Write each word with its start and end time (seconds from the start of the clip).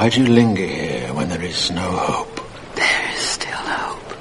Why 0.00 0.08
do 0.08 0.22
you 0.22 0.28
linger 0.32 0.64
here 0.64 1.12
when 1.12 1.28
there 1.28 1.42
is 1.42 1.70
no 1.70 1.82
hope? 1.82 2.40
There 2.74 3.12
is 3.12 3.18
still 3.18 3.52
hope. 3.52 4.16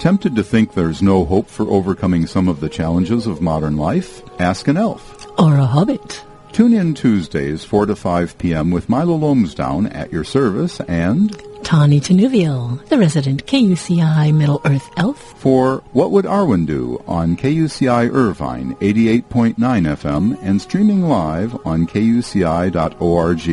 Tempted 0.00 0.36
to 0.36 0.44
think 0.44 0.74
there's 0.74 1.02
no 1.02 1.24
hope 1.24 1.48
for 1.48 1.68
overcoming 1.68 2.28
some 2.28 2.46
of 2.46 2.60
the 2.60 2.68
challenges 2.68 3.26
of 3.26 3.42
modern 3.42 3.76
life? 3.76 4.22
Ask 4.38 4.68
an 4.68 4.76
elf. 4.76 5.26
Or 5.40 5.56
a 5.56 5.66
hobbit. 5.66 6.22
Tune 6.52 6.72
in 6.72 6.94
Tuesdays, 6.94 7.64
4 7.64 7.86
to 7.86 7.96
5 7.96 8.38
p.m. 8.38 8.70
with 8.70 8.88
Milo 8.88 9.18
Lomsdown 9.18 9.92
at 9.92 10.12
your 10.12 10.22
service 10.22 10.78
and 10.82 11.36
Tawny 11.64 11.98
Tinuviel, 11.98 12.86
the 12.88 12.98
resident 12.98 13.46
KUCI 13.46 14.34
Middle 14.34 14.60
Earth 14.66 14.90
elf. 14.98 15.18
for 15.38 15.78
What 15.92 16.10
Would 16.10 16.26
Arwen 16.26 16.66
Do 16.66 17.02
on 17.06 17.36
KUCI 17.36 18.12
Irvine 18.12 18.74
88.9 18.76 19.56
FM 19.56 20.38
and 20.42 20.60
streaming 20.60 21.08
live 21.08 21.54
on 21.66 21.86
kuci.org. 21.86 23.44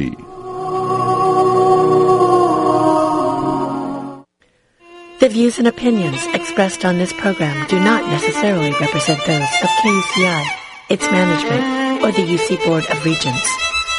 The 5.19 5.29
views 5.29 5.57
and 5.57 5.67
opinions 5.67 6.25
expressed 6.33 6.83
on 6.83 6.97
this 6.97 7.13
program 7.13 7.65
do 7.67 7.79
not 7.79 8.03
necessarily 8.09 8.71
represent 8.81 9.23
those 9.25 9.49
of 9.63 9.69
KUCI, 9.69 10.45
its 10.89 11.09
management, 11.09 12.03
or 12.03 12.11
the 12.11 12.23
UC 12.23 12.65
Board 12.65 12.85
of 12.87 13.05
Regents. 13.05 13.47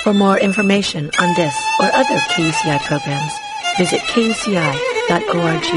For 0.03 0.13
more 0.13 0.39
information 0.39 1.11
on 1.19 1.35
this 1.37 1.57
or 1.81 1.87
other 1.87 2.19
KUCI 2.35 2.81
programs, 2.83 3.33
visit 3.79 4.01
kuci.org 4.13 5.69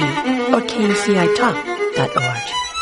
or 0.53 0.61
kucitalk.org. 0.61 2.74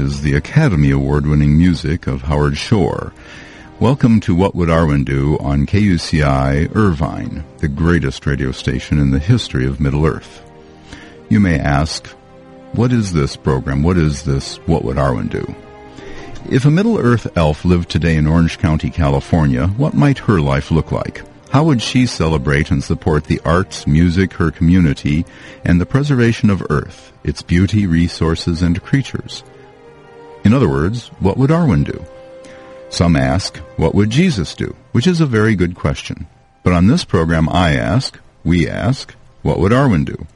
is 0.00 0.22
the 0.22 0.32
Academy 0.32 0.90
Award-winning 0.90 1.58
music 1.58 2.06
of 2.06 2.22
Howard 2.22 2.56
Shore. 2.56 3.12
Welcome 3.80 4.18
to 4.20 4.34
What 4.34 4.54
Would 4.54 4.70
Arwen 4.70 5.04
Do 5.04 5.36
on 5.40 5.66
KUCI 5.66 6.74
Irvine, 6.74 7.44
the 7.58 7.68
greatest 7.68 8.24
radio 8.24 8.50
station 8.50 8.98
in 8.98 9.10
the 9.10 9.18
history 9.18 9.66
of 9.66 9.78
Middle 9.78 10.06
Earth. 10.06 10.42
You 11.28 11.38
may 11.38 11.58
ask, 11.58 12.06
what 12.72 12.92
is 12.92 13.12
this 13.12 13.36
program? 13.36 13.82
What 13.82 13.98
is 13.98 14.22
this 14.22 14.56
What 14.66 14.84
Would 14.84 14.96
Arwen 14.96 15.28
Do? 15.28 15.54
If 16.50 16.64
a 16.64 16.70
Middle 16.70 16.96
Earth 16.96 17.36
elf 17.36 17.66
lived 17.66 17.90
today 17.90 18.16
in 18.16 18.26
Orange 18.26 18.58
County, 18.58 18.88
California, 18.88 19.66
what 19.66 19.92
might 19.92 20.20
her 20.20 20.40
life 20.40 20.70
look 20.70 20.90
like? 20.90 21.22
How 21.50 21.64
would 21.64 21.82
she 21.82 22.06
celebrate 22.06 22.70
and 22.70 22.82
support 22.82 23.24
the 23.24 23.40
arts, 23.44 23.86
music, 23.86 24.32
her 24.34 24.50
community, 24.50 25.26
and 25.62 25.78
the 25.78 25.84
preservation 25.84 26.48
of 26.48 26.66
Earth, 26.70 27.12
its 27.22 27.42
beauty, 27.42 27.86
resources, 27.86 28.62
and 28.62 28.82
creatures? 28.82 29.44
In 30.44 30.54
other 30.54 30.68
words, 30.68 31.08
what 31.20 31.36
would 31.36 31.50
Arwen 31.50 31.84
do? 31.84 32.04
Some 32.88 33.14
ask, 33.14 33.58
what 33.76 33.94
would 33.94 34.10
Jesus 34.10 34.54
do? 34.54 34.74
Which 34.92 35.06
is 35.06 35.20
a 35.20 35.26
very 35.26 35.54
good 35.54 35.74
question. 35.74 36.26
But 36.62 36.72
on 36.72 36.86
this 36.86 37.04
program 37.04 37.48
I 37.48 37.74
ask, 37.74 38.18
we 38.42 38.68
ask, 38.68 39.14
what 39.42 39.58
would 39.58 39.72
Arwen 39.72 40.04
do? 40.04 40.26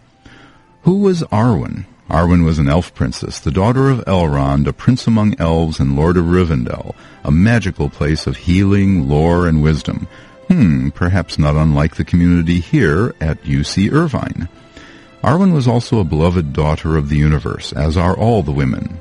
Who 0.83 0.99
was 0.99 1.23
Arwen? 1.25 1.87
Arwen 2.11 2.45
was 2.45 2.59
an 2.59 2.69
elf 2.69 2.95
princess, 2.95 3.41
the 3.41 3.51
daughter 3.51 3.89
of 3.89 4.05
Elrond, 4.05 4.67
a 4.67 4.73
prince 4.75 5.07
among 5.07 5.41
elves 5.41 5.81
and 5.81 5.97
lord 5.97 6.19
of 6.19 6.27
Rivendell, 6.27 6.95
a 7.25 7.31
magical 7.31 7.89
place 7.89 8.27
of 8.27 8.37
healing, 8.37 9.09
lore, 9.09 9.49
and 9.49 9.63
wisdom. 9.63 10.07
Hmm, 10.49 10.91
perhaps 10.91 11.39
not 11.39 11.57
unlike 11.57 11.97
the 11.97 12.05
community 12.05 12.61
here 12.61 13.15
at 13.23 13.43
UC 13.45 13.91
Irvine. 13.91 14.49
Arwen 15.23 15.55
was 15.55 15.67
also 15.67 15.99
a 15.99 16.05
beloved 16.05 16.53
daughter 16.53 16.99
of 16.99 17.09
the 17.09 17.17
universe, 17.17 17.73
as 17.73 17.97
are 17.97 18.15
all 18.15 18.43
the 18.43 18.53
women 18.53 19.01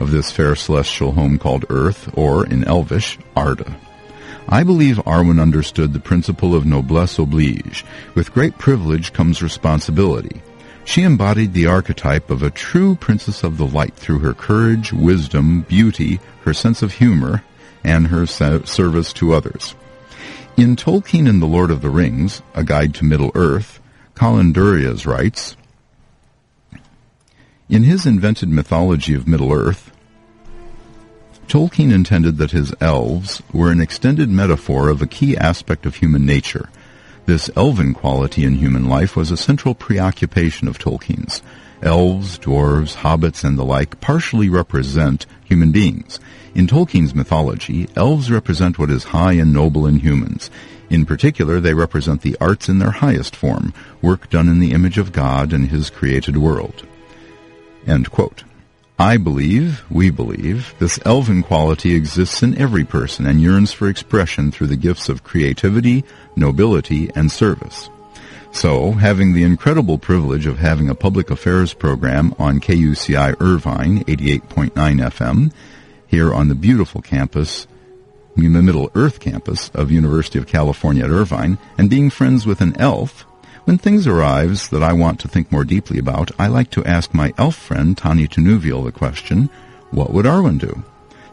of 0.00 0.10
this 0.10 0.30
fair 0.30 0.56
celestial 0.56 1.12
home 1.12 1.38
called 1.38 1.64
Earth, 1.68 2.10
or, 2.16 2.46
in 2.46 2.64
Elvish, 2.64 3.18
Arda. 3.36 3.76
I 4.48 4.64
believe 4.64 4.96
Arwen 5.06 5.40
understood 5.40 5.92
the 5.92 6.00
principle 6.00 6.54
of 6.54 6.66
noblesse 6.66 7.18
oblige. 7.18 7.84
With 8.14 8.32
great 8.32 8.58
privilege 8.58 9.12
comes 9.12 9.42
responsibility. 9.42 10.42
She 10.84 11.02
embodied 11.02 11.52
the 11.52 11.66
archetype 11.66 12.30
of 12.30 12.42
a 12.42 12.50
true 12.50 12.96
princess 12.96 13.44
of 13.44 13.58
the 13.58 13.66
light 13.66 13.94
through 13.94 14.20
her 14.20 14.34
courage, 14.34 14.92
wisdom, 14.92 15.60
beauty, 15.68 16.18
her 16.42 16.54
sense 16.54 16.82
of 16.82 16.94
humor, 16.94 17.44
and 17.84 18.08
her 18.08 18.26
service 18.26 19.12
to 19.12 19.34
others. 19.34 19.74
In 20.56 20.74
Tolkien 20.74 21.28
and 21.28 21.40
the 21.40 21.46
Lord 21.46 21.70
of 21.70 21.80
the 21.80 21.90
Rings, 21.90 22.42
A 22.54 22.64
Guide 22.64 22.94
to 22.94 23.04
Middle-earth, 23.04 23.80
Colin 24.14 24.52
Duriez 24.52 25.06
writes, 25.06 25.56
In 27.68 27.84
his 27.84 28.04
invented 28.04 28.48
mythology 28.48 29.14
of 29.14 29.28
Middle-earth, 29.28 29.89
Tolkien 31.50 31.92
intended 31.92 32.36
that 32.36 32.52
his 32.52 32.72
elves 32.80 33.42
were 33.52 33.72
an 33.72 33.80
extended 33.80 34.28
metaphor 34.28 34.88
of 34.88 35.02
a 35.02 35.06
key 35.08 35.36
aspect 35.36 35.84
of 35.84 35.96
human 35.96 36.24
nature. 36.24 36.68
This 37.26 37.50
elven 37.56 37.92
quality 37.92 38.44
in 38.44 38.54
human 38.54 38.88
life 38.88 39.16
was 39.16 39.32
a 39.32 39.36
central 39.36 39.74
preoccupation 39.74 40.68
of 40.68 40.78
Tolkien's. 40.78 41.42
Elves, 41.82 42.38
dwarves, 42.38 42.98
hobbits, 42.98 43.42
and 43.42 43.58
the 43.58 43.64
like 43.64 44.00
partially 44.00 44.48
represent 44.48 45.26
human 45.44 45.72
beings. 45.72 46.20
In 46.54 46.68
Tolkien's 46.68 47.16
mythology, 47.16 47.88
elves 47.96 48.30
represent 48.30 48.78
what 48.78 48.88
is 48.88 49.10
high 49.10 49.32
and 49.32 49.52
noble 49.52 49.88
in 49.88 49.98
humans. 49.98 50.52
In 50.88 51.04
particular, 51.04 51.58
they 51.58 51.74
represent 51.74 52.22
the 52.22 52.36
arts 52.40 52.68
in 52.68 52.78
their 52.78 52.92
highest 52.92 53.34
form, 53.34 53.74
work 54.00 54.30
done 54.30 54.46
in 54.46 54.60
the 54.60 54.70
image 54.70 54.98
of 54.98 55.10
God 55.10 55.52
and 55.52 55.68
his 55.68 55.90
created 55.90 56.36
world. 56.36 56.86
End 57.88 58.08
quote. 58.08 58.44
I 59.00 59.16
believe, 59.16 59.82
we 59.90 60.10
believe, 60.10 60.74
this 60.78 61.00
elven 61.06 61.42
quality 61.42 61.94
exists 61.94 62.42
in 62.42 62.58
every 62.58 62.84
person 62.84 63.24
and 63.24 63.40
yearns 63.40 63.72
for 63.72 63.88
expression 63.88 64.52
through 64.52 64.66
the 64.66 64.76
gifts 64.76 65.08
of 65.08 65.24
creativity, 65.24 66.04
nobility, 66.36 67.10
and 67.14 67.32
service. 67.32 67.88
So, 68.52 68.92
having 68.92 69.32
the 69.32 69.42
incredible 69.42 69.96
privilege 69.96 70.44
of 70.44 70.58
having 70.58 70.90
a 70.90 70.94
public 70.94 71.30
affairs 71.30 71.72
program 71.72 72.34
on 72.38 72.60
KUCI 72.60 73.40
Irvine 73.40 74.04
88.9 74.04 74.70
FM 74.74 75.50
here 76.06 76.34
on 76.34 76.48
the 76.48 76.54
beautiful 76.54 77.00
campus, 77.00 77.66
the 78.36 78.48
Middle 78.48 78.90
Earth 78.94 79.18
campus 79.18 79.70
of 79.70 79.90
University 79.90 80.38
of 80.38 80.46
California 80.46 81.04
at 81.06 81.10
Irvine, 81.10 81.56
and 81.78 81.88
being 81.88 82.10
friends 82.10 82.44
with 82.44 82.60
an 82.60 82.76
elf, 82.76 83.24
when 83.64 83.78
things 83.78 84.06
arise 84.06 84.68
that 84.68 84.82
I 84.82 84.92
want 84.92 85.20
to 85.20 85.28
think 85.28 85.52
more 85.52 85.64
deeply 85.64 85.98
about, 85.98 86.30
I 86.38 86.46
like 86.46 86.70
to 86.70 86.84
ask 86.84 87.12
my 87.14 87.32
elf 87.38 87.56
friend 87.56 87.96
Tanya 87.96 88.28
Tinuviel 88.28 88.84
the 88.84 88.92
question, 88.92 89.50
what 89.90 90.12
would 90.12 90.26
Arwen 90.26 90.58
do? 90.58 90.84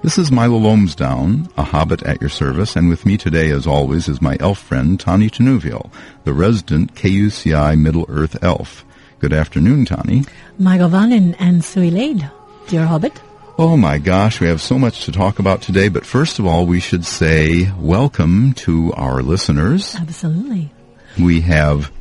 This 0.04 0.18
is 0.18 0.32
Milo 0.32 0.60
Lomsdown, 0.60 1.50
a 1.58 1.64
hobbit 1.64 2.04
at 2.04 2.22
your 2.22 2.30
service, 2.30 2.76
and 2.76 2.88
with 2.88 3.06
me 3.06 3.18
today, 3.18 3.50
as 3.50 3.66
always, 3.66 4.08
is 4.08 4.22
my 4.22 4.38
elf 4.40 4.60
friend 4.60 5.00
Tani 5.00 5.30
Tinuviel, 5.30 5.92
the 6.24 6.34
resident 6.34 6.94
KUCI 6.94 7.80
Middle 7.80 8.06
Earth 8.08 8.42
elf. 8.44 8.86
Good 9.20 9.34
afternoon, 9.34 9.86
Tani. 9.86 10.24
Mae 10.60 10.78
govannen 10.78 11.36
and 11.40 11.64
Suileid, 11.64 12.32
dear 12.68 12.86
hobbit. 12.86 13.20
Oh 13.58 13.76
my 13.76 13.98
gosh, 13.98 14.40
we 14.40 14.46
have 14.48 14.62
so 14.62 14.78
much 14.78 15.06
to 15.06 15.12
talk 15.12 15.40
about 15.40 15.64
today, 15.64 15.90
but 15.90 16.06
first 16.06 16.38
of 16.38 16.46
all, 16.46 16.68
we 16.68 16.80
should 16.80 17.04
say 17.04 17.72
welcome 17.80 18.54
to 18.54 18.94
our 18.94 19.24
listeners. 19.24 19.96
Absolutely. 19.96 20.72
We 21.20 21.42
have 21.42 21.92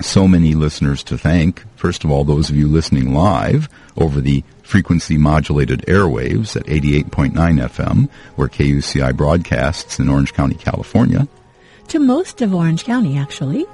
so 0.00 0.26
many 0.26 0.54
listeners 0.54 1.02
to 1.04 1.18
thank. 1.18 1.64
First 1.76 2.04
of 2.04 2.10
all, 2.10 2.24
those 2.24 2.50
of 2.50 2.56
you 2.56 2.68
listening 2.68 3.14
live 3.14 3.68
over 3.96 4.20
the 4.20 4.42
frequency 4.62 5.18
modulated 5.18 5.80
airwaves 5.82 6.56
at 6.56 6.64
88.9 6.66 7.32
FM, 7.32 8.08
where 8.36 8.48
KUCI 8.48 9.16
broadcasts 9.16 9.98
in 9.98 10.08
Orange 10.08 10.32
County, 10.32 10.54
California. 10.54 11.28
To 11.88 11.98
most 11.98 12.40
of 12.40 12.54
Orange 12.54 12.84
County, 12.84 13.18
actually. 13.18 13.66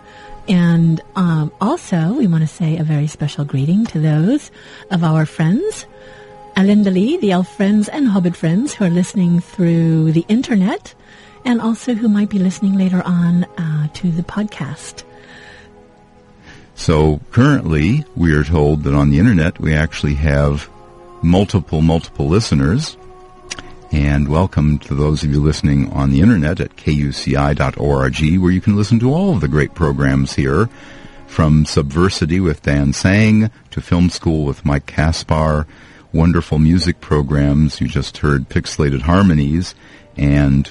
And 0.49 1.01
um, 1.15 1.53
also, 1.61 2.15
we 2.15 2.27
want 2.27 2.43
to 2.43 2.49
say 2.49 2.79
a 2.79 2.83
very 2.83 3.07
special 3.07 3.45
greeting 3.45 3.85
to 3.87 4.01
those 4.01 4.51
of 4.91 5.05
our 5.05 5.27
friends, 5.27 5.87
Elendili, 6.57 7.21
the 7.21 7.33
elf 7.33 7.55
friends 7.55 7.89
and 7.89 8.09
hobbit 8.09 8.35
friends 8.35 8.75
who 8.75 8.87
are 8.87 8.91
listening 8.91 9.41
through 9.41 10.13
the 10.13 10.25
internet, 10.29 10.95
and 11.45 11.61
also 11.61 11.95
who 11.95 12.09
might 12.09 12.31
be 12.31 12.39
listening 12.39 12.77
later 12.77 13.03
on 13.05 13.45
uh, 13.45 13.89
to 13.95 14.11
the 14.11 14.23
podcast. 14.23 15.05
So 16.79 17.21
currently, 17.33 18.05
we 18.15 18.33
are 18.33 18.45
told 18.45 18.85
that 18.85 18.95
on 18.95 19.11
the 19.11 19.19
internet 19.19 19.59
we 19.59 19.75
actually 19.75 20.15
have 20.15 20.71
multiple, 21.23 21.83
multiple 21.83 22.29
listeners. 22.29 22.97
And 23.91 24.29
welcome 24.29 24.79
to 24.79 24.95
those 24.95 25.25
of 25.25 25.33
you 25.33 25.43
listening 25.43 25.91
on 25.91 26.11
the 26.13 26.21
internet 26.21 26.61
at 26.61 26.77
kuci.org, 26.77 28.41
where 28.41 28.53
you 28.53 28.61
can 28.61 28.77
listen 28.77 29.01
to 29.01 29.13
all 29.13 29.35
of 29.35 29.41
the 29.41 29.49
great 29.49 29.75
programs 29.75 30.35
here, 30.35 30.71
from 31.27 31.65
Subversity 31.65 32.43
with 32.43 32.63
Dan 32.63 32.93
Sang 32.93 33.51
to 33.73 33.81
Film 33.81 34.09
School 34.09 34.45
with 34.45 34.65
Mike 34.65 34.87
Kaspar, 34.87 35.67
wonderful 36.13 36.61
music 36.61 37.01
programs. 37.01 37.81
You 37.81 37.89
just 37.89 38.19
heard 38.19 38.49
Pixelated 38.49 39.03
Harmonies, 39.03 39.75
and 40.17 40.71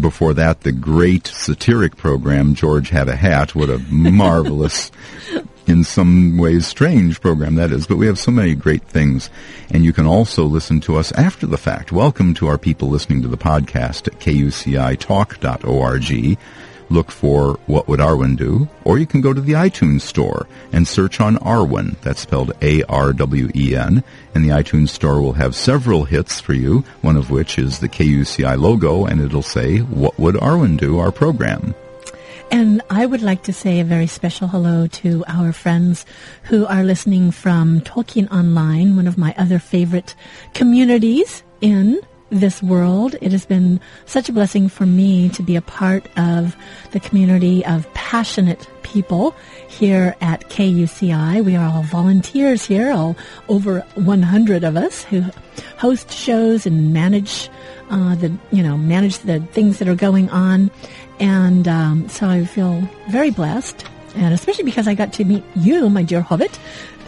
before 0.00 0.34
that, 0.34 0.60
the 0.60 0.72
great 0.72 1.26
satiric 1.26 1.96
program, 1.96 2.54
George 2.54 2.90
Had 2.90 3.08
a 3.08 3.16
Hat. 3.16 3.54
What 3.54 3.70
a 3.70 3.78
marvelous, 3.90 4.90
in 5.66 5.84
some 5.84 6.36
ways 6.36 6.66
strange 6.66 7.20
program 7.20 7.54
that 7.54 7.72
is. 7.72 7.86
But 7.86 7.96
we 7.96 8.06
have 8.06 8.18
so 8.18 8.30
many 8.30 8.54
great 8.54 8.84
things. 8.84 9.30
And 9.70 9.84
you 9.84 9.92
can 9.92 10.06
also 10.06 10.44
listen 10.44 10.80
to 10.82 10.96
us 10.96 11.12
after 11.12 11.46
the 11.46 11.58
fact. 11.58 11.92
Welcome 11.92 12.34
to 12.34 12.48
our 12.48 12.58
people 12.58 12.88
listening 12.88 13.22
to 13.22 13.28
the 13.28 13.36
podcast 13.36 14.08
at 14.08 14.20
kucitalk.org 14.20 16.38
look 16.90 17.10
for 17.10 17.58
What 17.66 17.88
Would 17.88 18.00
Arwen 18.00 18.36
Do? 18.36 18.68
Or 18.84 18.98
you 18.98 19.06
can 19.06 19.20
go 19.20 19.32
to 19.32 19.40
the 19.40 19.52
iTunes 19.52 20.02
store 20.02 20.46
and 20.72 20.86
search 20.86 21.20
on 21.20 21.36
Arwen. 21.38 22.00
That's 22.00 22.20
spelled 22.20 22.52
A-R-W-E-N. 22.62 24.04
And 24.34 24.44
the 24.44 24.50
iTunes 24.50 24.90
store 24.90 25.20
will 25.20 25.34
have 25.34 25.54
several 25.54 26.04
hits 26.04 26.40
for 26.40 26.52
you, 26.52 26.84
one 27.02 27.16
of 27.16 27.30
which 27.30 27.58
is 27.58 27.78
the 27.78 27.88
KUCI 27.88 28.58
logo, 28.58 29.04
and 29.04 29.20
it'll 29.20 29.42
say, 29.42 29.78
What 29.78 30.18
Would 30.18 30.36
Arwen 30.36 30.76
Do? 30.76 30.98
Our 30.98 31.12
program. 31.12 31.74
And 32.50 32.82
I 32.88 33.06
would 33.06 33.22
like 33.22 33.42
to 33.44 33.52
say 33.52 33.80
a 33.80 33.84
very 33.84 34.06
special 34.06 34.48
hello 34.48 34.86
to 34.86 35.24
our 35.26 35.52
friends 35.52 36.06
who 36.44 36.66
are 36.66 36.84
listening 36.84 37.30
from 37.30 37.80
Tolkien 37.80 38.30
Online, 38.30 38.96
one 38.96 39.06
of 39.06 39.18
my 39.18 39.34
other 39.36 39.58
favorite 39.58 40.14
communities 40.52 41.42
in 41.60 42.00
this 42.34 42.62
world. 42.62 43.16
It 43.20 43.32
has 43.32 43.46
been 43.46 43.80
such 44.06 44.28
a 44.28 44.32
blessing 44.32 44.68
for 44.68 44.86
me 44.86 45.28
to 45.30 45.42
be 45.42 45.56
a 45.56 45.62
part 45.62 46.06
of 46.18 46.56
the 46.90 47.00
community 47.00 47.64
of 47.64 47.92
passionate 47.94 48.68
people 48.82 49.34
here 49.68 50.14
at 50.20 50.48
KUCI. 50.50 51.44
We 51.44 51.56
are 51.56 51.68
all 51.68 51.82
volunteers 51.84 52.64
here, 52.64 52.92
all 52.92 53.16
over 53.48 53.80
100 53.94 54.64
of 54.64 54.76
us 54.76 55.04
who 55.04 55.24
host 55.78 56.12
shows 56.12 56.66
and 56.66 56.92
manage 56.92 57.48
uh, 57.90 58.14
the, 58.16 58.36
you 58.50 58.62
know, 58.62 58.76
manage 58.76 59.18
the 59.18 59.40
things 59.40 59.78
that 59.78 59.88
are 59.88 59.94
going 59.94 60.28
on. 60.30 60.70
And 61.20 61.68
um, 61.68 62.08
so 62.08 62.28
I 62.28 62.44
feel 62.44 62.88
very 63.08 63.30
blessed, 63.30 63.84
and 64.16 64.34
especially 64.34 64.64
because 64.64 64.88
I 64.88 64.94
got 64.94 65.12
to 65.14 65.24
meet 65.24 65.44
you, 65.54 65.88
my 65.88 66.02
dear 66.02 66.20
Hobbit, 66.20 66.58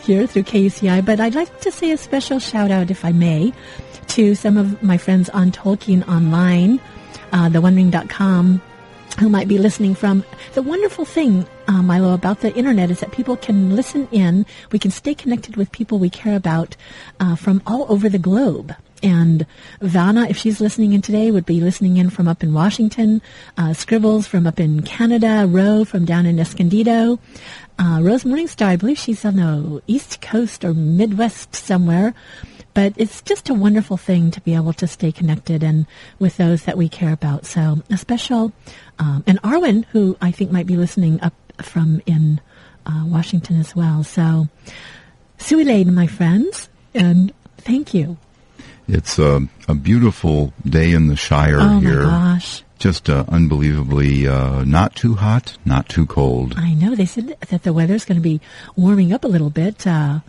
here 0.07 0.27
through 0.27 0.45
KUCI. 0.45 1.05
But 1.05 1.19
I'd 1.19 1.35
like 1.35 1.61
to 1.61 1.73
say 1.73 1.91
a 1.91 1.97
special 1.97 2.39
shout 2.39 2.71
out, 2.71 2.91
if 2.91 3.05
I 3.05 3.11
may, 3.11 3.53
to 4.09 4.35
some 4.37 4.57
of 4.57 4.81
my 4.83 4.97
friends 4.97 5.29
on 5.31 5.51
Tolkien 5.51 6.07
Online, 6.09 6.81
uh, 7.33 7.49
theonering.com, 7.51 8.63
who 9.19 9.29
might 9.29 9.49
be 9.49 9.59
listening 9.59 9.97
from. 9.97 10.25
The 10.55 10.63
wonderful 10.63 11.05
thing, 11.05 11.47
uh, 11.67 11.83
Milo, 11.83 12.15
about 12.15 12.41
the 12.41 12.55
internet 12.55 12.91
is 12.91 13.01
that 13.01 13.11
people 13.11 13.37
can 13.37 13.75
listen 13.75 14.07
in. 14.13 14.47
We 14.71 14.79
can 14.79 14.93
stay 14.93 15.15
connected 15.15 15.57
with 15.57 15.73
people 15.73 15.99
we 15.99 16.11
care 16.11 16.37
about 16.37 16.77
uh, 17.19 17.35
from 17.35 17.61
all 17.67 17.87
over 17.89 18.09
the 18.09 18.19
globe. 18.19 18.77
And 19.03 19.47
Vanna, 19.81 20.27
if 20.29 20.37
she's 20.37 20.61
listening 20.61 20.93
in 20.93 21.03
today, 21.03 21.31
would 21.31 21.47
be 21.47 21.61
listening 21.61 21.97
in 21.97 22.11
from 22.11 22.29
up 22.29 22.43
in 22.43 22.53
Washington. 22.53 23.23
Uh, 23.57 23.73
Scribbles 23.73 24.27
from 24.27 24.47
up 24.47 24.59
in 24.59 24.83
Canada. 24.83 25.47
Ro 25.49 25.85
from 25.85 26.05
down 26.05 26.27
in 26.27 26.39
Escondido. 26.39 27.19
Uh, 27.79 28.01
Rose 28.03 28.25
Morningstar, 28.25 28.67
I 28.67 28.77
believe 28.77 28.99
she's 28.99 29.25
on 29.25 29.37
the 29.37 29.83
East 29.87 30.21
Coast 30.21 30.65
or 30.65 30.73
Midwest 30.73 31.55
somewhere. 31.55 32.15
But 32.73 32.93
it's 32.97 33.23
just 33.23 33.49
a 33.49 33.55
wonderful 33.55 33.97
thing 33.97 34.31
to 34.33 34.41
be 34.43 34.55
able 34.55 34.75
to 34.75 34.87
stay 34.87 35.11
connected 35.11 35.63
and 35.63 35.87
with 36.19 36.37
those 36.37 36.65
that 36.65 36.77
we 36.77 36.89
care 36.89 37.13
about. 37.13 37.47
So 37.47 37.83
a 37.91 37.97
special, 37.97 38.53
um, 38.99 39.25
and 39.27 39.41
Arwen, 39.43 39.87
who 39.93 40.17
I 40.21 40.31
think 40.31 40.51
might 40.51 40.67
be 40.67 40.77
listening 40.77 41.21
up 41.23 41.35
from 41.63 42.03
in 42.05 42.41
uh, 42.87 43.05
Washington 43.07 43.59
as 43.59 43.75
well. 43.75 44.05
So, 44.05 44.49
Suilaid, 45.39 45.87
my 45.87 46.07
friends, 46.07 46.69
and 46.95 47.33
thank 47.59 47.95
you. 47.95 48.17
It's 48.89 49.19
a, 49.19 49.49
a 49.69 49.75
beautiful 49.75 50.53
day 50.65 50.93
in 50.93 51.09
the 51.09 51.17
Shire 51.17 51.59
oh 51.61 51.81
here. 51.81 52.05
my 52.05 52.35
gosh. 52.35 52.63
Just 52.79 53.09
uh, 53.09 53.25
unbelievably 53.29 54.29
uh, 54.29 54.65
not 54.65 54.95
too 54.95 55.15
hot, 55.15 55.57
not 55.65 55.89
too 55.89 56.07
cold. 56.07 56.55
I 56.57 56.75
know. 56.75 56.95
They 56.95 57.07
said 57.07 57.37
that 57.49 57.63
the 57.63 57.73
weather's 57.73 58.05
going 58.05 58.17
to 58.17 58.23
be 58.23 58.41
warming 58.77 59.13
up 59.13 59.25
a 59.25 59.29
little 59.29 59.51
bit. 59.51 59.87
Uh, 59.87 60.21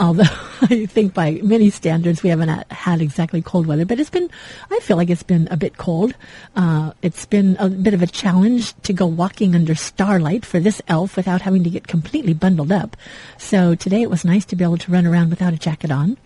although 0.00 0.22
I 0.62 0.86
think 0.86 1.14
by 1.14 1.32
many 1.42 1.70
standards 1.70 2.22
we 2.22 2.30
haven't 2.30 2.72
had 2.72 3.02
exactly 3.02 3.42
cold 3.42 3.66
weather, 3.66 3.84
but 3.84 4.00
it's 4.00 4.10
been, 4.10 4.30
I 4.70 4.80
feel 4.80 4.96
like 4.96 5.10
it's 5.10 5.22
been 5.22 5.46
a 5.50 5.58
bit 5.58 5.76
cold. 5.76 6.14
Uh, 6.56 6.92
it's 7.02 7.26
been 7.26 7.56
a 7.60 7.68
bit 7.68 7.94
of 7.94 8.02
a 8.02 8.06
challenge 8.06 8.74
to 8.82 8.92
go 8.92 9.06
walking 9.06 9.54
under 9.54 9.74
starlight 9.74 10.46
for 10.46 10.58
this 10.58 10.80
elf 10.88 11.16
without 11.16 11.42
having 11.42 11.62
to 11.64 11.70
get 11.70 11.86
completely 11.86 12.34
bundled 12.34 12.72
up. 12.72 12.96
So 13.36 13.74
today 13.74 14.02
it 14.02 14.10
was 14.10 14.24
nice 14.24 14.46
to 14.46 14.56
be 14.56 14.64
able 14.64 14.78
to 14.78 14.90
run 14.90 15.06
around 15.06 15.30
without 15.30 15.52
a 15.52 15.58
jacket 15.58 15.90
on 15.90 16.16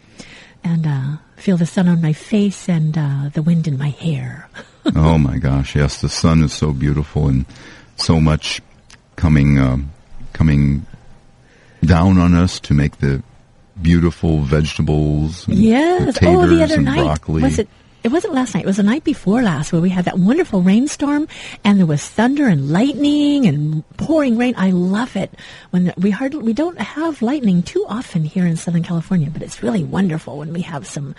and 0.64 0.86
uh, 0.86 1.16
feel 1.38 1.56
the 1.56 1.66
sun 1.66 1.88
on 1.88 2.02
my 2.02 2.12
face 2.12 2.68
and 2.68 2.96
uh, 2.96 3.30
the 3.32 3.42
wind 3.42 3.66
in 3.66 3.78
my 3.78 3.90
hair. 3.90 4.48
oh 4.96 5.18
my 5.18 5.38
gosh, 5.38 5.76
yes, 5.76 6.00
the 6.00 6.08
sun 6.08 6.42
is 6.42 6.52
so 6.52 6.72
beautiful 6.72 7.28
and 7.28 7.46
so 7.96 8.20
much 8.20 8.60
coming, 9.16 9.58
uh, 9.58 9.78
coming 10.32 10.86
down 11.84 12.18
on 12.18 12.34
us 12.34 12.60
to 12.60 12.74
make 12.74 12.98
the 12.98 13.22
beautiful 13.80 14.40
vegetables. 14.40 15.46
yes. 15.48 16.18
Oh, 16.22 16.46
the 16.46 16.62
other 16.62 16.80
night 16.80 17.02
broccoli. 17.02 17.42
was 17.42 17.58
it? 17.58 17.68
It 18.08 18.12
wasn't 18.12 18.32
last 18.32 18.54
night. 18.54 18.64
It 18.64 18.66
was 18.66 18.78
the 18.78 18.82
night 18.82 19.04
before 19.04 19.42
last 19.42 19.70
where 19.70 19.82
we 19.82 19.90
had 19.90 20.06
that 20.06 20.18
wonderful 20.18 20.62
rainstorm 20.62 21.28
and 21.62 21.78
there 21.78 21.84
was 21.84 22.08
thunder 22.08 22.48
and 22.48 22.70
lightning 22.72 23.44
and 23.44 23.84
pouring 23.98 24.38
rain. 24.38 24.54
I 24.56 24.70
love 24.70 25.14
it 25.14 25.30
when 25.72 25.92
we 25.98 26.10
hardly 26.10 26.40
we 26.40 26.54
don't 26.54 26.80
have 26.80 27.20
lightning 27.20 27.62
too 27.62 27.84
often 27.86 28.24
here 28.24 28.46
in 28.46 28.56
Southern 28.56 28.82
California, 28.82 29.28
but 29.30 29.42
it's 29.42 29.62
really 29.62 29.84
wonderful 29.84 30.38
when 30.38 30.54
we 30.54 30.62
have 30.62 30.86
some, 30.86 31.14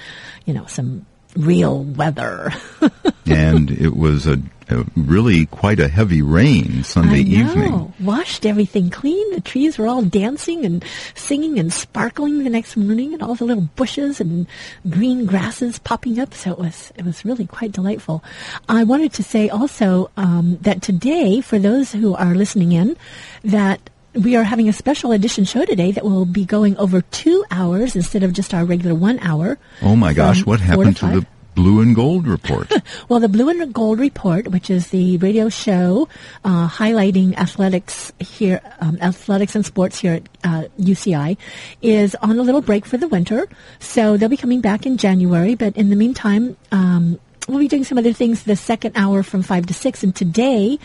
you 0.47 0.53
know, 0.55 0.65
some 0.65 1.05
real 1.35 1.83
weather. 1.83 2.51
and 3.25 3.71
it 3.71 3.95
was 3.95 4.27
a, 4.27 4.41
a, 4.69 4.85
really 4.95 5.45
quite 5.47 5.79
a 5.79 5.87
heavy 5.87 6.21
rain 6.21 6.83
Sunday 6.83 7.21
evening. 7.21 7.93
Washed 7.99 8.45
everything 8.45 8.89
clean. 8.89 9.33
The 9.33 9.41
trees 9.41 9.77
were 9.77 9.87
all 9.87 10.01
dancing 10.01 10.65
and 10.65 10.83
singing 11.15 11.59
and 11.59 11.71
sparkling 11.71 12.43
the 12.43 12.49
next 12.49 12.75
morning, 12.75 13.13
and 13.13 13.21
all 13.21 13.35
the 13.35 13.45
little 13.45 13.69
bushes 13.75 14.19
and 14.19 14.47
green 14.89 15.25
grasses 15.25 15.79
popping 15.79 16.19
up. 16.19 16.33
So 16.33 16.51
it 16.51 16.59
was 16.59 16.91
it 16.95 17.05
was 17.05 17.25
really 17.25 17.45
quite 17.45 17.71
delightful. 17.71 18.23
I 18.67 18.83
wanted 18.83 19.13
to 19.13 19.23
say 19.23 19.49
also 19.49 20.11
um, 20.17 20.57
that 20.61 20.81
today, 20.81 21.41
for 21.41 21.59
those 21.59 21.91
who 21.91 22.15
are 22.15 22.35
listening 22.35 22.71
in, 22.71 22.97
that 23.43 23.89
we 24.13 24.35
are 24.35 24.43
having 24.43 24.69
a 24.69 24.73
special 24.73 25.11
edition 25.11 25.45
show 25.45 25.65
today 25.65 25.91
that 25.91 26.03
will 26.03 26.25
be 26.25 26.45
going 26.45 26.77
over 26.77 27.01
two 27.01 27.45
hours 27.51 27.95
instead 27.95 28.23
of 28.23 28.33
just 28.33 28.53
our 28.53 28.65
regular 28.65 28.95
one 28.95 29.19
hour. 29.19 29.57
Oh 29.81 29.95
my 29.95 30.13
gosh, 30.13 30.45
what 30.45 30.59
happened 30.59 30.97
to, 30.97 31.07
to 31.07 31.19
the 31.21 31.27
Blue 31.55 31.81
and 31.81 31.95
Gold 31.95 32.25
Report? 32.25 32.71
well, 33.09 33.19
the 33.19 33.29
Blue 33.29 33.49
and 33.49 33.73
Gold 33.73 33.99
Report, 33.99 34.47
which 34.47 34.69
is 34.69 34.89
the 34.89 35.17
radio 35.17 35.49
show 35.49 36.07
uh, 36.43 36.69
highlighting 36.69 37.37
athletics 37.37 38.13
here, 38.19 38.61
um, 38.79 38.97
athletics 39.01 39.55
and 39.55 39.65
sports 39.65 39.99
here 39.99 40.13
at 40.13 40.23
uh, 40.43 40.67
UCI, 40.79 41.37
is 41.81 42.15
on 42.15 42.39
a 42.39 42.43
little 42.43 42.61
break 42.61 42.85
for 42.85 42.97
the 42.97 43.07
winter. 43.07 43.47
So 43.79 44.17
they'll 44.17 44.29
be 44.29 44.37
coming 44.37 44.61
back 44.61 44.85
in 44.85 44.97
January. 44.97 45.55
But 45.55 45.75
in 45.75 45.89
the 45.89 45.95
meantime, 45.95 46.55
um, 46.71 47.19
we'll 47.49 47.59
be 47.59 47.67
doing 47.67 47.83
some 47.83 47.97
other 47.97 48.13
things 48.13 48.43
the 48.43 48.55
second 48.55 48.95
hour 48.95 49.23
from 49.23 49.41
5 49.41 49.65
to 49.65 49.73
6. 49.73 50.03
And 50.03 50.15
today, 50.15 50.77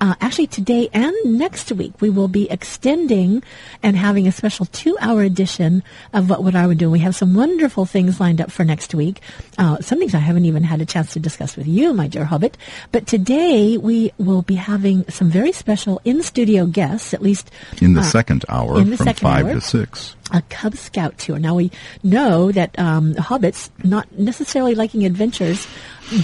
uh, 0.00 0.14
actually 0.20 0.48
today 0.48 0.88
and 0.92 1.14
next 1.24 1.72
week, 1.72 2.00
we 2.00 2.10
will 2.10 2.28
be 2.28 2.50
extending 2.50 3.42
and 3.82 3.96
having 3.96 4.26
a 4.26 4.32
special 4.32 4.66
two-hour 4.66 5.22
edition 5.22 5.82
of 6.12 6.28
What 6.28 6.42
Would 6.42 6.54
Arwen 6.54 6.76
Do. 6.76 6.90
We 6.90 6.98
have 7.00 7.14
some 7.14 7.34
wonderful 7.34 7.86
things 7.86 8.20
lined 8.20 8.40
up 8.40 8.50
for 8.50 8.64
next 8.64 8.94
week. 8.94 9.20
Uh, 9.56 9.78
some 9.80 9.98
things 9.98 10.14
I 10.14 10.18
haven't 10.18 10.44
even 10.44 10.64
had 10.64 10.80
a 10.80 10.86
chance 10.86 11.12
to 11.12 11.20
discuss 11.20 11.56
with 11.56 11.66
you, 11.66 11.94
my 11.94 12.08
dear 12.08 12.24
Hobbit. 12.24 12.56
But 12.92 13.06
today, 13.06 13.76
we 13.76 14.12
will 14.18 14.42
be 14.42 14.56
having 14.56 15.08
some 15.08 15.30
very 15.30 15.52
special 15.52 16.00
in-studio 16.04 16.66
guests, 16.66 17.14
at 17.14 17.22
least... 17.22 17.50
In 17.80 17.94
the 17.94 18.00
uh, 18.00 18.04
second 18.04 18.44
hour 18.48 18.80
in 18.80 18.90
the 18.90 18.96
from 18.96 19.06
second 19.06 19.22
5 19.22 19.46
hour. 19.46 19.54
to 19.54 19.60
6 19.60 20.16
a 20.30 20.42
Cub 20.42 20.76
Scout 20.76 21.18
tour. 21.18 21.38
Now 21.38 21.54
we 21.54 21.70
know 22.02 22.52
that 22.52 22.78
um, 22.78 23.14
hobbits, 23.14 23.70
not 23.84 24.10
necessarily 24.18 24.74
liking 24.74 25.04
adventures, 25.04 25.66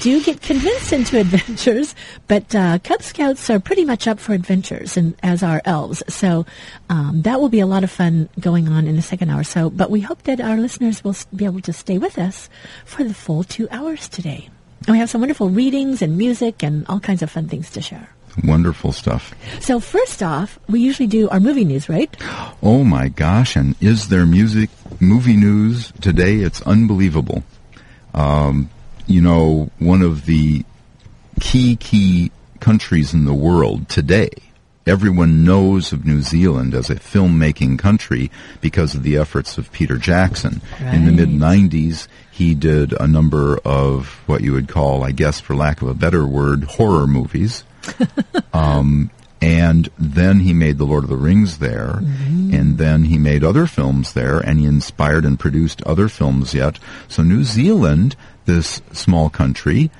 do 0.01 0.23
get 0.23 0.41
convinced 0.41 0.93
into 0.93 1.19
adventures, 1.21 1.95
but 2.29 2.55
uh, 2.55 2.79
Cub 2.79 3.03
Scouts 3.03 3.49
are 3.51 3.61
pretty 3.61 3.85
much 3.85 4.07
up 4.07 4.19
for 4.19 4.33
adventures, 4.33 4.97
and 4.97 5.15
as 5.23 5.43
are 5.43 5.63
elves. 5.65 6.03
So 6.09 6.47
um, 6.89 7.23
that 7.23 7.41
will 7.41 7.49
be 7.49 7.61
a 7.61 7.67
lot 7.67 7.85
of 7.85 7.91
fun 7.91 8.29
going 8.41 8.69
on 8.69 8.87
in 8.87 8.97
the 8.97 9.03
second 9.03 9.31
hour. 9.31 9.45
So, 9.45 9.71
but 9.71 9.91
we 9.91 10.01
hope 10.01 10.23
that 10.25 10.41
our 10.41 10.57
listeners 10.57 11.05
will 11.05 11.17
be 11.35 11.45
able 11.45 11.61
to 11.63 11.73
stay 11.73 11.99
with 11.99 12.19
us 12.19 12.49
for 12.85 13.05
the 13.05 13.15
full 13.15 13.45
two 13.45 13.69
hours 13.71 14.09
today. 14.09 14.49
And 14.87 14.95
we 14.95 14.99
have 14.99 15.09
some 15.09 15.21
wonderful 15.21 15.49
readings 15.49 16.03
and 16.03 16.19
music 16.19 16.63
and 16.63 16.85
all 16.89 17.01
kinds 17.01 17.23
of 17.23 17.31
fun 17.31 17.49
things 17.49 17.71
to 17.71 17.81
share. 17.81 18.09
Wonderful 18.43 18.93
stuff. 18.93 19.35
So 19.61 19.79
first 19.79 20.23
off, 20.23 20.59
we 20.69 20.81
usually 20.81 21.07
do 21.07 21.29
our 21.29 21.41
movie 21.41 21.65
news, 21.65 21.89
right? 21.89 22.15
Oh 22.63 22.83
my 22.85 23.09
gosh! 23.09 23.55
And 23.55 23.77
is 23.81 24.09
there 24.09 24.27
music 24.27 24.71
movie 25.01 25.37
news 25.37 25.93
today? 26.01 26.37
It's 26.37 26.61
unbelievable. 26.63 27.45
Um, 28.13 28.71
you 29.07 29.21
know, 29.21 29.71
one 29.79 30.03
of 30.03 30.27
the 30.27 30.65
key 31.41 31.77
key 31.77 32.33
countries 32.61 33.15
in 33.15 33.25
the 33.25 33.35
world 33.35 33.89
today. 33.89 34.31
Everyone 34.87 35.45
knows 35.45 35.93
of 35.93 36.05
New 36.05 36.21
Zealand 36.21 36.75
as 36.75 36.91
a 36.91 36.97
filmmaking 36.97 37.79
country 37.79 38.31
because 38.61 38.95
of 38.95 39.03
the 39.03 39.17
efforts 39.17 39.57
of 39.57 39.73
Peter 39.73 39.97
Jackson. 39.97 40.61
In 40.79 41.07
the 41.07 41.13
mid 41.13 41.31
90s, 41.31 42.07
he 42.31 42.55
did 42.55 42.93
a 42.93 43.07
number 43.07 43.59
of 43.65 44.23
what 44.27 44.43
you 44.43 44.53
would 44.53 44.69
call, 44.69 45.03
I 45.03 45.13
guess, 45.13 45.41
for 45.41 45.55
lack 45.57 45.81
of 45.81 45.89
a 45.89 45.95
better 45.95 46.27
word, 46.27 46.65
horror 46.65 47.07
movies. 47.07 47.65
um, 48.53 49.11
and 49.41 49.91
then 49.99 50.41
he 50.41 50.55
made 50.55 50.79
The 50.79 50.87
Lord 50.87 51.05
of 51.05 51.11
the 51.11 51.17
Rings 51.17 51.59
there, 51.59 51.99
and 52.01 52.79
then 52.79 53.05
he 53.05 53.19
made 53.19 53.45
other 53.45 53.67
films 53.67 54.15
there, 54.15 54.39
and 54.39 54.59
he 54.59 54.65
inspired 54.65 55.25
and 55.27 55.39
produced 55.39 55.83
other 55.83 56.09
films 56.09 56.55
yet. 56.55 56.79
So 57.09 57.23
New 57.23 57.45
Zealand, 57.45 58.17
this 58.47 58.81
small 58.93 59.29
country, 59.29 59.91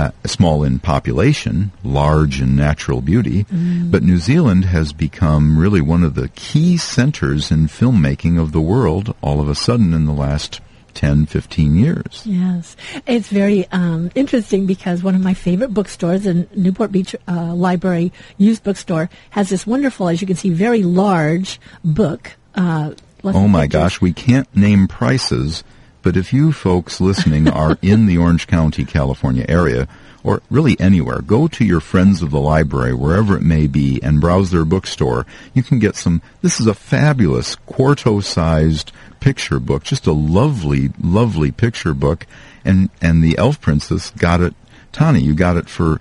uh, 0.00 0.10
small 0.26 0.64
in 0.64 0.80
population, 0.80 1.70
large 1.84 2.40
in 2.40 2.56
natural 2.56 3.00
beauty, 3.00 3.46
but 3.90 4.02
New 4.02 4.18
Zealand 4.18 4.64
has 4.64 4.92
become 4.92 5.58
really 5.58 5.80
one 5.80 6.02
of 6.02 6.14
the 6.14 6.28
key 6.30 6.76
centers 6.76 7.52
in 7.52 7.68
filmmaking 7.68 8.40
of 8.40 8.50
the 8.50 8.60
world 8.60 9.14
all 9.22 9.40
of 9.40 9.48
a 9.48 9.54
sudden 9.54 9.94
in 9.94 10.06
the 10.06 10.12
last 10.12 10.60
10, 10.94 11.26
15 11.26 11.76
years. 11.76 12.22
Yes, 12.24 12.76
it's 13.06 13.28
very 13.28 13.66
um, 13.72 14.10
interesting 14.14 14.66
because 14.66 15.02
one 15.02 15.14
of 15.14 15.20
my 15.22 15.34
favorite 15.34 15.72
bookstores, 15.74 16.24
the 16.24 16.46
Newport 16.54 16.92
Beach 16.92 17.14
uh, 17.28 17.54
Library 17.54 18.12
used 18.38 18.62
bookstore, 18.64 19.10
has 19.30 19.48
this 19.48 19.66
wonderful, 19.66 20.08
as 20.08 20.20
you 20.20 20.26
can 20.26 20.36
see, 20.36 20.50
very 20.50 20.82
large 20.82 21.60
book. 21.84 22.32
Uh, 22.54 22.92
Oh 23.24 23.46
my 23.46 23.62
pictures. 23.66 23.80
gosh, 23.82 24.00
we 24.00 24.12
can't 24.12 24.48
name 24.56 24.88
prices, 24.88 25.62
but 26.02 26.16
if 26.16 26.32
you 26.32 26.50
folks 26.50 27.00
listening 27.00 27.46
are 27.62 27.78
in 27.80 28.06
the 28.06 28.18
Orange 28.18 28.48
County, 28.48 28.84
California 28.84 29.46
area, 29.48 29.86
or 30.24 30.42
really 30.50 30.78
anywhere, 30.80 31.20
go 31.20 31.46
to 31.46 31.64
your 31.64 31.78
friends 31.80 32.20
of 32.22 32.30
the 32.32 32.40
library, 32.40 32.92
wherever 32.94 33.36
it 33.36 33.42
may 33.42 33.68
be, 33.68 34.00
and 34.02 34.20
browse 34.20 34.50
their 34.50 34.64
bookstore. 34.64 35.24
You 35.54 35.62
can 35.62 35.78
get 35.78 35.94
some, 35.94 36.20
this 36.42 36.60
is 36.60 36.66
a 36.66 36.74
fabulous 36.74 37.54
quarto-sized 37.66 38.90
picture 39.22 39.60
book, 39.60 39.84
just 39.84 40.08
a 40.08 40.12
lovely, 40.12 40.90
lovely 41.00 41.52
picture 41.52 41.94
book, 41.94 42.26
and, 42.64 42.90
and 43.00 43.22
the 43.22 43.38
Elf 43.38 43.60
Princess 43.60 44.10
got 44.10 44.40
it, 44.40 44.52
Tani, 44.90 45.20
you 45.20 45.32
got 45.32 45.56
it 45.56 45.68
for, 45.68 46.00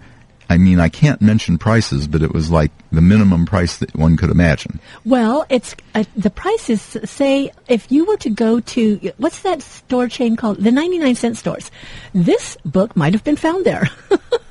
I 0.49 0.57
mean, 0.57 0.79
I 0.79 0.89
can't 0.89 1.21
mention 1.21 1.59
prices, 1.59 2.07
but 2.07 2.23
it 2.23 2.33
was 2.33 2.49
like 2.49 2.71
the 2.91 2.99
minimum 2.99 3.45
price 3.45 3.77
that 3.77 3.95
one 3.95 4.17
could 4.17 4.31
imagine. 4.31 4.79
Well, 5.05 5.45
it's 5.49 5.75
uh, 5.93 6.03
the 6.17 6.31
price 6.31 6.67
is 6.69 6.81
say 6.81 7.51
if 7.67 7.91
you 7.91 8.05
were 8.05 8.17
to 8.17 8.31
go 8.31 8.59
to 8.59 9.13
what's 9.17 9.43
that 9.43 9.61
store 9.61 10.07
chain 10.07 10.35
called 10.35 10.57
the 10.57 10.71
99 10.71 11.13
cent 11.13 11.37
stores. 11.37 11.69
This 12.13 12.57
book 12.65 12.97
might 12.97 13.13
have 13.13 13.23
been 13.23 13.35
found 13.35 13.65
there. 13.65 13.87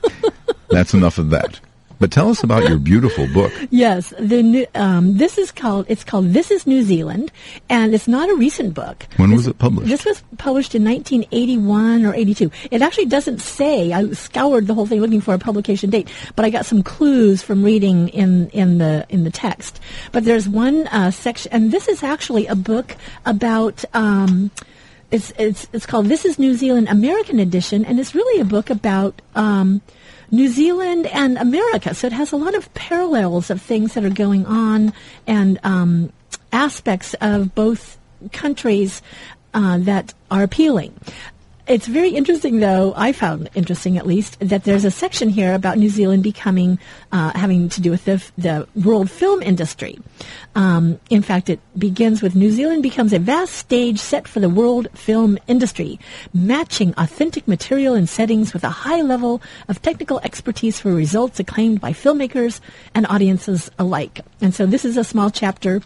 That's 0.70 0.94
enough 0.94 1.18
of 1.18 1.30
that. 1.30 1.60
But 2.00 2.10
tell 2.10 2.30
us 2.30 2.42
about 2.42 2.66
your 2.66 2.78
beautiful 2.78 3.26
book. 3.28 3.52
yes, 3.70 4.12
the 4.18 4.42
new, 4.42 4.66
um, 4.74 5.18
this 5.18 5.36
is 5.36 5.52
called 5.52 5.84
it's 5.88 6.02
called 6.02 6.32
This 6.32 6.50
is 6.50 6.66
New 6.66 6.82
Zealand 6.82 7.30
and 7.68 7.94
it's 7.94 8.08
not 8.08 8.30
a 8.30 8.34
recent 8.34 8.72
book. 8.72 9.06
When 9.18 9.28
This- 9.30 9.36
was 9.36 9.46
it 9.48 9.58
published? 9.58 9.90
This 9.90 10.06
was 10.06 10.24
published 10.38 10.74
in 10.74 10.82
1981 10.82 12.06
or 12.06 12.14
82. 12.14 12.50
It 12.70 12.80
actually 12.80 13.04
doesn't 13.06 13.40
say. 13.40 13.92
I 13.92 14.10
scoured 14.12 14.66
the 14.66 14.72
whole 14.74 14.86
thing 14.86 15.00
looking 15.02 15.20
for 15.20 15.34
a 15.34 15.38
publication 15.38 15.90
date, 15.90 16.08
but 16.36 16.46
I 16.46 16.50
got 16.50 16.64
some 16.64 16.82
clues 16.82 17.42
from 17.42 17.62
reading 17.62 18.08
in 18.08 18.48
in 18.50 18.78
the 18.78 19.04
in 19.10 19.24
the 19.24 19.30
text. 19.30 19.78
But 20.10 20.24
there's 20.24 20.48
one 20.48 20.86
uh, 20.86 21.10
section, 21.10 21.52
and 21.52 21.70
this 21.70 21.86
is 21.86 22.02
actually 22.02 22.46
a 22.46 22.54
book 22.56 22.96
about. 23.26 23.84
Um, 23.92 24.50
it's 25.10 25.32
it's 25.38 25.68
it's 25.74 25.84
called 25.84 26.06
This 26.06 26.24
is 26.24 26.38
New 26.38 26.54
Zealand 26.54 26.88
American 26.88 27.38
Edition, 27.38 27.84
and 27.84 28.00
it's 28.00 28.14
really 28.14 28.40
a 28.40 28.44
book 28.46 28.70
about. 28.70 29.20
Um, 29.34 29.82
New 30.30 30.48
Zealand 30.48 31.06
and 31.06 31.36
America, 31.38 31.94
so 31.94 32.06
it 32.06 32.12
has 32.12 32.32
a 32.32 32.36
lot 32.36 32.54
of 32.54 32.72
parallels 32.74 33.50
of 33.50 33.60
things 33.60 33.94
that 33.94 34.04
are 34.04 34.10
going 34.10 34.46
on 34.46 34.92
and 35.26 35.58
um, 35.64 36.12
aspects 36.52 37.14
of 37.20 37.54
both 37.54 37.98
countries 38.32 39.02
uh, 39.54 39.78
that 39.78 40.14
are 40.30 40.42
appealing. 40.42 40.94
It's 41.70 41.86
very 41.86 42.10
interesting, 42.10 42.58
though, 42.58 42.92
I 42.96 43.12
found 43.12 43.48
interesting 43.54 43.96
at 43.96 44.04
least, 44.04 44.40
that 44.40 44.64
there's 44.64 44.84
a 44.84 44.90
section 44.90 45.28
here 45.28 45.54
about 45.54 45.78
New 45.78 45.88
Zealand 45.88 46.24
becoming, 46.24 46.80
uh, 47.12 47.30
having 47.38 47.68
to 47.68 47.80
do 47.80 47.92
with 47.92 48.06
the, 48.06 48.20
the 48.36 48.66
world 48.74 49.08
film 49.08 49.40
industry. 49.40 49.96
Um, 50.56 50.98
in 51.10 51.22
fact, 51.22 51.48
it 51.48 51.60
begins 51.78 52.22
with 52.22 52.34
New 52.34 52.50
Zealand 52.50 52.82
becomes 52.82 53.12
a 53.12 53.20
vast 53.20 53.54
stage 53.54 54.00
set 54.00 54.26
for 54.26 54.40
the 54.40 54.48
world 54.48 54.88
film 54.94 55.38
industry, 55.46 56.00
matching 56.34 56.92
authentic 56.96 57.46
material 57.46 57.94
and 57.94 58.08
settings 58.08 58.52
with 58.52 58.64
a 58.64 58.70
high 58.70 59.02
level 59.02 59.40
of 59.68 59.80
technical 59.80 60.18
expertise 60.24 60.80
for 60.80 60.92
results 60.92 61.38
acclaimed 61.38 61.80
by 61.80 61.92
filmmakers 61.92 62.58
and 62.96 63.06
audiences 63.06 63.70
alike. 63.78 64.22
And 64.40 64.52
so 64.52 64.66
this 64.66 64.84
is 64.84 64.96
a 64.96 65.04
small 65.04 65.30
chapter 65.30 65.82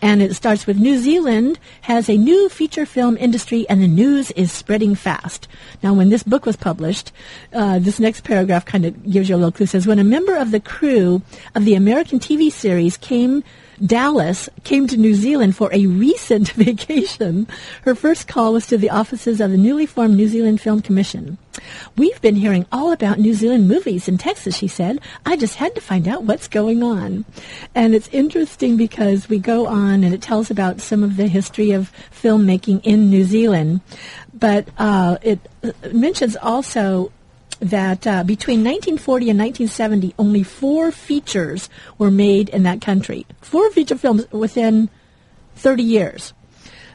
and 0.00 0.22
it 0.22 0.34
starts 0.34 0.66
with 0.66 0.78
New 0.78 0.98
Zealand 0.98 1.58
has 1.82 2.08
a 2.08 2.16
new 2.16 2.48
feature 2.48 2.86
film 2.86 3.16
industry 3.16 3.66
and 3.68 3.82
the 3.82 3.88
news 3.88 4.30
is 4.32 4.52
spreading 4.52 4.94
fast. 4.94 5.48
Now, 5.82 5.94
when 5.94 6.10
this 6.10 6.22
book 6.22 6.46
was 6.46 6.56
published, 6.56 7.12
uh, 7.52 7.78
this 7.78 8.00
next 8.00 8.24
paragraph 8.24 8.64
kind 8.64 8.84
of 8.84 9.10
gives 9.10 9.28
you 9.28 9.34
a 9.34 9.38
little 9.38 9.52
clue. 9.52 9.64
It 9.64 9.70
says, 9.70 9.86
when 9.86 9.98
a 9.98 10.04
member 10.04 10.36
of 10.36 10.50
the 10.50 10.60
crew 10.60 11.22
of 11.54 11.64
the 11.64 11.74
American 11.74 12.18
TV 12.18 12.50
series 12.50 12.96
came 12.96 13.42
Dallas 13.84 14.48
came 14.62 14.86
to 14.86 14.96
New 14.96 15.14
Zealand 15.14 15.56
for 15.56 15.72
a 15.72 15.86
recent 15.86 16.50
vacation. 16.52 17.48
Her 17.82 17.96
first 17.96 18.28
call 18.28 18.52
was 18.52 18.66
to 18.68 18.78
the 18.78 18.90
offices 18.90 19.40
of 19.40 19.50
the 19.50 19.56
newly 19.56 19.86
formed 19.86 20.16
New 20.16 20.28
Zealand 20.28 20.60
Film 20.60 20.82
Commission. 20.82 21.38
We've 21.96 22.20
been 22.20 22.36
hearing 22.36 22.66
all 22.72 22.92
about 22.92 23.18
New 23.18 23.34
Zealand 23.34 23.68
movies 23.68 24.08
in 24.08 24.18
Texas, 24.18 24.56
she 24.56 24.68
said. 24.68 25.00
I 25.26 25.36
just 25.36 25.56
had 25.56 25.74
to 25.74 25.80
find 25.80 26.08
out 26.08 26.24
what's 26.24 26.48
going 26.48 26.82
on. 26.82 27.24
And 27.74 27.94
it's 27.94 28.08
interesting 28.08 28.76
because 28.76 29.28
we 29.28 29.38
go 29.38 29.66
on 29.66 30.04
and 30.04 30.14
it 30.14 30.22
tells 30.22 30.50
about 30.50 30.80
some 30.80 31.02
of 31.02 31.16
the 31.16 31.28
history 31.28 31.72
of 31.72 31.92
filmmaking 32.10 32.80
in 32.84 33.10
New 33.10 33.24
Zealand. 33.24 33.80
But 34.32 34.68
uh, 34.78 35.18
it 35.22 35.40
uh, 35.62 35.72
mentions 35.92 36.36
also 36.36 37.12
that 37.60 38.06
uh, 38.06 38.24
between 38.24 38.58
1940 38.64 39.30
and 39.30 39.38
1970, 39.38 40.14
only 40.18 40.42
four 40.42 40.90
features 40.90 41.68
were 41.96 42.10
made 42.10 42.48
in 42.48 42.64
that 42.64 42.80
country. 42.80 43.24
Four 43.40 43.70
feature 43.70 43.96
films 43.96 44.30
within 44.32 44.90
30 45.54 45.82
years. 45.82 46.32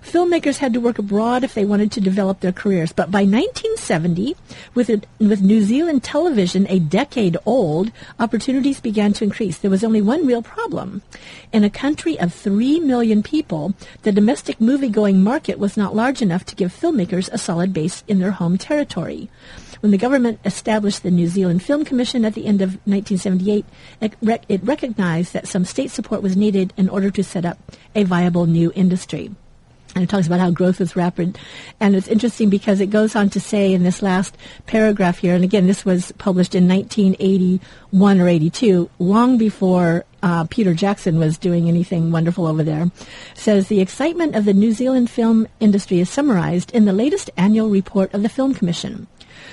Filmmakers 0.02 0.58
had 0.58 0.74
to 0.74 0.80
work 0.80 1.00
abroad 1.00 1.44
if 1.44 1.54
they 1.54 1.66
wanted 1.66 1.92
to 1.92 2.02
develop 2.02 2.40
their 2.40 2.52
careers. 2.52 2.94
But 2.94 3.12
by 3.12 3.22
1970, 3.22 4.36
with, 4.74 4.90
it, 4.90 5.06
with 5.20 5.42
New 5.42 5.62
Zealand 5.62 6.04
television 6.04 6.66
a 6.70 6.80
decade 6.80 7.38
old, 7.46 7.92
opportunities 8.20 8.80
began 8.80 9.14
to 9.14 9.24
increase. 9.24 9.58
There 9.58 9.72
was 9.72 9.84
only 9.84 10.02
one 10.02 10.26
real 10.26 10.42
problem. 10.42 11.02
In 11.52 11.64
a 11.64 11.70
country 11.70 12.20
of 12.20 12.34
3 12.34 12.80
million 12.80 13.24
people, 13.24 13.74
the 14.04 14.12
domestic 14.12 14.62
movie-going 14.62 15.22
market 15.22 15.60
was 15.60 15.78
not 15.78 15.96
large 15.96 16.22
enough 16.22 16.46
to 16.46 16.56
give 16.56 16.74
filmmakers 16.74 17.30
a 17.32 17.38
solid 17.38 17.74
base 17.74 18.04
in 18.08 18.20
their 18.20 18.32
home 18.32 18.58
territory. 18.58 19.30
When 19.82 19.92
the 19.92 19.98
government 19.98 20.40
established 20.44 21.04
the 21.04 21.12
New 21.12 21.28
Zealand 21.28 21.62
Film 21.62 21.86
Commission 21.86 22.26
at 22.26 22.34
the 22.34 22.48
end 22.48 22.62
of 22.62 22.72
1978, 22.86 23.66
it, 24.02 24.14
rec- 24.22 24.46
it 24.50 24.64
recognized 24.64 25.34
that 25.34 25.48
some 25.48 25.66
state 25.66 25.92
support 25.92 26.24
was 26.24 26.36
needed 26.36 26.74
in 26.78 26.90
order 26.90 27.12
to 27.12 27.24
set 27.24 27.46
up 27.46 27.60
a 27.94 28.04
viable 28.04 28.48
new 28.48 28.72
industry. 28.76 29.32
And 29.98 30.04
it 30.04 30.12
talks 30.12 30.28
about 30.28 30.40
how 30.40 30.52
growth 30.52 30.80
is 30.80 30.96
rapid. 30.96 31.40
And 31.80 31.96
it's 31.96 32.08
interesting 32.08 32.52
because 32.52 32.80
it 32.80 32.92
goes 32.92 33.16
on 33.16 33.32
to 33.32 33.40
say 33.40 33.74
in 33.74 33.82
this 33.82 34.04
last 34.04 34.38
paragraph 34.68 35.18
here, 35.18 35.34
and 35.34 35.44
again, 35.44 35.66
this 35.66 35.84
was 35.84 36.12
published 36.20 36.54
in 36.54 36.68
1981 36.68 38.22
or 38.22 38.28
82, 38.28 38.92
long 39.00 39.40
before 39.40 40.06
uh, 40.22 40.46
Peter 40.52 40.76
Jackson 40.76 41.18
was 41.18 41.40
doing 41.40 41.68
anything 41.68 42.12
wonderful 42.12 42.46
over 42.46 42.64
there, 42.64 42.92
says 43.34 43.70
the 43.70 43.82
excitement 43.82 44.36
of 44.36 44.46
the 44.46 44.54
New 44.54 44.72
Zealand 44.72 45.10
film 45.10 45.48
industry 45.60 46.00
is 46.00 46.12
summarized 46.12 46.72
in 46.74 46.86
the 46.86 46.94
latest 46.94 47.32
annual 47.36 47.70
report 47.70 48.14
of 48.14 48.22
the 48.22 48.30
Film 48.30 48.54
Commission. 48.54 49.08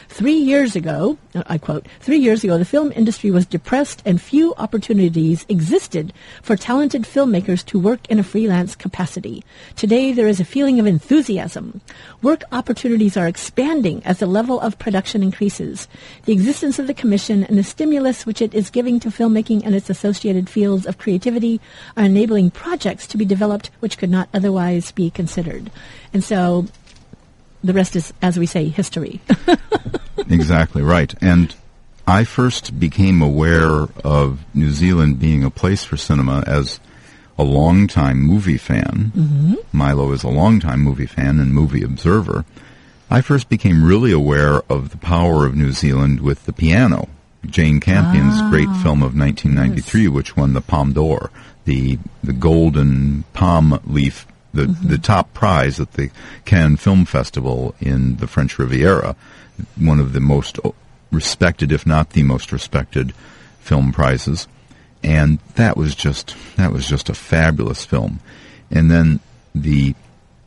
Three 0.09 0.35
years 0.35 0.77
ago, 0.77 1.19
I 1.47 1.59
quote, 1.59 1.87
three 2.01 2.19
years 2.19 2.45
ago, 2.45 2.59
the 2.59 2.65
film 2.65 2.93
industry 2.95 3.31
was 3.31 3.47
depressed 3.47 4.03
and 4.05 4.21
few 4.21 4.55
opportunities 4.57 5.45
existed 5.49 6.13
for 6.43 6.57
talented 6.57 7.03
filmmakers 7.03 7.65
to 7.67 7.79
work 7.79 8.09
in 8.09 8.19
a 8.19 8.23
freelance 8.23 8.77
capacity. 8.77 9.43
Today, 9.77 10.13
there 10.13 10.29
is 10.29 10.41
a 10.41 10.45
feeling 10.45 10.79
of 10.79 10.87
enthusiasm. 10.87 11.81
Work 12.23 12.45
opportunities 12.53 13.17
are 13.17 13.27
expanding 13.27 14.03
as 14.05 14.19
the 14.19 14.27
level 14.27 14.61
of 14.61 14.79
production 14.79 15.23
increases. 15.23 15.89
The 16.25 16.33
existence 16.33 16.79
of 16.79 16.87
the 16.87 16.95
commission 16.95 17.45
and 17.45 17.59
the 17.59 17.65
stimulus 17.65 18.27
which 18.27 18.43
it 18.43 18.55
is 18.55 18.71
giving 18.71 19.01
to 19.01 19.09
filmmaking 19.09 19.63
and 19.65 19.75
its 19.75 19.91
associated 19.91 20.49
fields 20.49 20.87
of 20.87 20.99
creativity 20.99 21.61
are 21.97 22.05
enabling 22.05 22.51
projects 22.51 23.07
to 23.09 23.17
be 23.17 23.25
developed 23.25 23.71
which 23.81 23.99
could 23.99 24.11
not 24.11 24.29
otherwise 24.33 24.93
be 24.93 25.11
considered. 25.11 25.71
And 26.13 26.23
so 26.23 26.67
the 27.65 27.73
rest 27.73 27.97
is, 27.97 28.13
as 28.23 28.39
we 28.39 28.47
say, 28.47 28.69
history. 28.69 29.21
exactly 30.29 30.83
right. 30.83 31.13
And 31.21 31.55
I 32.07 32.25
first 32.25 32.79
became 32.79 33.23
aware 33.23 33.89
of 34.05 34.45
New 34.55 34.71
Zealand 34.71 35.19
being 35.19 35.43
a 35.43 35.51
place 35.51 35.83
for 35.83 35.97
cinema 35.97 36.45
as 36.47 36.79
a 37.39 37.43
longtime 37.43 38.21
movie 38.21 38.59
fan. 38.59 39.13
Mm-hmm. 39.17 39.55
Milo 39.73 40.13
is 40.13 40.23
a 40.23 40.29
longtime 40.29 40.81
movie 40.81 41.07
fan 41.07 41.41
and 41.41 41.53
movie 41.53 41.83
observer. 41.83 42.45
I 43.11 43.23
first 43.23 43.49
became 43.49 43.85
really 43.85 44.13
aware 44.13 44.63
of 44.69 44.91
the 44.91 44.99
power 44.99 45.47
of 45.47 45.57
New 45.57 45.73
Zealand 45.73 46.21
with 46.21 46.45
the 46.45 46.53
piano. 46.53 47.09
Jane 47.47 47.81
Campion's 47.81 48.35
ah, 48.37 48.51
great 48.51 48.69
film 48.83 49.03
of 49.03 49.17
1993, 49.17 50.03
yes. 50.03 50.11
which 50.11 50.37
won 50.37 50.53
the 50.53 50.61
Palme 50.61 50.93
d'Or, 50.93 51.31
the 51.65 51.99
the 52.23 52.33
golden 52.33 53.25
palm 53.35 53.79
leaf, 53.85 54.27
the 54.55 54.67
mm-hmm. 54.67 54.89
the 54.89 54.99
top 54.99 55.35
prize 55.35 55.81
at 55.81 55.93
the 55.93 56.11
Cannes 56.45 56.77
Film 56.77 57.05
Festival 57.05 57.75
in 57.81 58.17
the 58.17 58.27
French 58.27 58.59
Riviera, 58.59 59.17
one 59.77 60.01
of 60.01 60.13
the 60.13 60.21
most 60.21 60.59
respected, 61.11 61.73
if 61.73 61.87
not 61.87 62.11
the 62.11 62.23
most 62.23 62.53
respected, 62.53 63.13
film 63.61 63.93
prizes. 63.93 64.49
And 65.03 65.39
that 65.57 65.77
was 65.77 65.95
just 65.95 66.35
that 66.57 66.73
was 66.73 66.89
just 66.89 67.09
a 67.09 67.15
fabulous 67.15 67.85
film. 67.85 68.21
And 68.71 68.91
then 68.91 69.21
the 69.55 69.95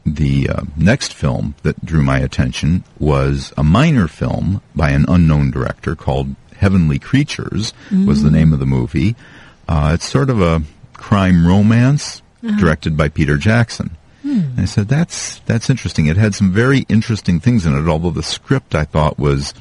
the 0.06 0.50
uh, 0.50 0.62
next 0.78 1.14
film 1.14 1.56
that 1.64 1.86
drew 1.86 2.02
my 2.02 2.20
attention 2.20 2.84
was 2.98 3.54
a 3.58 3.64
minor 3.64 4.08
film 4.08 4.62
by 4.76 4.92
an 4.92 5.06
unknown 5.08 5.52
director 5.52 5.96
called 5.96 6.36
Heavenly 6.56 6.98
Creatures 6.98 7.74
mm. 7.90 8.08
was 8.08 8.24
the 8.24 8.32
name 8.32 8.54
of 8.54 8.60
the 8.60 8.66
movie. 8.66 9.16
Uh, 9.68 9.92
it's 9.94 10.06
sort 10.06 10.30
of 10.30 10.42
a 10.42 10.64
crime 10.94 11.46
romance 11.46 12.22
uh-huh. 12.48 12.60
directed 12.60 12.96
by 12.96 13.10
Peter 13.10 13.38
Jackson. 13.38 13.98
Hmm. 14.22 14.40
And 14.40 14.60
I 14.62 14.66
said, 14.66 14.88
that's, 14.88 15.40
that's 15.40 15.70
interesting. 15.70 16.08
It 16.08 16.18
had 16.18 16.36
some 16.36 16.52
very 16.52 16.86
interesting 16.90 17.40
things 17.40 17.66
in 17.66 17.74
it, 17.74 17.88
although 17.88 18.12
the 18.12 18.24
script 18.24 18.76
I 18.76 18.86
thought 18.86 19.20
was 19.20 19.54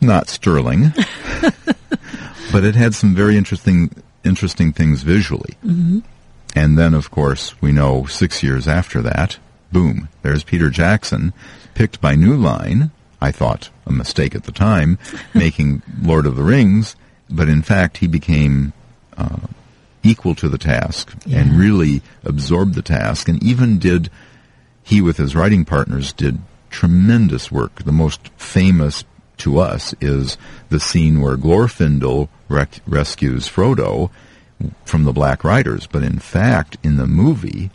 not 0.00 0.28
sterling. 0.28 0.92
but 2.52 2.64
it 2.64 2.74
had 2.74 2.94
some 2.94 3.14
very 3.14 3.36
interesting, 3.36 3.90
interesting 4.24 4.72
things 4.72 5.02
visually. 5.02 5.54
Mm-hmm. 5.64 6.00
And 6.54 6.78
then, 6.78 6.94
of 6.94 7.10
course, 7.10 7.60
we 7.60 7.72
know 7.72 8.06
six 8.06 8.42
years 8.42 8.66
after 8.66 9.02
that, 9.02 9.38
boom, 9.70 10.08
there's 10.22 10.44
Peter 10.44 10.70
Jackson, 10.70 11.32
picked 11.74 12.00
by 12.00 12.14
New 12.14 12.36
Line, 12.36 12.90
I 13.20 13.32
thought 13.32 13.70
a 13.86 13.92
mistake 13.92 14.34
at 14.34 14.44
the 14.44 14.52
time, 14.52 14.98
making 15.34 15.82
Lord 16.00 16.26
of 16.26 16.36
the 16.36 16.42
Rings, 16.42 16.96
but 17.28 17.48
in 17.48 17.62
fact 17.62 17.98
he 17.98 18.06
became 18.06 18.72
uh, 19.16 19.38
equal 20.02 20.34
to 20.36 20.48
the 20.48 20.58
task 20.58 21.14
yeah. 21.26 21.38
and 21.40 21.58
really 21.58 22.02
absorbed 22.24 22.74
the 22.74 22.82
task, 22.82 23.28
and 23.28 23.42
even 23.42 23.78
did 23.78 24.10
he 24.82 25.00
with 25.00 25.16
his 25.16 25.34
writing 25.36 25.64
partners 25.64 26.12
did 26.12 26.38
tremendous 26.70 27.50
work. 27.50 27.82
The 27.84 27.92
most 27.92 28.28
famous 28.36 29.04
to 29.38 29.58
us 29.58 29.94
is 30.00 30.36
the 30.68 30.80
scene 30.80 31.20
where 31.20 31.36
Glorfindel 31.36 32.28
rec- 32.48 32.80
rescues 32.86 33.48
Frodo 33.48 34.10
from 34.84 35.04
the 35.04 35.12
Black 35.12 35.44
Riders, 35.44 35.86
but 35.86 36.02
in 36.02 36.18
fact, 36.18 36.76
in 36.82 36.96
the 36.96 37.06
movie, 37.06 37.70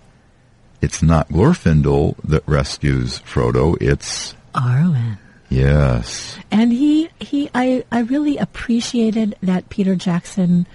it's 0.82 1.02
not 1.02 1.30
Glorfindel 1.30 2.16
that 2.24 2.44
rescues 2.46 3.20
Frodo; 3.20 3.78
it's 3.82 4.36
Arwen. 4.54 5.18
Yes. 5.50 6.38
And 6.52 6.72
he, 6.74 7.10
he 7.20 7.50
I, 7.54 7.86
I 7.92 8.00
really 8.00 8.38
appreciated 8.38 9.36
that 9.44 9.70
Peter 9.70 9.96
Jackson, 9.96 10.66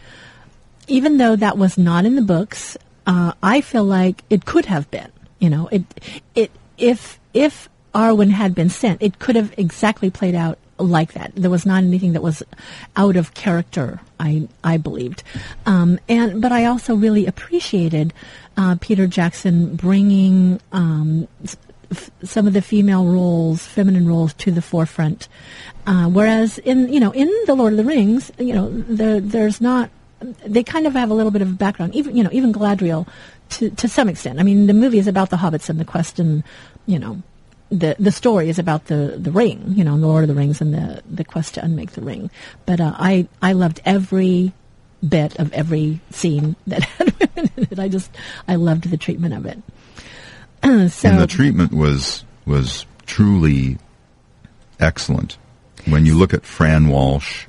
even 0.89 1.19
though 1.19 1.37
that 1.37 1.59
was 1.59 1.79
not 1.79 2.05
in 2.05 2.17
the 2.17 2.23
books, 2.23 2.77
uh, 3.07 3.33
I 3.43 3.61
feel 3.61 3.85
like 3.85 4.23
it 4.31 4.45
could 4.45 4.67
have 4.67 4.91
been. 4.91 5.11
You 5.39 5.51
know, 5.51 5.69
it, 5.69 5.85
it, 6.35 6.51
if, 6.77 7.21
if 7.33 7.69
Arwen 7.95 8.31
had 8.31 8.55
been 8.55 8.69
sent, 8.69 9.03
it 9.03 9.19
could 9.19 9.37
have 9.37 9.55
exactly 9.57 10.11
played 10.11 10.35
out 10.35 10.59
like 10.79 11.13
that. 11.13 11.33
There 11.35 11.51
was 11.51 11.67
not 11.67 11.83
anything 11.83 12.13
that 12.13 12.23
was 12.23 12.43
out 12.97 13.17
of 13.17 13.35
character. 13.35 14.01
I 14.21 14.49
I 14.65 14.77
believed, 14.77 15.23
um, 15.67 15.99
and 16.09 16.41
but 16.41 16.53
I 16.53 16.65
also 16.65 16.95
really 16.95 17.27
appreciated 17.27 18.13
uh, 18.57 18.77
Peter 18.81 19.07
Jackson 19.07 19.77
bringing 19.77 20.61
um, 20.73 21.29
f- 21.91 22.11
some 22.23 22.47
of 22.47 22.53
the 22.53 22.63
female 22.63 23.07
roles, 23.07 23.65
feminine 23.65 24.09
roles, 24.09 24.35
to 24.35 24.51
the 24.51 24.63
forefront. 24.63 25.29
Uh, 25.87 26.09
whereas 26.09 26.59
in 26.59 26.93
you 26.93 27.01
know 27.01 27.13
in 27.13 27.33
the 27.47 27.55
Lord 27.55 27.73
of 27.73 27.77
the 27.77 27.85
Rings, 27.85 28.31
you 28.39 28.55
know 28.55 28.71
there 28.71 29.21
there's 29.21 29.61
not. 29.61 29.91
They 30.21 30.65
kind 30.65 30.87
of 30.87 30.95
have 30.95 31.11
a 31.11 31.15
little 31.15 31.31
bit 31.31 31.43
of 31.43 31.59
background, 31.59 31.95
even 31.95 32.17
you 32.17 32.25
know 32.25 32.31
even 32.33 32.53
Galadriel, 32.53 33.07
to 33.51 33.71
to 33.71 33.89
some 33.89 34.09
extent. 34.09 34.41
I 34.41 34.43
mean, 34.43 34.67
the 34.67 34.75
movie 34.75 34.99
is 34.99 35.07
about 35.07 35.31
the 35.31 35.37
hobbits 35.37 35.69
and 35.69 35.79
the 35.79 35.85
quest 35.85 36.19
and 36.19 36.43
you 36.87 36.99
know 36.99 37.23
the 37.71 37.97
the 37.99 38.13
story 38.13 38.49
is 38.49 38.59
about 38.59 38.87
the 38.87 39.17
the 39.19 39.31
ring, 39.31 39.75
you 39.77 39.85
know, 39.85 39.99
the 39.99 40.07
Lord 40.07 40.25
of 40.25 40.29
the 40.29 40.35
Rings 40.35 40.61
and 40.61 40.73
the 40.73 41.03
the 41.09 41.25
quest 41.25 41.55
to 41.55 41.65
unmake 41.65 41.93
the 41.93 42.01
ring. 42.01 42.31
But 42.67 42.81
uh, 42.81 42.95
I 42.97 43.29
I 43.43 43.53
loved 43.53 43.81
every 43.85 44.53
bit 45.07 45.37
of 45.37 45.53
every 45.53 46.01
scene 46.11 46.57
that 46.67 46.83
had 46.85 47.15
women 47.19 47.51
in 47.57 47.69
it. 47.71 47.79
I 47.79 47.89
just 47.89 48.11
I 48.47 48.57
loved 48.57 48.91
the 48.91 48.97
treatment 48.97 49.35
of 49.35 49.47
it. 49.47 49.59
so, 50.93 51.09
and 51.09 51.21
the 51.21 51.27
treatment 51.27 51.73
was 51.73 52.25
was 52.47 52.87
truly 53.07 53.79
excellent. 54.81 55.37
When 55.87 56.07
you 56.07 56.17
look 56.17 56.35
at 56.35 56.45
Fran 56.45 56.89
Walsh, 56.89 57.47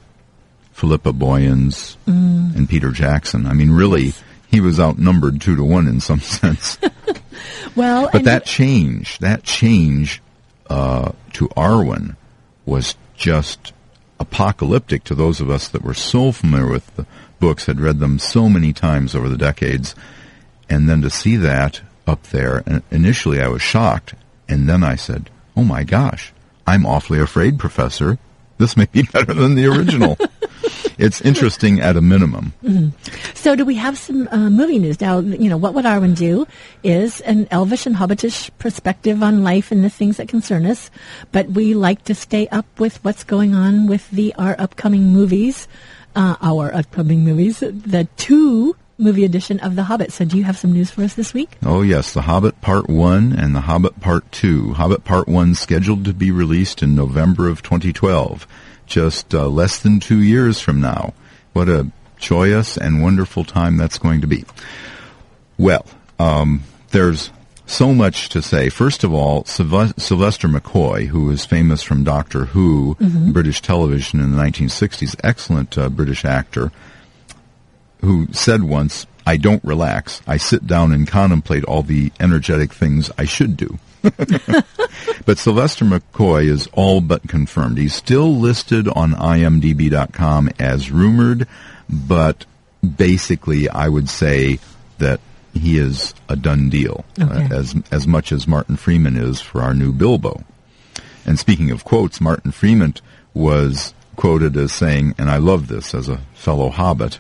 Philippa 0.80 1.12
Boyens, 1.12 1.98
mm. 2.08 2.56
and 2.56 2.70
Peter 2.70 2.92
Jackson, 2.92 3.46
I 3.46 3.52
mean, 3.52 3.72
really, 3.72 4.14
he 4.48 4.62
was 4.62 4.80
outnumbered 4.80 5.42
two 5.42 5.58
to 5.58 5.64
one 5.64 5.88
in 5.90 6.00
some 6.00 6.20
sense. 6.22 6.78
well, 7.76 8.10
but 8.14 8.24
that 8.24 8.46
change, 8.46 9.20
that 9.20 9.44
change 9.44 10.22
uh, 10.70 11.12
to 11.34 11.50
Arwen 11.50 12.16
was 12.66 12.96
just 13.18 13.74
apocalyptic 14.22 15.04
to 15.04 15.16
those 15.16 15.42
of 15.42 15.50
us 15.50 15.68
that 15.68 15.84
were 15.84 15.94
so 15.94 16.32
familiar 16.32 16.70
with 16.70 16.96
the 16.96 17.06
books, 17.42 17.66
had 17.66 17.82
read 17.82 18.00
them 18.00 18.18
so 18.18 18.48
many 18.48 18.72
times 18.72 19.14
over 19.14 19.28
the 19.28 19.38
decades, 19.38 19.96
and 20.70 20.88
then 20.88 21.02
to 21.02 21.10
see 21.10 21.36
that 21.36 21.82
up 22.08 22.24
there. 22.28 22.64
And 22.66 22.84
initially 22.90 23.42
I 23.42 23.50
was 23.50 23.62
shocked, 23.62 24.14
and 24.48 24.70
then 24.70 24.82
I 24.82 24.96
said, 24.96 25.30
"Oh 25.58 25.66
my 25.66 25.84
gosh, 25.84 26.32
I'm 26.66 26.86
awfully 26.86 27.20
afraid, 27.20 27.60
Professor. 27.60 28.18
This 28.58 28.78
may 28.78 28.88
be 28.90 29.02
better 29.14 29.34
than 29.34 29.56
the 29.56 29.66
original." 29.66 30.18
It's 31.00 31.22
interesting 31.22 31.80
at 31.80 31.96
a 31.96 32.02
minimum. 32.02 32.54
Mm-hmm. 32.64 32.90
So, 33.34 33.56
do 33.56 33.66
we 33.66 33.76
have 33.76 33.98
some 33.98 34.28
uh, 34.28 34.50
movie 34.50 34.80
news 34.80 35.00
now? 35.02 35.20
You 35.20 35.50
know, 35.50 35.58
what 35.58 35.74
would 35.74 35.86
Arwen 35.86 36.16
do 36.16 36.46
is 36.84 37.22
an 37.22 37.48
elvish 37.52 37.86
and 37.86 37.96
hobbitish 37.96 38.50
perspective 38.60 39.24
on 39.24 39.44
life 39.44 39.72
and 39.72 39.84
the 39.84 39.90
things 39.90 40.18
that 40.18 40.28
concern 40.28 40.66
us, 40.66 40.92
but 41.32 41.48
we 41.48 41.74
like 41.74 42.04
to 42.06 42.16
stay 42.16 42.48
up 42.50 42.66
with 42.80 43.04
what's 43.04 43.24
going 43.24 43.56
on 43.56 43.88
with 43.88 44.10
the 44.12 44.34
our 44.36 44.56
upcoming 44.60 45.14
movies. 45.14 45.68
Uh, 46.16 46.36
our 46.42 46.74
upcoming 46.74 47.24
movies, 47.24 47.60
the 47.60 48.08
two 48.18 48.76
movie 49.00 49.24
edition 49.24 49.60
of 49.62 49.76
The 49.76 49.84
Hobbit. 49.84 50.12
So 50.12 50.26
do 50.26 50.38
you 50.38 50.44
have 50.44 50.58
some 50.58 50.74
news 50.74 50.92
for 50.92 51.04
us 51.04 51.14
this 51.14 51.34
week? 51.34 51.58
Oh, 51.66 51.82
yes. 51.82 52.14
The 52.14 52.24
Hobbit 52.24 52.62
Part 52.62 52.90
1 52.90 53.34
and 53.34 53.56
The 53.56 53.62
Hobbit 53.62 54.00
Part 54.02 54.30
2. 54.32 54.74
Hobbit 54.74 55.06
Part 55.06 55.28
1 55.28 55.56
scheduled 55.56 56.06
to 56.06 56.14
be 56.14 56.32
released 56.32 56.84
in 56.84 56.96
November 56.96 57.48
of 57.48 57.64
2012, 57.64 58.46
just 58.90 59.34
uh, 59.34 59.48
less 59.48 59.80
than 59.80 60.00
two 60.00 60.22
years 60.22 60.60
from 60.60 60.82
now. 60.82 61.14
What 61.54 61.70
a 61.70 61.90
joyous 62.18 62.78
and 62.78 63.02
wonderful 63.02 63.46
time 63.46 63.78
that's 63.78 63.98
going 63.98 64.22
to 64.22 64.28
be. 64.28 64.44
Well, 65.58 65.86
um, 66.20 66.64
there's 66.92 67.32
so 67.66 67.94
much 67.94 68.30
to 68.30 68.42
say. 68.42 68.70
First 68.70 69.04
of 69.04 69.14
all, 69.14 69.46
Sylvester 69.46 70.48
McCoy, 70.48 71.08
who 71.08 71.30
is 71.30 71.46
famous 71.46 71.84
from 71.84 72.04
Doctor 72.04 72.46
Who, 72.46 72.96
mm-hmm. 72.96 73.32
British 73.32 73.62
television 73.62 74.20
in 74.20 74.32
the 74.32 74.38
1960s, 74.42 75.16
excellent 75.24 75.78
uh, 75.78 75.90
British 75.90 76.26
actor, 76.26 76.72
who 78.02 78.28
said 78.32 78.64
once, 78.64 79.06
I 79.26 79.38
don't 79.38 79.64
relax. 79.64 80.22
I 80.26 80.38
sit 80.38 80.66
down 80.66 80.92
and 80.92 81.08
contemplate 81.08 81.64
all 81.64 81.84
the 81.84 82.12
energetic 82.20 82.74
things 82.74 83.12
I 83.18 83.26
should 83.26 83.56
do. 83.56 83.78
but 85.26 85.38
Sylvester 85.38 85.86
McCoy 85.86 86.48
is 86.50 86.68
all 86.74 87.02
but 87.02 87.28
confirmed. 87.28 87.78
He's 87.78 87.96
still 87.96 88.36
listed 88.36 88.88
on 88.88 89.12
imdb.com 89.12 90.50
as 90.60 90.92
rumored, 90.92 91.48
but 91.90 92.46
basically 92.96 93.70
I 93.70 93.90
would 93.90 94.10
say 94.10 94.60
that 95.00 95.20
he 95.54 95.78
is 95.78 96.14
a 96.28 96.36
done 96.36 96.70
deal, 96.70 97.06
uh, 97.20 97.26
okay. 97.26 97.56
uh, 97.56 97.60
as 97.60 97.76
as 97.92 98.08
much 98.08 98.32
as 98.32 98.48
Martin 98.48 98.76
Freeman 98.76 99.18
is 99.18 99.42
for 99.42 99.62
our 99.62 99.74
new 99.74 99.92
Bilbo. 99.92 100.44
And 101.26 101.38
speaking 101.38 101.72
of 101.72 101.84
quotes, 101.84 102.22
Martin 102.22 102.52
Freeman 102.52 102.96
was 103.34 103.94
quoted 104.16 104.58
as 104.58 104.72
saying, 104.72 105.16
and 105.18 105.30
I 105.30 105.38
love 105.38 105.68
this 105.68 105.94
as 105.94 106.10
a 106.10 106.18
fellow 106.34 106.70
Hobbit, 106.70 107.20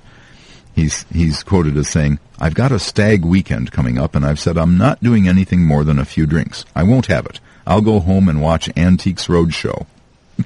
He's, 0.80 1.04
he's 1.12 1.44
quoted 1.44 1.76
as 1.76 1.89
saying, 1.89 2.20
I've 2.39 2.54
got 2.54 2.72
a 2.72 2.80
stag 2.80 3.26
weekend 3.26 3.74
coming 3.74 3.98
up, 3.98 4.15
and 4.15 4.26
I've 4.26 4.39
said 4.39 4.58
I'm 4.58 4.78
not 4.78 5.04
doing 5.04 5.28
anything 5.28 5.65
more 5.65 5.84
than 5.84 6.00
a 6.00 6.06
few 6.06 6.26
drinks. 6.26 6.63
I 6.74 6.84
won't 6.84 7.08
have 7.08 7.26
it. 7.26 7.42
I'll 7.68 7.82
go 7.82 8.00
home 8.00 8.30
and 8.30 8.42
watch 8.42 8.70
Antiques 8.78 9.28
Roadshow. 9.28 9.86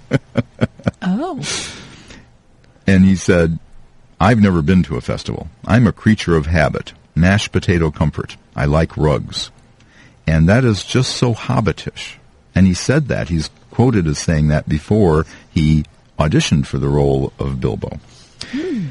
oh. 1.04 1.40
And 2.88 3.06
he 3.06 3.16
said, 3.16 3.60
I've 4.20 4.42
never 4.42 4.64
been 4.64 4.82
to 4.84 4.98
a 4.98 5.02
festival. 5.02 5.50
I'm 5.68 5.86
a 5.86 5.92
creature 5.92 6.36
of 6.36 6.48
habit, 6.48 6.94
mashed 7.14 7.52
potato 7.52 7.92
comfort. 7.92 8.36
I 8.56 8.66
like 8.66 8.98
rugs. 8.98 9.52
And 10.26 10.50
that 10.50 10.66
is 10.66 10.84
just 10.84 11.16
so 11.16 11.36
hobbitish. 11.36 12.16
And 12.56 12.66
he 12.66 12.74
said 12.74 13.08
that. 13.10 13.30
He's 13.30 13.52
quoted 13.70 14.08
as 14.08 14.18
saying 14.18 14.48
that 14.48 14.68
before 14.68 15.28
he 15.52 15.86
auditioned 16.18 16.66
for 16.66 16.80
the 16.80 16.88
role 16.88 17.32
of 17.38 17.62
Bilbo. 17.62 18.00
Hmm. 18.48 18.88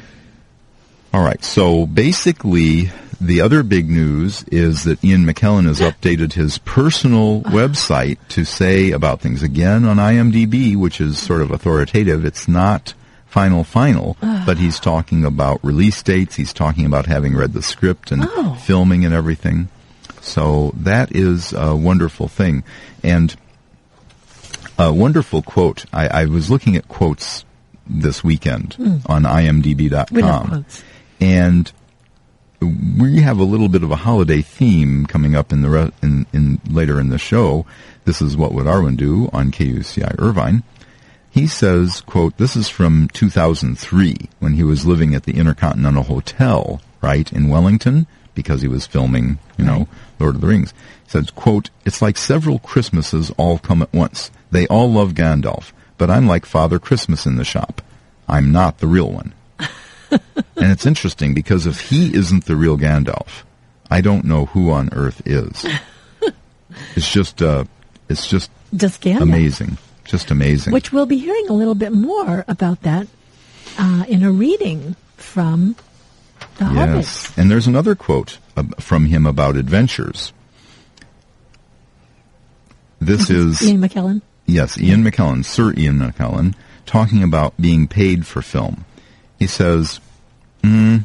All 1.13 1.23
right, 1.23 1.43
so 1.43 1.85
basically, 1.85 2.89
the 3.21 3.41
other 3.41 3.61
big 3.61 3.87
news 3.89 4.43
is 4.51 4.83
that 4.85 5.03
Ian 5.03 5.25
McKellen 5.25 5.65
has 5.65 5.79
updated 5.79 6.33
his 6.33 6.57
personal 6.57 7.41
website 7.43 8.17
to 8.29 8.43
say 8.43 8.91
about 8.91 9.21
things. 9.21 9.43
Again, 9.43 9.85
on 9.85 9.97
IMDb, 9.97 10.75
which 10.75 10.99
is 10.99 11.19
sort 11.19 11.41
of 11.41 11.51
authoritative, 11.51 12.25
it's 12.25 12.47
not 12.47 12.95
final 13.27 13.63
final, 13.63 14.17
but 14.21 14.57
he's 14.57 14.79
talking 14.79 15.23
about 15.23 15.63
release 15.63 16.01
dates. 16.03 16.35
He's 16.35 16.53
talking 16.53 16.85
about 16.85 17.05
having 17.05 17.35
read 17.35 17.53
the 17.53 17.61
script 17.61 18.11
and 18.11 18.27
Oh. 18.27 18.55
filming 18.55 19.05
and 19.05 19.13
everything. 19.13 19.69
So 20.21 20.73
that 20.77 21.15
is 21.15 21.53
a 21.53 21.75
wonderful 21.75 22.27
thing. 22.27 22.63
And 23.03 23.35
a 24.77 24.91
wonderful 24.91 25.41
quote. 25.41 25.85
I, 25.93 26.07
I 26.07 26.25
was 26.25 26.49
looking 26.49 26.75
at 26.75 26.87
quotes 26.87 27.45
this 27.87 28.23
weekend 28.23 28.75
hmm. 28.75 28.97
on 29.05 29.23
imdb.com. 29.23 30.15
We 30.15 30.21
love 30.21 30.47
quotes. 30.47 30.83
And 31.23 31.71
we 32.51 33.21
have 33.21 33.39
a 33.39 33.45
little 33.45 33.69
bit 33.69 33.81
of 33.81 33.91
a 33.91 33.95
holiday 33.95 34.41
theme 34.41 35.05
coming 35.05 35.35
up 35.35 35.53
in 35.53 35.61
the 35.61 35.69
re- 35.69 35.91
in, 36.01 36.25
in 36.33 36.59
later 36.69 36.99
in 36.99 37.07
the 37.07 37.17
show. 37.17 37.65
This 38.03 38.21
is 38.21 38.35
what 38.35 38.53
would 38.53 38.65
Arwen 38.65 38.97
do 38.97 39.29
on 39.31 39.49
KUCI 39.49 40.19
Irvine. 40.19 40.63
He 41.31 41.47
says, 41.47 42.01
"quote 42.01 42.35
This 42.35 42.57
is 42.57 42.67
from 42.67 43.07
2003 43.13 44.31
when 44.39 44.55
he 44.55 44.63
was 44.63 44.85
living 44.85 45.15
at 45.15 45.23
the 45.23 45.37
Intercontinental 45.37 46.03
Hotel, 46.03 46.81
right 47.01 47.31
in 47.31 47.47
Wellington, 47.47 48.05
because 48.35 48.61
he 48.61 48.67
was 48.67 48.85
filming, 48.85 49.39
you 49.57 49.63
know, 49.63 49.87
Lord 50.19 50.35
of 50.35 50.41
the 50.41 50.47
Rings." 50.47 50.73
He 51.05 51.11
says, 51.11 51.29
"quote 51.29 51.69
It's 51.85 52.01
like 52.01 52.17
several 52.17 52.59
Christmases 52.59 53.31
all 53.37 53.59
come 53.59 53.81
at 53.81 53.93
once. 53.93 54.29
They 54.51 54.67
all 54.67 54.91
love 54.91 55.13
Gandalf, 55.13 55.71
but 55.97 56.09
I'm 56.09 56.27
like 56.27 56.45
Father 56.45 56.79
Christmas 56.79 57.25
in 57.25 57.37
the 57.37 57.45
shop. 57.45 57.81
I'm 58.27 58.51
not 58.51 58.79
the 58.79 58.87
real 58.87 59.09
one." 59.09 59.31
and 60.55 60.71
it's 60.71 60.85
interesting 60.85 61.33
because 61.33 61.65
if 61.65 61.79
he 61.89 62.13
isn't 62.15 62.45
the 62.45 62.55
real 62.55 62.77
Gandalf, 62.77 63.43
I 63.89 64.01
don't 64.01 64.25
know 64.25 64.45
who 64.47 64.71
on 64.71 64.89
earth 64.93 65.21
is. 65.25 65.65
it's 66.95 67.11
just, 67.11 67.41
uh, 67.41 67.65
it's 68.09 68.27
just 68.27 68.49
Just 68.75 69.01
Gandalf. 69.01 69.21
amazing, 69.23 69.77
just 70.05 70.31
amazing. 70.31 70.73
Which 70.73 70.91
we'll 70.91 71.05
be 71.05 71.17
hearing 71.17 71.47
a 71.49 71.53
little 71.53 71.75
bit 71.75 71.91
more 71.93 72.43
about 72.47 72.81
that 72.83 73.07
uh, 73.77 74.05
in 74.07 74.23
a 74.23 74.31
reading 74.31 74.95
from 75.17 75.75
The 76.57 76.65
Hobbit. 76.65 76.95
yes, 76.97 77.31
and 77.37 77.49
there's 77.51 77.67
another 77.67 77.95
quote 77.95 78.37
uh, 78.57 78.63
from 78.79 79.05
him 79.05 79.25
about 79.25 79.55
adventures. 79.55 80.33
This 82.99 83.29
is 83.29 83.61
Ian 83.61 83.81
McKellen. 83.81 84.21
Yes, 84.45 84.79
Ian 84.79 85.03
McKellen, 85.03 85.43
Sir 85.43 85.73
Ian 85.77 85.99
McKellen, 85.99 86.53
talking 86.85 87.23
about 87.23 87.53
being 87.59 87.87
paid 87.87 88.25
for 88.25 88.41
film. 88.41 88.85
He 89.39 89.47
says, 89.47 89.99
mm, 90.63 91.03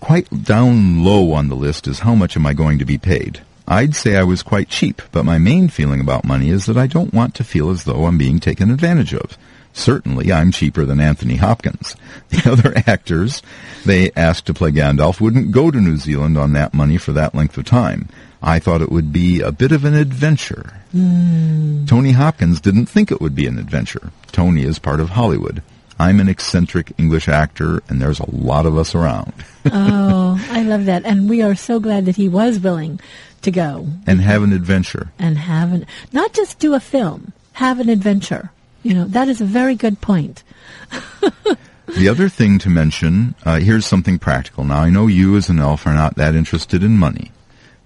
quite 0.00 0.44
down 0.44 1.02
low 1.02 1.32
on 1.32 1.48
the 1.48 1.56
list 1.56 1.86
is 1.86 2.00
how 2.00 2.14
much 2.14 2.36
am 2.36 2.46
I 2.46 2.52
going 2.52 2.78
to 2.78 2.84
be 2.84 2.98
paid? 2.98 3.42
I'd 3.66 3.94
say 3.94 4.16
I 4.16 4.24
was 4.24 4.42
quite 4.42 4.68
cheap, 4.68 5.00
but 5.10 5.24
my 5.24 5.38
main 5.38 5.68
feeling 5.68 6.00
about 6.00 6.24
money 6.24 6.50
is 6.50 6.66
that 6.66 6.76
I 6.76 6.86
don't 6.86 7.14
want 7.14 7.34
to 7.36 7.44
feel 7.44 7.70
as 7.70 7.84
though 7.84 8.04
I'm 8.04 8.18
being 8.18 8.38
taken 8.38 8.70
advantage 8.70 9.14
of. 9.14 9.38
Certainly, 9.72 10.32
I'm 10.32 10.52
cheaper 10.52 10.84
than 10.84 11.00
Anthony 11.00 11.36
Hopkins. 11.36 11.96
The 12.28 12.50
other 12.50 12.74
actors 12.86 13.42
they 13.84 14.10
asked 14.12 14.46
to 14.46 14.54
play 14.54 14.70
Gandalf 14.70 15.20
wouldn't 15.20 15.52
go 15.52 15.70
to 15.70 15.80
New 15.80 15.96
Zealand 15.96 16.36
on 16.36 16.52
that 16.52 16.74
money 16.74 16.96
for 16.98 17.12
that 17.12 17.34
length 17.34 17.56
of 17.56 17.64
time. 17.64 18.08
I 18.42 18.58
thought 18.58 18.82
it 18.82 18.92
would 18.92 19.12
be 19.12 19.40
a 19.40 19.52
bit 19.52 19.72
of 19.72 19.84
an 19.84 19.94
adventure. 19.94 20.80
Tony 20.92 22.12
Hopkins 22.12 22.60
didn't 22.60 22.86
think 22.86 23.10
it 23.10 23.20
would 23.20 23.34
be 23.34 23.46
an 23.46 23.58
adventure. 23.58 24.10
Tony 24.32 24.62
is 24.64 24.78
part 24.78 25.00
of 25.00 25.10
Hollywood. 25.10 25.62
I'm 25.98 26.20
an 26.20 26.28
eccentric 26.28 26.92
English 26.98 27.28
actor, 27.28 27.82
and 27.88 28.00
there's 28.00 28.20
a 28.20 28.30
lot 28.30 28.66
of 28.66 28.76
us 28.76 28.94
around. 28.94 29.32
Oh, 29.72 30.38
I 30.50 30.62
love 30.62 30.84
that. 30.86 31.06
And 31.06 31.28
we 31.30 31.40
are 31.40 31.54
so 31.54 31.80
glad 31.80 32.04
that 32.04 32.16
he 32.16 32.28
was 32.28 32.58
willing 32.60 33.00
to 33.42 33.50
go 33.50 33.86
and 34.06 34.20
have 34.20 34.42
an 34.42 34.52
adventure. 34.52 35.10
and 35.18 35.38
have 35.38 35.72
an, 35.72 35.86
not 36.12 36.34
just 36.34 36.58
do 36.58 36.74
a 36.74 36.80
film, 36.80 37.32
have 37.54 37.80
an 37.80 37.88
adventure. 37.88 38.50
You 38.82 38.92
know, 38.92 39.04
that 39.06 39.28
is 39.28 39.40
a 39.40 39.46
very 39.46 39.74
good 39.74 40.00
point. 40.02 40.42
The 41.86 42.08
other 42.08 42.28
thing 42.30 42.58
to 42.60 42.70
mention, 42.70 43.34
uh, 43.44 43.58
here's 43.58 43.84
something 43.86 44.18
practical. 44.18 44.64
Now, 44.64 44.80
I 44.80 44.90
know 44.90 45.06
you 45.06 45.36
as 45.36 45.48
an 45.50 45.58
elf 45.58 45.86
are 45.86 45.94
not 45.94 46.16
that 46.16 46.34
interested 46.34 46.82
in 46.82 46.96
money, 46.96 47.30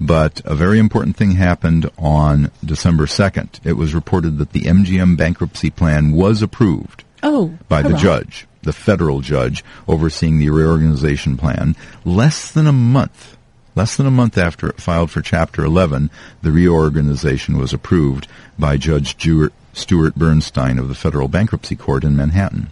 but 0.00 0.40
a 0.44 0.54
very 0.54 0.78
important 0.78 1.16
thing 1.16 1.32
happened 1.32 1.90
on 1.98 2.50
December 2.64 3.06
2nd. 3.06 3.58
It 3.64 3.72
was 3.72 3.94
reported 3.94 4.38
that 4.38 4.52
the 4.52 4.62
MGM 4.62 5.16
bankruptcy 5.16 5.70
plan 5.70 6.12
was 6.12 6.42
approved. 6.42 7.02
Oh, 7.22 7.56
by 7.68 7.82
the 7.82 7.96
judge, 7.96 8.46
the 8.62 8.72
federal 8.72 9.20
judge 9.20 9.64
overseeing 9.86 10.38
the 10.38 10.50
reorganization 10.50 11.36
plan, 11.36 11.76
less 12.04 12.50
than 12.50 12.66
a 12.66 12.72
month, 12.72 13.36
less 13.74 13.96
than 13.96 14.06
a 14.06 14.10
month 14.10 14.36
after 14.38 14.68
it 14.68 14.80
filed 14.80 15.10
for 15.10 15.22
Chapter 15.22 15.64
11, 15.64 16.10
the 16.42 16.52
reorganization 16.52 17.58
was 17.58 17.72
approved 17.72 18.28
by 18.58 18.76
Judge 18.76 19.10
Stuart, 19.10 19.52
Stuart 19.72 20.14
Bernstein 20.16 20.78
of 20.78 20.88
the 20.88 20.94
Federal 20.94 21.28
Bankruptcy 21.28 21.76
Court 21.76 22.04
in 22.04 22.16
Manhattan. 22.16 22.68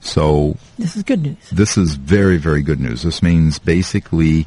So 0.00 0.56
This 0.78 0.96
is 0.96 1.02
good 1.02 1.22
news. 1.22 1.50
this 1.50 1.76
is 1.76 1.94
very, 1.94 2.36
very 2.36 2.62
good 2.62 2.80
news. 2.80 3.02
This 3.02 3.22
means 3.22 3.58
basically 3.58 4.46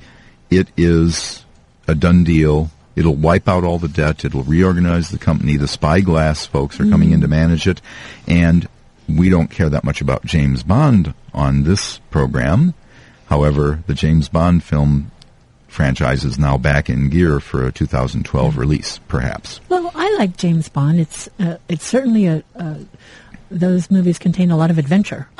it 0.50 0.70
is 0.78 1.46
a 1.88 1.96
done 1.96 2.24
deal. 2.24 2.72
It'll 2.96 3.16
wipe 3.16 3.48
out 3.48 3.64
all 3.64 3.78
the 3.78 3.88
debt. 3.88 4.26
It'll 4.26 4.44
reorganize 4.44 5.10
the 5.10 5.18
company. 5.18 5.58
The 5.58 5.68
Spyglass 5.68 6.46
folks 6.46 6.80
are 6.80 6.90
coming 6.90 7.12
in 7.12 7.20
mm. 7.20 7.24
to 7.24 7.28
manage 7.28 7.68
it. 7.68 7.82
And 8.28 8.68
we 9.18 9.30
don't 9.30 9.50
care 9.50 9.70
that 9.70 9.84
much 9.84 10.02
about 10.02 10.26
James 10.26 10.64
Bond 10.64 11.14
on 11.34 11.64
this 11.64 12.00
program. 12.10 12.74
However, 13.28 13.84
the 13.88 13.94
James 13.94 14.30
Bond 14.30 14.64
film 14.64 15.12
franchise 15.68 16.24
is 16.24 16.40
now 16.40 16.58
back 16.58 16.90
in 16.90 17.10
gear 17.10 17.40
for 17.40 17.66
a 17.66 17.72
2012 17.72 18.58
release, 18.58 19.00
perhaps. 19.08 19.60
Well, 19.70 19.92
I 19.94 20.16
like 20.18 20.38
James 20.38 20.70
Bond. 20.70 21.00
It's 21.00 21.30
uh, 21.40 21.58
it's 21.68 21.86
certainly 21.86 22.26
a, 22.26 22.44
uh, 22.56 22.76
those 23.52 23.92
movies 23.92 24.18
contain 24.20 24.52
a 24.52 24.58
lot 24.58 24.72
of 24.72 24.78
adventure. 24.78 25.28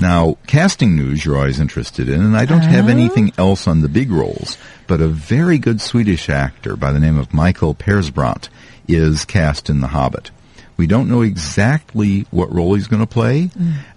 Now, 0.00 0.38
casting 0.48 0.96
news 0.96 1.24
you're 1.24 1.36
always 1.36 1.60
interested 1.60 2.08
in, 2.08 2.20
and 2.20 2.36
I 2.36 2.46
don't 2.46 2.62
have 2.62 2.88
anything 2.88 3.32
else 3.38 3.68
on 3.68 3.80
the 3.80 3.88
big 3.88 4.10
roles, 4.10 4.58
but 4.88 5.00
a 5.00 5.06
very 5.06 5.56
good 5.56 5.80
Swedish 5.80 6.28
actor 6.28 6.74
by 6.74 6.90
the 6.90 6.98
name 6.98 7.16
of 7.16 7.32
Michael 7.32 7.74
Persbrandt 7.74 8.48
is 8.88 9.24
cast 9.24 9.70
in 9.70 9.80
The 9.80 9.88
Hobbit. 9.88 10.32
We 10.76 10.86
don't 10.86 11.08
know 11.08 11.22
exactly 11.22 12.26
what 12.30 12.52
role 12.52 12.74
he's 12.74 12.88
going 12.88 13.02
to 13.02 13.06
play, 13.06 13.50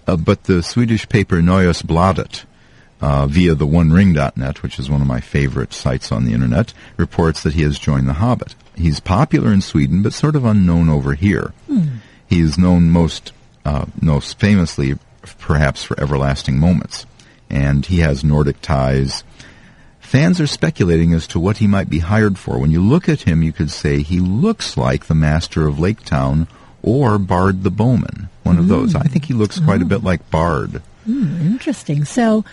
uh, 0.06 0.16
but 0.16 0.44
the 0.44 0.62
Swedish 0.62 1.08
paper 1.08 1.36
Nöjesbladet, 1.36 2.44
uh, 3.00 3.26
via 3.26 3.54
the 3.54 3.66
OneRing.net, 3.66 4.62
which 4.62 4.78
is 4.78 4.88
one 4.90 5.00
of 5.00 5.06
my 5.06 5.20
favorite 5.20 5.72
sites 5.72 6.12
on 6.12 6.24
the 6.24 6.32
internet, 6.32 6.72
reports 6.96 7.42
that 7.42 7.54
he 7.54 7.62
has 7.62 7.78
joined 7.78 8.08
The 8.08 8.14
Hobbit. 8.14 8.54
He's 8.76 9.00
popular 9.00 9.52
in 9.52 9.60
Sweden, 9.60 10.02
but 10.02 10.12
sort 10.12 10.36
of 10.36 10.44
unknown 10.44 10.88
over 10.88 11.14
here. 11.14 11.52
He 12.26 12.40
is 12.40 12.58
known 12.58 12.90
most 12.90 13.32
uh, 13.64 13.86
most 14.00 14.38
famously, 14.38 14.94
perhaps, 15.38 15.82
for 15.84 16.00
Everlasting 16.00 16.58
Moments, 16.58 17.06
and 17.50 17.84
he 17.84 17.98
has 17.98 18.24
Nordic 18.24 18.60
ties. 18.62 19.24
Fans 20.00 20.40
are 20.40 20.46
speculating 20.46 21.12
as 21.12 21.26
to 21.26 21.40
what 21.40 21.58
he 21.58 21.66
might 21.66 21.90
be 21.90 21.98
hired 21.98 22.38
for. 22.38 22.58
When 22.58 22.70
you 22.70 22.80
look 22.80 23.08
at 23.08 23.22
him, 23.22 23.42
you 23.42 23.52
could 23.52 23.70
say 23.70 24.00
he 24.00 24.20
looks 24.20 24.76
like 24.76 25.04
the 25.04 25.14
Master 25.14 25.66
of 25.66 25.78
Lake 25.78 26.02
Town 26.02 26.48
or 26.82 27.18
Bard 27.18 27.62
the 27.62 27.70
Bowman, 27.70 28.28
one 28.42 28.58
of 28.58 28.66
mm. 28.66 28.68
those. 28.68 28.94
I 28.94 29.04
think 29.04 29.24
he 29.24 29.34
looks 29.34 29.58
quite 29.60 29.80
a 29.80 29.84
oh. 29.84 29.88
bit 29.88 30.04
like 30.04 30.30
Bard. 30.30 30.82
Hmm, 31.04 31.40
interesting. 31.40 32.04
So 32.04 32.44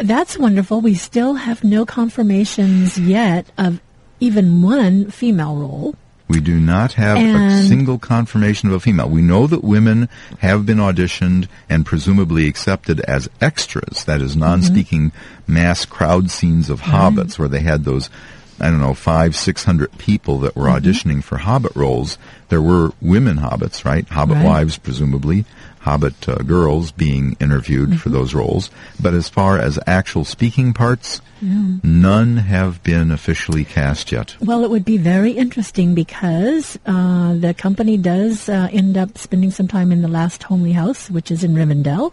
that's 0.00 0.38
wonderful. 0.38 0.80
We 0.80 0.94
still 0.94 1.34
have 1.34 1.62
no 1.62 1.84
confirmations 1.84 2.98
yet 2.98 3.46
of 3.58 3.80
even 4.20 4.62
one 4.62 5.10
female 5.10 5.56
role. 5.56 5.94
We 6.28 6.40
do 6.40 6.60
not 6.60 6.92
have 6.94 7.16
a 7.16 7.62
single 7.62 7.98
confirmation 7.98 8.68
of 8.68 8.74
a 8.74 8.80
female. 8.80 9.08
We 9.08 9.22
know 9.22 9.46
that 9.46 9.64
women 9.64 10.10
have 10.40 10.66
been 10.66 10.76
auditioned 10.76 11.48
and 11.70 11.86
presumably 11.86 12.46
accepted 12.46 13.00
as 13.00 13.30
extras, 13.40 14.04
that 14.04 14.20
is, 14.20 14.36
non-speaking 14.36 15.10
mm-hmm. 15.10 15.52
mass 15.54 15.86
crowd 15.86 16.30
scenes 16.30 16.68
of 16.68 16.82
mm-hmm. 16.82 16.90
hobbits 16.90 17.38
where 17.38 17.48
they 17.48 17.60
had 17.60 17.84
those, 17.84 18.10
I 18.60 18.70
don't 18.70 18.80
know, 18.80 18.94
five, 18.94 19.36
six 19.36 19.64
hundred 19.64 19.96
people 19.98 20.38
that 20.40 20.56
were 20.56 20.66
mm-hmm. 20.66 20.84
auditioning 20.84 21.22
for 21.22 21.38
hobbit 21.38 21.74
roles. 21.76 22.18
There 22.48 22.62
were 22.62 22.92
women 23.00 23.38
hobbits, 23.38 23.84
right? 23.84 24.08
Hobbit 24.08 24.36
Right. 24.36 24.46
wives, 24.46 24.78
presumably. 24.78 25.44
Hobbit 25.88 26.28
uh, 26.28 26.34
girls 26.42 26.92
being 26.92 27.34
interviewed 27.40 27.98
for 27.98 28.10
those 28.10 28.34
roles. 28.34 28.68
But 29.00 29.14
as 29.14 29.30
far 29.30 29.58
as 29.58 29.78
actual 29.86 30.26
speaking 30.26 30.74
parts, 30.74 31.22
none 31.40 32.36
have 32.36 32.82
been 32.82 33.10
officially 33.10 33.64
cast 33.64 34.12
yet. 34.12 34.36
Well, 34.38 34.64
it 34.64 34.70
would 34.70 34.84
be 34.84 34.98
very 34.98 35.32
interesting 35.32 35.94
because 35.94 36.78
uh, 36.84 37.32
the 37.36 37.54
company 37.54 37.96
does 37.96 38.50
uh, 38.50 38.68
end 38.70 38.98
up 38.98 39.16
spending 39.16 39.50
some 39.50 39.66
time 39.66 39.90
in 39.90 40.02
the 40.02 40.08
last 40.08 40.42
homely 40.42 40.72
house, 40.72 41.08
which 41.08 41.30
is 41.30 41.42
in 41.42 41.54
Rivendell, 41.54 42.12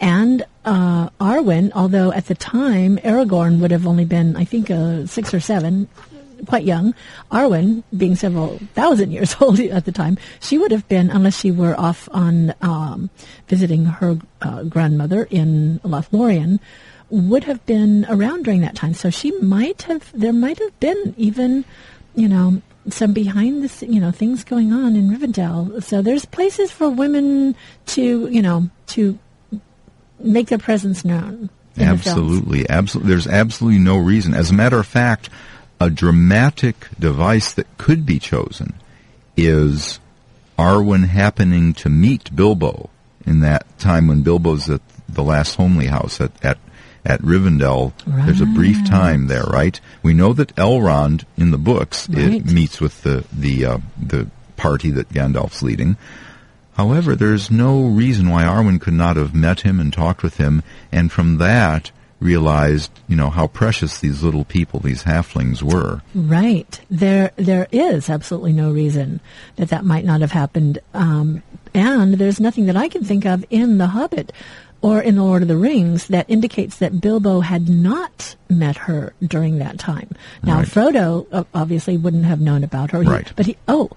and 0.00 0.42
uh, 0.64 1.10
Arwen. 1.20 1.72
Although 1.74 2.12
at 2.12 2.24
the 2.24 2.34
time 2.34 2.96
Aragorn 3.04 3.60
would 3.60 3.70
have 3.70 3.86
only 3.86 4.06
been, 4.06 4.34
I 4.34 4.44
think, 4.44 4.70
uh, 4.70 5.04
six 5.04 5.34
or 5.34 5.40
seven, 5.40 5.88
quite 6.46 6.64
young. 6.64 6.94
Arwen, 7.30 7.82
being 7.96 8.16
several 8.16 8.58
thousand 8.74 9.10
years 9.10 9.34
old 9.40 9.60
at 9.60 9.84
the 9.84 9.92
time, 9.92 10.18
she 10.40 10.58
would 10.58 10.70
have 10.70 10.86
been, 10.88 11.10
unless 11.10 11.38
she 11.38 11.50
were 11.50 11.78
off 11.78 12.08
on 12.12 12.54
um, 12.62 13.10
visiting 13.48 13.84
her 13.84 14.18
uh, 14.42 14.64
grandmother 14.64 15.26
in 15.30 15.80
Lothlorien, 15.84 16.60
would 17.10 17.44
have 17.44 17.64
been 17.66 18.06
around 18.08 18.44
during 18.44 18.60
that 18.60 18.76
time. 18.76 18.94
So 18.94 19.10
she 19.10 19.32
might 19.40 19.82
have, 19.82 20.10
there 20.12 20.32
might 20.32 20.58
have 20.58 20.78
been 20.80 21.14
even, 21.16 21.64
you 22.14 22.28
know, 22.28 22.62
some 22.88 23.12
behind 23.12 23.62
the, 23.68 23.86
you 23.86 24.00
know, 24.00 24.10
things 24.10 24.44
going 24.44 24.72
on 24.72 24.96
in 24.96 25.10
Rivendell. 25.10 25.82
So 25.82 26.02
there's 26.02 26.24
places 26.24 26.70
for 26.70 26.88
women 26.88 27.54
to, 27.86 28.28
you 28.28 28.42
know, 28.42 28.70
to 28.88 29.18
make 30.18 30.48
their 30.48 30.58
presence 30.58 31.04
known. 31.04 31.50
Absolutely, 31.78 32.68
absolutely. 32.68 33.10
There's 33.10 33.26
absolutely 33.26 33.80
no 33.80 33.96
reason. 33.96 34.34
As 34.34 34.50
a 34.50 34.54
matter 34.54 34.78
of 34.78 34.86
fact, 34.86 35.30
a 35.80 35.88
dramatic 35.88 36.88
device 36.98 37.54
that 37.54 37.78
could 37.78 38.04
be 38.04 38.18
chosen 38.18 38.74
is 39.36 39.98
Arwen 40.58 41.06
happening 41.06 41.72
to 41.72 41.88
meet 41.88 42.36
Bilbo 42.36 42.90
in 43.26 43.40
that 43.40 43.78
time 43.78 44.06
when 44.06 44.22
Bilbo's 44.22 44.68
at 44.68 44.82
the 45.08 45.22
last 45.22 45.54
homely 45.54 45.86
house 45.86 46.20
at, 46.20 46.32
at 46.44 46.58
at 47.02 47.22
Rivendell. 47.22 47.94
Right. 48.06 48.26
There's 48.26 48.42
a 48.42 48.46
brief 48.46 48.86
time 48.86 49.26
there, 49.26 49.44
right? 49.44 49.80
We 50.02 50.12
know 50.12 50.34
that 50.34 50.54
Elrond 50.56 51.24
in 51.38 51.50
the 51.50 51.56
books 51.56 52.08
right. 52.10 52.44
meets 52.44 52.78
with 52.78 53.02
the 53.02 53.24
the 53.32 53.64
uh, 53.64 53.78
the 53.98 54.28
party 54.56 54.90
that 54.90 55.08
Gandalf's 55.08 55.62
leading. 55.62 55.96
However, 56.74 57.16
there's 57.16 57.50
no 57.50 57.86
reason 57.86 58.28
why 58.28 58.44
Arwen 58.44 58.80
could 58.80 58.94
not 58.94 59.16
have 59.16 59.34
met 59.34 59.62
him 59.62 59.80
and 59.80 59.92
talked 59.92 60.22
with 60.22 60.36
him, 60.36 60.62
and 60.92 61.10
from 61.10 61.38
that 61.38 61.90
realized, 62.20 62.90
you 63.08 63.16
know, 63.16 63.30
how 63.30 63.46
precious 63.46 64.00
these 64.00 64.22
little 64.22 64.44
people, 64.44 64.80
these 64.80 65.04
halflings, 65.04 65.62
were. 65.62 66.02
Right. 66.14 66.80
There, 66.90 67.32
there 67.36 67.66
is 67.72 68.08
absolutely 68.10 68.52
no 68.52 68.70
reason 68.70 69.20
that 69.56 69.70
that 69.70 69.84
might 69.84 70.04
not 70.04 70.20
have 70.20 70.32
happened, 70.32 70.78
um, 70.94 71.42
and 71.74 72.14
there's 72.14 72.40
nothing 72.40 72.66
that 72.66 72.76
I 72.76 72.88
can 72.88 73.04
think 73.04 73.24
of 73.24 73.44
in 73.50 73.78
The 73.78 73.88
Hobbit 73.88 74.32
or 74.82 75.00
in 75.00 75.16
The 75.16 75.22
Lord 75.22 75.42
of 75.42 75.48
the 75.48 75.56
Rings 75.56 76.06
that 76.08 76.28
indicates 76.28 76.78
that 76.78 77.00
Bilbo 77.00 77.40
had 77.40 77.68
not 77.68 78.34
met 78.48 78.76
her 78.76 79.12
during 79.22 79.58
that 79.58 79.78
time. 79.78 80.10
Now, 80.42 80.58
right. 80.58 80.66
Frodo 80.66 81.46
obviously 81.54 81.96
wouldn't 81.96 82.24
have 82.24 82.40
known 82.40 82.64
about 82.64 82.90
her, 82.92 83.02
right. 83.02 83.28
he, 83.28 83.34
but 83.34 83.46
he, 83.46 83.56
oh, 83.68 83.90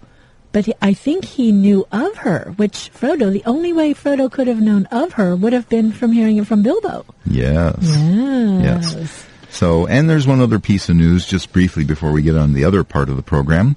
but 0.54 0.70
I 0.82 0.94
think 0.94 1.26
he 1.26 1.52
knew 1.52 1.86
of 1.92 2.16
her, 2.18 2.54
which 2.56 2.92
Frodo, 2.94 3.34
the 3.34 3.44
only 3.46 3.74
way 3.74 3.94
Frodo 3.94 4.32
could 4.32 4.48
have 4.48 4.62
known 4.62 4.86
of 4.92 5.13
her 5.13 5.36
would 5.36 5.52
have 5.52 5.68
been 5.68 5.92
from 5.92 6.12
hearing 6.12 6.38
it 6.38 6.46
from 6.48 6.62
Bilbo. 6.62 7.06
Yes. 7.26 7.76
Yes. 7.82 8.96
Yes. 8.96 9.26
So, 9.50 9.88
and 9.88 10.10
there's 10.10 10.28
one 10.28 10.39
other 10.39 10.60
piece 10.60 10.89
of 10.89 10.96
news 10.96 11.26
just 11.26 11.52
briefly 11.52 11.84
before 11.84 12.12
we 12.12 12.22
get 12.22 12.38
on 12.38 12.54
the 12.54 12.63
other 12.63 12.84
part 12.84 13.10
of 13.10 13.18
the 13.18 13.24
program. 13.24 13.76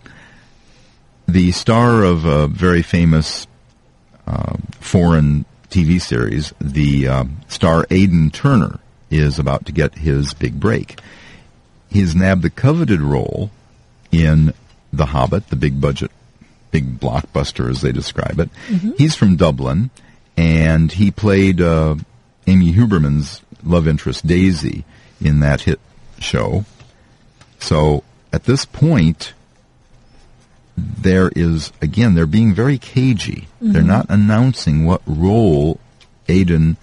The 1.26 1.50
star 1.52 2.04
of 2.04 2.24
a 2.26 2.46
very 2.46 2.82
famous 2.82 3.46
uh, 4.26 4.56
foreign 4.78 5.46
TV 5.70 6.00
series, 6.00 6.52
the 6.60 7.08
uh, 7.08 7.24
star 7.48 7.86
Aidan 7.90 8.30
Turner 8.30 8.80
is 9.10 9.38
about 9.38 9.66
to 9.66 9.72
get 9.72 9.94
his 9.94 10.34
big 10.34 10.60
break. 10.60 11.00
He's 11.90 12.14
nabbed 12.14 12.42
the 12.42 12.50
coveted 12.50 13.00
role 13.00 13.50
in 14.12 14.52
The 14.92 15.06
Hobbit, 15.06 15.48
the 15.48 15.56
big 15.56 15.80
budget, 15.80 16.10
big 16.76 17.00
blockbuster 17.00 17.70
as 17.70 17.80
they 17.80 17.90
describe 17.90 18.38
it. 18.38 18.50
Mm-hmm. 18.68 18.92
He's 18.98 19.14
from 19.14 19.36
Dublin, 19.36 19.88
and 20.36 20.92
he 20.92 21.10
played 21.10 21.60
uh, 21.60 21.96
Amy 22.46 22.72
Huberman's 22.74 23.40
love 23.64 23.88
interest 23.88 24.26
Daisy 24.26 24.84
in 25.18 25.40
that 25.40 25.62
hit 25.62 25.80
show. 26.18 26.66
So 27.58 28.04
at 28.30 28.44
this 28.44 28.66
point, 28.66 29.32
there 30.76 31.32
is 31.34 31.72
again 31.80 32.14
they're 32.14 32.26
being 32.26 32.52
very 32.52 32.76
cagey. 32.76 33.48
Mm-hmm. 33.62 33.72
They're 33.72 33.82
not 33.82 34.06
announcing 34.10 34.84
what 34.84 35.00
role 35.06 35.80
Aidan 36.28 36.76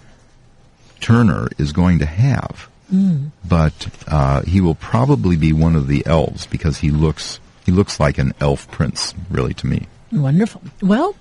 Turner 1.00 1.48
is 1.56 1.72
going 1.72 2.00
to 2.00 2.06
have, 2.06 2.68
mm. 2.92 3.30
but 3.48 3.86
uh, 4.08 4.42
he 4.42 4.60
will 4.60 4.74
probably 4.74 5.36
be 5.36 5.52
one 5.52 5.76
of 5.76 5.86
the 5.86 6.04
elves 6.04 6.46
because 6.46 6.78
he 6.78 6.90
looks 6.90 7.38
he 7.64 7.72
looks 7.72 7.98
like 7.98 8.18
an 8.18 8.32
elf 8.40 8.70
prince, 8.70 9.14
really, 9.30 9.54
to 9.54 9.66
me. 9.66 9.86
Wonderful. 10.12 10.62
Well, 10.82 11.16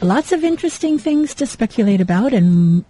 lots 0.00 0.32
of 0.32 0.44
interesting 0.44 0.98
things 0.98 1.34
to 1.34 1.46
speculate 1.46 2.00
about, 2.00 2.32
and 2.32 2.84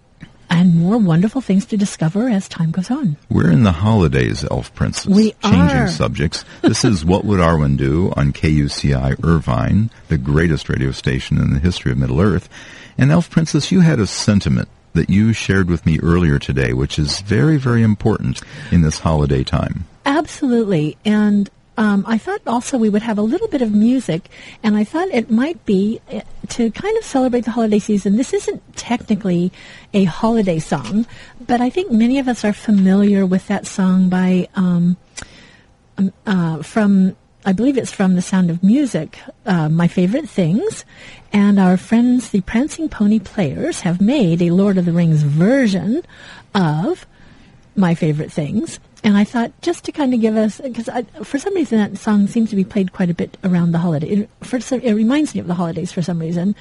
and 0.49 0.75
more 0.75 0.97
wonderful 0.97 1.41
things 1.41 1.65
to 1.65 1.77
discover 1.77 2.29
as 2.29 2.47
time 2.47 2.69
goes 2.69 2.91
on. 2.91 3.17
We're 3.29 3.49
in 3.49 3.63
the 3.63 3.71
holidays, 3.71 4.45
Elf 4.51 4.73
Princess. 4.75 5.07
We 5.07 5.31
Changing 5.43 5.77
are. 5.77 5.87
subjects. 5.87 6.45
This 6.61 6.85
is 6.85 7.03
What 7.05 7.25
Would 7.25 7.39
Arwen 7.39 7.75
Do 7.75 8.13
on 8.15 8.33
KUCI 8.33 9.23
Irvine, 9.25 9.89
the 10.09 10.17
greatest 10.17 10.69
radio 10.69 10.91
station 10.91 11.39
in 11.39 11.53
the 11.53 11.59
history 11.59 11.91
of 11.91 11.97
Middle 11.97 12.21
Earth. 12.21 12.49
And 12.99 13.11
Elf 13.11 13.31
Princess, 13.31 13.71
you 13.71 13.79
had 13.79 13.99
a 13.99 14.05
sentiment 14.05 14.69
that 14.93 15.09
you 15.09 15.33
shared 15.33 15.69
with 15.69 15.87
me 15.87 15.99
earlier 16.03 16.37
today, 16.37 16.73
which 16.73 16.99
is 16.99 17.21
very, 17.21 17.57
very 17.57 17.81
important 17.81 18.39
in 18.71 18.81
this 18.83 18.99
holiday 18.99 19.43
time. 19.43 19.85
Absolutely. 20.05 20.97
And 21.03 21.49
um, 21.77 22.05
I 22.07 22.17
thought 22.17 22.41
also 22.45 22.77
we 22.77 22.89
would 22.89 23.01
have 23.01 23.17
a 23.17 23.23
little 23.23 23.47
bit 23.47 23.61
of 23.61 23.73
music, 23.73 24.29
and 24.61 24.77
I 24.77 24.83
thought 24.83 25.07
it 25.09 25.31
might 25.31 25.65
be 25.65 25.99
uh, 26.11 26.21
to 26.49 26.69
kind 26.71 26.97
of 26.97 27.03
celebrate 27.03 27.45
the 27.45 27.51
holiday 27.51 27.79
season. 27.79 28.15
This 28.15 28.33
isn't 28.33 28.61
technically 28.75 29.51
a 29.93 30.03
holiday 30.03 30.59
song, 30.59 31.07
but 31.45 31.61
I 31.61 31.69
think 31.69 31.91
many 31.91 32.19
of 32.19 32.27
us 32.27 32.45
are 32.45 32.53
familiar 32.53 33.25
with 33.25 33.47
that 33.47 33.65
song 33.65 34.09
by 34.09 34.47
um, 34.55 34.97
um, 35.97 36.13
uh, 36.25 36.61
from. 36.61 37.15
I 37.45 37.51
believe 37.51 37.77
it's 37.77 37.91
from 37.91 38.15
The 38.15 38.21
Sound 38.21 38.49
of 38.49 38.63
Music, 38.63 39.19
uh, 39.45 39.67
My 39.67 39.89
Favorite 39.89 40.29
Things, 40.29 40.85
and 41.33 41.59
our 41.59 41.75
friends, 41.75 42.29
the 42.29 42.39
Prancing 42.39 42.87
Pony 42.87 43.19
Players, 43.19 43.81
have 43.81 43.99
made 43.99 44.41
a 44.41 44.51
Lord 44.51 44.77
of 44.77 44.85
the 44.85 44.93
Rings 44.93 45.23
version 45.23 46.03
of 46.55 47.05
My 47.75 47.95
Favorite 47.95 48.31
Things. 48.31 48.79
And 49.03 49.17
I 49.17 49.25
thought 49.25 49.51
just 49.61 49.83
to 49.85 49.91
kind 49.91 50.13
of 50.13 50.21
give 50.21 50.37
us, 50.37 50.61
because 50.61 50.89
for 51.23 51.37
some 51.37 51.53
reason 51.55 51.77
that 51.77 51.97
song 51.97 52.27
seems 52.27 52.49
to 52.51 52.55
be 52.55 52.63
played 52.63 52.93
quite 52.93 53.09
a 53.09 53.13
bit 53.13 53.37
around 53.43 53.73
the 53.73 53.77
holiday. 53.77 54.07
It, 54.07 54.29
for 54.41 54.61
some, 54.61 54.79
it 54.79 54.93
reminds 54.93 55.33
me 55.35 55.41
of 55.41 55.47
the 55.47 55.53
holidays 55.53 55.91
for 55.91 56.01
some 56.01 56.19
reason, 56.19 56.55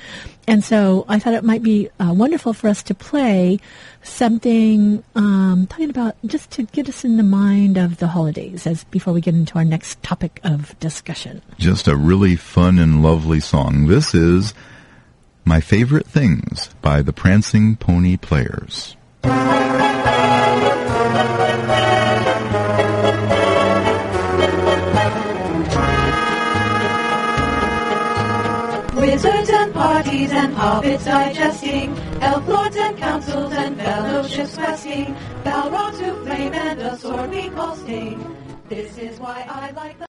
and 0.49 0.65
so 0.65 1.05
I 1.09 1.21
thought 1.21 1.35
it 1.35 1.45
might 1.45 1.63
be 1.63 1.89
uh, 2.01 2.13
wonderful 2.13 2.53
for 2.53 2.69
us 2.69 2.83
to 2.85 2.95
play 2.95 3.61
something 4.03 5.05
um, 5.15 5.69
talking 5.71 5.91
about 5.91 6.17
just 6.27 6.51
to 6.53 6.65
get 6.65 6.89
us 6.89 7.05
in 7.05 7.17
the 7.17 7.23
mind 7.23 7.77
of 7.77 7.99
the 7.99 8.09
holidays 8.09 8.67
as 8.67 8.83
before 8.85 9.13
we 9.13 9.21
get 9.21 9.35
into 9.35 9.57
our 9.57 9.65
next 9.65 10.03
topic 10.03 10.41
of 10.43 10.77
discussion. 10.81 11.43
Just 11.59 11.87
a 11.87 11.95
really 11.95 12.35
fun 12.35 12.81
and 12.81 13.05
lovely 13.05 13.39
song. 13.39 13.87
This 13.87 14.15
is 14.17 14.53
my 15.45 15.61
favorite 15.61 16.07
things 16.07 16.71
by 16.83 17.03
the 17.03 17.13
Prancing 17.13 17.77
Pony 17.77 18.17
Players. 18.17 18.97
Parties 30.23 30.39
and 30.39 30.55
hobbits 30.55 31.05
digesting, 31.05 31.99
elf 32.21 32.47
lords 32.47 32.77
and 32.77 32.97
councils 32.97 33.53
and 33.53 33.77
fellowships 33.77 34.57
questing, 34.57 35.17
Balrog 35.45 35.99
to 35.99 36.15
flame 36.25 36.55
and 36.55 36.81
a 36.81 36.97
sword 36.97 37.31
we 37.31 37.49
call 37.51 37.75
sting. 37.77 38.37
This 38.69 38.99
is 38.99 39.19
why 39.19 39.45
I 39.49 39.71
like 39.73 39.99
the 39.99 40.07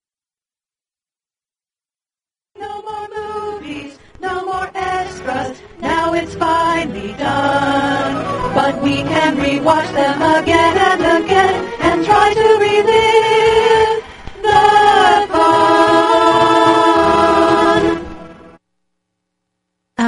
no 2.59 2.81
more 2.81 3.07
movies, 3.09 3.97
no 4.21 4.45
more 4.45 4.69
extras, 4.75 5.61
now 5.79 6.13
it's 6.13 6.35
finally 6.35 7.13
done. 7.13 8.53
But 8.53 8.81
we 8.83 8.95
can 8.97 9.37
rewatch 9.37 9.91
them 9.93 10.21
again 10.21 10.77
and 10.77 11.23
again 11.23 11.55
and 11.81 12.05
try 12.05 12.33
to 12.33 12.47
relive 12.59 13.42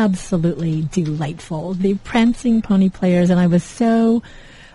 Absolutely 0.05 0.87
delightful. 0.91 1.73
The 1.73 1.95
Prancing 1.95 2.61
Pony 2.61 2.89
Players, 2.89 3.31
and 3.31 3.39
I 3.39 3.47
was 3.47 3.63
so 3.63 4.21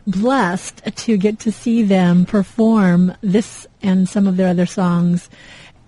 blessed 0.04 0.82
to 0.96 1.16
get 1.16 1.38
to 1.38 1.52
see 1.52 1.84
them 1.84 2.26
perform 2.26 3.14
this 3.20 3.64
and 3.80 4.08
some 4.08 4.26
of 4.26 4.36
their 4.36 4.48
other 4.48 4.66
songs 4.66 5.30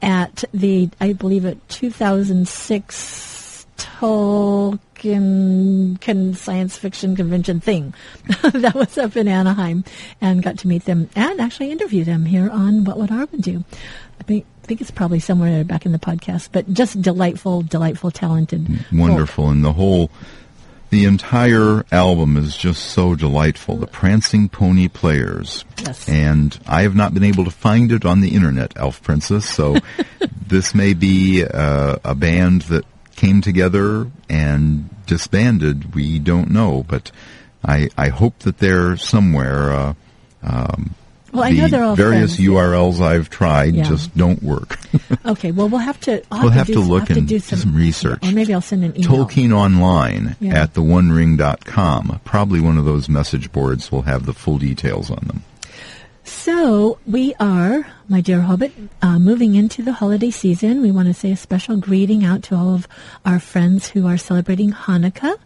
at 0.00 0.44
the, 0.54 0.90
I 1.00 1.12
believe, 1.12 1.44
at 1.44 1.68
2006 1.70 3.41
Tolkien 3.78 4.78
con- 6.00 6.34
science 6.34 6.76
fiction 6.76 7.16
convention 7.16 7.60
thing 7.60 7.94
that 8.42 8.74
was 8.74 8.96
up 8.98 9.16
in 9.16 9.28
Anaheim, 9.28 9.84
and 10.20 10.42
got 10.42 10.58
to 10.58 10.68
meet 10.68 10.84
them 10.84 11.08
and 11.16 11.40
actually 11.40 11.70
interview 11.70 12.04
them 12.04 12.24
here 12.26 12.50
on 12.50 12.84
What 12.84 12.98
Would 12.98 13.10
Arwen 13.10 13.40
Do. 13.40 13.64
I 14.20 14.22
think, 14.24 14.46
I 14.62 14.66
think 14.66 14.80
it's 14.80 14.90
probably 14.90 15.18
somewhere 15.20 15.64
back 15.64 15.84
in 15.86 15.92
the 15.92 15.98
podcast, 15.98 16.50
but 16.52 16.72
just 16.72 17.00
delightful, 17.02 17.62
delightful, 17.62 18.10
talented. 18.10 18.84
Wonderful, 18.92 19.44
folk. 19.44 19.52
and 19.52 19.64
the 19.64 19.72
whole 19.72 20.10
The 20.90 21.04
entire 21.06 21.84
album 21.90 22.36
is 22.36 22.56
just 22.56 22.84
so 22.90 23.14
delightful. 23.16 23.76
The 23.76 23.86
Prancing 23.86 24.48
Pony 24.50 24.88
Players. 24.88 25.64
Yes. 25.78 26.06
And 26.08 26.56
I 26.66 26.82
have 26.82 26.94
not 26.94 27.14
been 27.14 27.24
able 27.24 27.44
to 27.44 27.50
find 27.50 27.90
it 27.90 28.04
on 28.04 28.20
the 28.20 28.34
internet, 28.34 28.74
Elf 28.76 29.02
Princess, 29.02 29.48
so 29.48 29.76
this 30.46 30.74
may 30.74 30.92
be 30.94 31.44
uh, 31.44 31.96
a 32.04 32.14
band 32.14 32.62
that 32.62 32.84
came 33.22 33.40
together 33.40 34.10
and 34.28 34.90
disbanded. 35.06 35.94
We 35.94 36.18
don't 36.18 36.50
know, 36.50 36.82
but 36.88 37.12
I, 37.64 37.88
I 37.96 38.08
hope 38.08 38.40
that 38.40 38.58
they're 38.58 38.96
somewhere. 38.96 39.72
Uh, 39.72 39.94
um, 40.42 40.94
Well, 41.32 41.44
I 41.44 41.50
know 41.50 41.68
they're 41.68 41.84
all 41.84 41.94
various 41.94 42.34
friends. 42.34 42.50
URLs 42.50 43.00
I've 43.00 43.30
tried 43.30 43.76
Yeah. 43.76 43.84
just 43.84 44.16
don't 44.16 44.42
work. 44.42 44.78
Okay, 45.24 45.52
well, 45.52 45.68
we'll 45.68 45.78
have 45.80 46.00
to. 46.00 46.20
I'll 46.32 46.42
We'll 46.42 46.50
have 46.50 46.66
do, 46.66 46.74
to 46.74 46.80
look 46.80 47.06
have 47.08 47.16
and 47.16 47.28
do 47.28 47.38
do 47.38 47.56
some 47.56 47.76
research. 47.76 48.26
Or 48.26 48.32
maybe 48.32 48.52
I'll 48.52 48.60
send 48.60 48.82
an 48.82 48.96
email. 48.96 49.24
Tolkien 49.24 49.52
Online 49.52 50.34
Yeah. 50.40 50.62
at 50.64 50.74
theonering.com. 50.74 52.20
Probably 52.24 52.60
one 52.60 52.76
of 52.76 52.84
those 52.84 53.08
message 53.08 53.52
boards 53.52 53.92
will 53.92 54.02
have 54.02 54.26
the 54.26 54.32
full 54.34 54.58
details 54.58 55.10
on 55.12 55.22
them. 55.28 55.44
So 56.32 56.98
we 57.06 57.34
are, 57.38 57.86
my 58.08 58.20
dear 58.20 58.40
Hobbit, 58.40 58.72
uh, 59.00 59.20
moving 59.20 59.54
into 59.54 59.80
the 59.80 59.92
holiday 59.92 60.30
season. 60.30 60.82
We 60.82 60.90
want 60.90 61.06
to 61.06 61.14
say 61.14 61.30
a 61.30 61.36
special 61.36 61.76
greeting 61.76 62.24
out 62.24 62.42
to 62.44 62.56
all 62.56 62.74
of 62.74 62.88
our 63.24 63.38
friends 63.38 63.90
who 63.90 64.08
are 64.08 64.16
celebrating 64.16 64.72
Hanukkah 64.72 65.36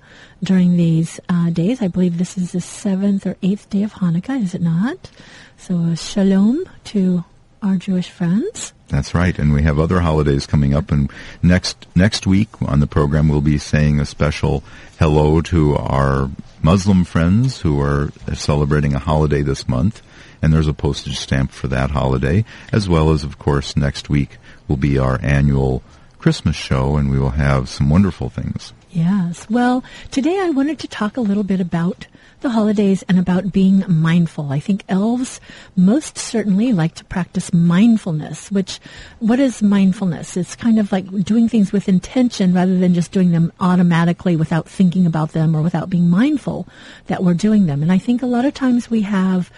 during 0.43 0.77
these 0.79 1.21
uh, 1.29 1.51
days. 1.51 1.83
I 1.83 1.89
believe 1.89 2.17
this 2.17 2.39
is 2.39 2.53
the 2.53 2.63
seventh 2.63 3.27
or 3.27 3.37
eighth 3.43 3.69
day 3.69 3.83
of 3.83 3.95
Hanukkah, 3.95 4.43
is 4.43 4.55
it 4.55 4.63
not? 4.63 5.11
So 5.59 5.95
shalom 5.97 6.65
to 6.85 7.25
our 7.63 7.77
Jewish 7.77 8.09
friends. 8.09 8.73
That's 8.89 9.13
right, 9.13 9.39
and 9.39 9.53
we 9.53 9.63
have 9.63 9.79
other 9.79 10.01
holidays 10.01 10.47
coming 10.47 10.73
up. 10.73 10.91
And 10.91 11.11
next 11.43 11.87
next 11.95 12.27
week 12.27 12.49
on 12.63 12.81
the 12.81 12.87
program, 12.87 13.29
we'll 13.29 13.41
be 13.43 13.59
saying 13.59 14.01
a 14.01 14.07
special 14.07 14.63
hello 14.99 15.43
to 15.43 15.77
our 15.77 16.31
Muslim 16.63 17.05
friends 17.05 17.61
who 17.61 17.81
are 17.81 18.13
celebrating 18.35 18.95
a 18.95 19.01
holiday 19.01 19.43
this 19.43 19.69
month. 19.69 20.01
And 20.43 20.53
there's 20.53 20.69
a 20.69 20.75
postage 20.75 21.19
stamp 21.19 21.51
for 21.51 21.69
that 21.69 21.91
holiday, 21.91 22.45
as 22.73 22.89
well 22.89 23.11
as, 23.11 23.25
of 23.25 23.39
course, 23.39 23.77
next 23.77 24.09
week 24.09 24.39
will 24.69 24.77
be 24.77 24.99
our 24.99 25.19
annual 25.23 25.83
Christmas 26.19 26.57
show, 26.57 26.97
and 26.97 27.11
we 27.11 27.19
will 27.19 27.31
have 27.31 27.69
some 27.69 27.89
wonderful 27.89 28.29
things. 28.29 28.73
Yes. 28.91 29.49
Well, 29.51 29.85
today 30.11 30.41
I 30.41 30.51
wanted 30.51 30.79
to 30.81 30.89
talk 30.89 31.17
a 31.17 31.21
little 31.21 31.45
bit 31.45 31.61
about 31.61 32.07
the 32.41 32.51
holidays 32.51 33.05
and 33.09 33.19
about 33.19 33.53
being 33.53 33.85
mindful. 33.89 34.53
I 34.53 34.61
think 34.61 34.85
elves 34.89 35.41
most 35.75 36.19
certainly 36.19 36.73
like 36.73 36.95
to 36.97 37.05
practice 37.05 37.53
mindfulness, 37.53 38.51
which, 38.51 38.81
what 39.21 39.41
is 39.41 39.63
mindfulness? 39.63 40.37
It's 40.37 40.57
kind 40.57 40.79
of 40.79 40.93
like 40.93 41.09
doing 41.25 41.49
things 41.49 41.73
with 41.73 41.89
intention 41.89 42.53
rather 42.53 42.79
than 42.79 42.95
just 42.95 43.13
doing 43.13 43.31
them 43.31 43.53
automatically 43.61 44.37
without 44.37 44.69
thinking 44.69 45.07
about 45.07 45.33
them 45.33 45.57
or 45.57 45.63
without 45.63 45.91
being 45.91 46.11
mindful 46.11 46.67
that 47.07 47.23
we're 47.23 47.35
doing 47.35 47.67
them. 47.67 47.83
And 47.83 47.93
I 47.93 47.99
think 47.99 48.23
a 48.23 48.27
lot 48.27 48.45
of 48.45 48.55
times 48.55 48.91
we 48.91 49.03
have 49.03 49.51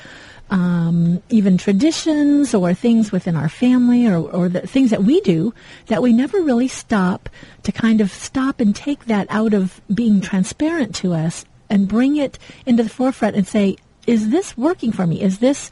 um, 0.50 1.22
even 1.28 1.58
traditions 1.58 2.54
or 2.54 2.72
things 2.72 3.12
within 3.12 3.36
our 3.36 3.48
family 3.48 4.06
or, 4.06 4.16
or 4.16 4.48
the 4.48 4.66
things 4.66 4.90
that 4.90 5.04
we 5.04 5.20
do 5.20 5.52
that 5.86 6.02
we 6.02 6.12
never 6.12 6.40
really 6.40 6.68
stop 6.68 7.28
to 7.62 7.72
kind 7.72 8.00
of 8.00 8.10
stop 8.10 8.60
and 8.60 8.74
take 8.74 9.06
that 9.06 9.26
out 9.30 9.52
of 9.52 9.80
being 9.92 10.20
transparent 10.20 10.94
to 10.96 11.12
us 11.12 11.44
and 11.68 11.88
bring 11.88 12.16
it 12.16 12.38
into 12.64 12.82
the 12.82 12.88
forefront 12.88 13.36
and 13.36 13.46
say, 13.46 13.76
is 14.06 14.30
this 14.30 14.56
working 14.56 14.90
for 14.90 15.06
me? 15.06 15.20
Is 15.20 15.38
this 15.38 15.70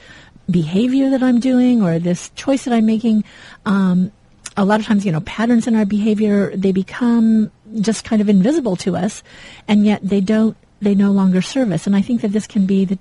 behavior 0.50 1.10
that 1.10 1.22
I'm 1.22 1.40
doing 1.40 1.82
or 1.82 1.98
this 1.98 2.28
choice 2.30 2.64
that 2.64 2.74
I'm 2.74 2.86
making? 2.86 3.24
Um, 3.64 4.12
a 4.58 4.64
lot 4.64 4.80
of 4.80 4.86
times, 4.86 5.04
you 5.04 5.12
know, 5.12 5.20
patterns 5.20 5.66
in 5.66 5.74
our 5.74 5.86
behavior, 5.86 6.54
they 6.54 6.72
become 6.72 7.50
just 7.80 8.04
kind 8.04 8.22
of 8.22 8.28
invisible 8.28 8.76
to 8.76 8.96
us 8.96 9.22
and 9.68 9.84
yet 9.86 10.00
they 10.02 10.20
don't, 10.20 10.56
they 10.80 10.94
no 10.94 11.10
longer 11.10 11.40
serve 11.40 11.72
us. 11.72 11.86
And 11.86 11.96
I 11.96 12.02
think 12.02 12.20
that 12.20 12.32
this 12.32 12.46
can 12.46 12.66
be 12.66 12.84
the 12.84 12.98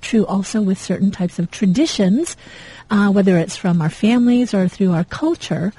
true 0.00 0.26
also 0.26 0.60
with 0.62 0.78
certain 0.78 1.10
types 1.10 1.38
of 1.38 1.50
traditions, 1.50 2.36
uh, 2.90 3.10
whether 3.10 3.38
it's 3.38 3.56
from 3.56 3.80
our 3.80 3.90
families 3.90 4.54
or 4.54 4.68
through 4.68 4.92
our 4.92 5.04
culture. 5.04 5.72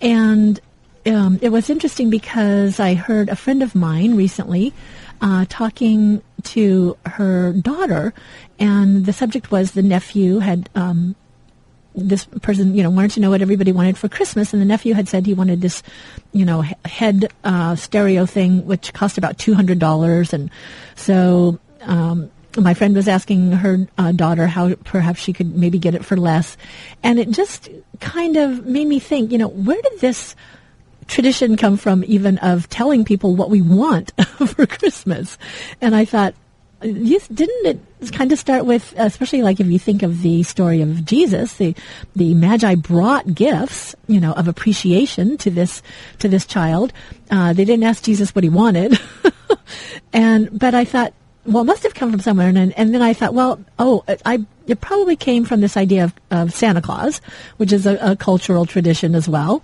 And 0.00 0.60
um, 1.06 1.38
it 1.42 1.50
was 1.50 1.70
interesting 1.70 2.10
because 2.10 2.80
I 2.80 2.94
heard 2.94 3.28
a 3.28 3.36
friend 3.36 3.62
of 3.62 3.74
mine 3.74 4.16
recently 4.16 4.74
uh, 5.20 5.46
talking 5.48 6.22
to 6.44 6.96
her 7.06 7.52
daughter, 7.52 8.14
and 8.58 9.06
the 9.06 9.12
subject 9.12 9.50
was 9.50 9.72
the 9.72 9.82
nephew 9.82 10.38
had. 10.38 10.68
Um, 10.74 11.14
this 11.94 12.26
person, 12.42 12.76
you 12.76 12.84
know, 12.84 12.90
wanted 12.90 13.10
to 13.10 13.20
know 13.20 13.30
what 13.30 13.42
everybody 13.42 13.72
wanted 13.72 13.98
for 13.98 14.08
Christmas, 14.08 14.52
and 14.52 14.62
the 14.62 14.66
nephew 14.66 14.94
had 14.94 15.08
said 15.08 15.26
he 15.26 15.34
wanted 15.34 15.60
this, 15.60 15.82
you 16.32 16.44
know, 16.44 16.62
head 16.84 17.32
uh, 17.42 17.74
stereo 17.74 18.24
thing, 18.24 18.64
which 18.66 18.92
cost 18.92 19.18
about 19.18 19.36
two 19.36 19.54
hundred 19.54 19.80
dollars, 19.80 20.32
and 20.32 20.48
so 20.94 21.58
um, 21.80 22.30
my 22.60 22.74
friend 22.74 22.94
was 22.94 23.08
asking 23.08 23.52
her 23.52 23.86
uh, 23.96 24.12
daughter 24.12 24.46
how 24.46 24.74
perhaps 24.84 25.20
she 25.20 25.32
could 25.32 25.56
maybe 25.56 25.78
get 25.78 25.94
it 25.94 26.04
for 26.04 26.16
less, 26.16 26.56
and 27.02 27.18
it 27.18 27.30
just 27.30 27.68
kind 28.00 28.36
of 28.36 28.66
made 28.66 28.86
me 28.86 28.98
think, 28.98 29.32
you 29.32 29.38
know, 29.38 29.48
where 29.48 29.80
did 29.80 30.00
this 30.00 30.36
tradition 31.06 31.56
come 31.56 31.76
from, 31.76 32.04
even 32.06 32.38
of 32.38 32.68
telling 32.68 33.04
people 33.04 33.34
what 33.34 33.50
we 33.50 33.62
want 33.62 34.12
for 34.46 34.66
Christmas? 34.66 35.38
And 35.80 35.96
I 35.96 36.04
thought, 36.04 36.34
yes, 36.82 37.26
didn't 37.28 37.66
it 37.66 38.12
kind 38.12 38.30
of 38.30 38.38
start 38.38 38.64
with, 38.64 38.94
especially 38.96 39.42
like 39.42 39.58
if 39.58 39.66
you 39.66 39.78
think 39.78 40.02
of 40.02 40.22
the 40.22 40.42
story 40.42 40.80
of 40.80 41.04
Jesus, 41.04 41.54
the 41.54 41.74
the 42.14 42.34
Magi 42.34 42.74
brought 42.76 43.34
gifts, 43.34 43.94
you 44.06 44.20
know, 44.20 44.32
of 44.32 44.48
appreciation 44.48 45.36
to 45.38 45.50
this 45.50 45.82
to 46.20 46.28
this 46.28 46.46
child. 46.46 46.92
Uh, 47.30 47.52
they 47.52 47.64
didn't 47.64 47.84
ask 47.84 48.04
Jesus 48.04 48.34
what 48.34 48.44
he 48.44 48.50
wanted, 48.50 48.98
and 50.12 50.56
but 50.56 50.74
I 50.74 50.84
thought, 50.84 51.12
well, 51.48 51.62
it 51.62 51.66
must 51.66 51.82
have 51.82 51.94
come 51.94 52.10
from 52.10 52.20
somewhere. 52.20 52.48
And 52.48 52.72
and 52.76 52.94
then 52.94 53.02
I 53.02 53.12
thought, 53.12 53.34
well, 53.34 53.60
oh, 53.78 54.04
I 54.24 54.44
it 54.66 54.80
probably 54.80 55.16
came 55.16 55.44
from 55.44 55.60
this 55.60 55.76
idea 55.76 56.04
of, 56.04 56.14
of 56.30 56.52
Santa 56.52 56.82
Claus, 56.82 57.20
which 57.56 57.72
is 57.72 57.86
a, 57.86 57.96
a 58.12 58.16
cultural 58.16 58.66
tradition 58.66 59.14
as 59.14 59.28
well 59.28 59.62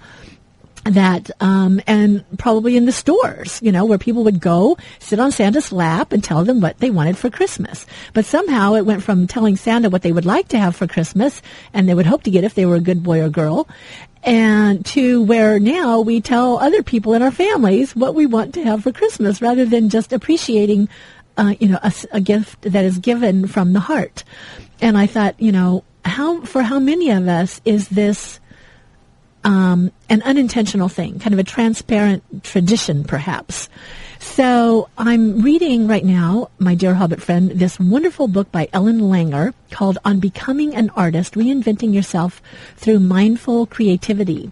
that 0.84 1.30
um, 1.40 1.80
and 1.86 2.24
probably 2.38 2.76
in 2.76 2.84
the 2.84 2.92
stores, 2.92 3.58
you 3.62 3.72
know, 3.72 3.84
where 3.84 3.98
people 3.98 4.24
would 4.24 4.40
go 4.40 4.76
sit 4.98 5.18
on 5.18 5.32
Santa's 5.32 5.72
lap 5.72 6.12
and 6.12 6.22
tell 6.22 6.44
them 6.44 6.60
what 6.60 6.78
they 6.78 6.90
wanted 6.90 7.16
for 7.16 7.30
Christmas. 7.30 7.86
But 8.12 8.24
somehow 8.24 8.74
it 8.74 8.84
went 8.84 9.02
from 9.02 9.26
telling 9.26 9.56
Santa 9.56 9.90
what 9.90 10.02
they 10.02 10.12
would 10.12 10.26
like 10.26 10.48
to 10.48 10.58
have 10.58 10.76
for 10.76 10.86
Christmas 10.86 11.40
and 11.72 11.88
they 11.88 11.94
would 11.94 12.06
hope 12.06 12.22
to 12.24 12.30
get 12.30 12.44
if 12.44 12.54
they 12.54 12.66
were 12.66 12.76
a 12.76 12.80
good 12.80 13.02
boy 13.02 13.22
or 13.22 13.28
girl. 13.28 13.66
And 14.22 14.84
to 14.86 15.22
where 15.22 15.58
now 15.58 16.00
we 16.00 16.20
tell 16.20 16.58
other 16.58 16.82
people 16.82 17.14
in 17.14 17.22
our 17.22 17.30
families 17.30 17.94
what 17.94 18.14
we 18.14 18.26
want 18.26 18.54
to 18.54 18.64
have 18.64 18.82
for 18.82 18.92
Christmas 18.92 19.42
rather 19.42 19.66
than 19.66 19.90
just 19.90 20.12
appreciating, 20.12 20.88
uh, 21.36 21.54
you 21.58 21.68
know, 21.68 21.78
a 22.12 22.20
gift 22.20 22.62
that 22.62 22.84
is 22.84 22.98
given 22.98 23.46
from 23.46 23.72
the 23.72 23.80
heart. 23.80 24.24
And 24.80 24.96
I 24.96 25.06
thought, 25.06 25.40
you 25.40 25.52
know, 25.52 25.84
how, 26.04 26.42
for 26.42 26.62
how 26.62 26.78
many 26.78 27.10
of 27.10 27.28
us 27.28 27.60
is 27.64 27.88
this, 27.88 28.40
um, 29.42 29.90
an 30.08 30.22
unintentional 30.22 30.88
thing, 30.88 31.18
kind 31.18 31.32
of 31.32 31.38
a 31.38 31.44
transparent 31.44 32.44
tradition, 32.44 33.04
perhaps. 33.04 33.68
So 34.20 34.88
I'm 34.96 35.42
reading 35.42 35.86
right 35.86 36.04
now, 36.04 36.50
my 36.58 36.74
dear 36.74 36.94
Hobbit 36.94 37.20
friend, 37.20 37.50
this 37.50 37.78
wonderful 37.78 38.26
book 38.26 38.50
by 38.50 38.68
Ellen 38.72 39.00
Langer 39.00 39.52
called 39.70 39.98
On 40.04 40.18
Becoming 40.18 40.74
an 40.74 40.90
Artist, 40.90 41.34
Reinventing 41.34 41.92
Yourself 41.92 42.40
Through 42.76 43.00
Mindful 43.00 43.66
Creativity. 43.66 44.50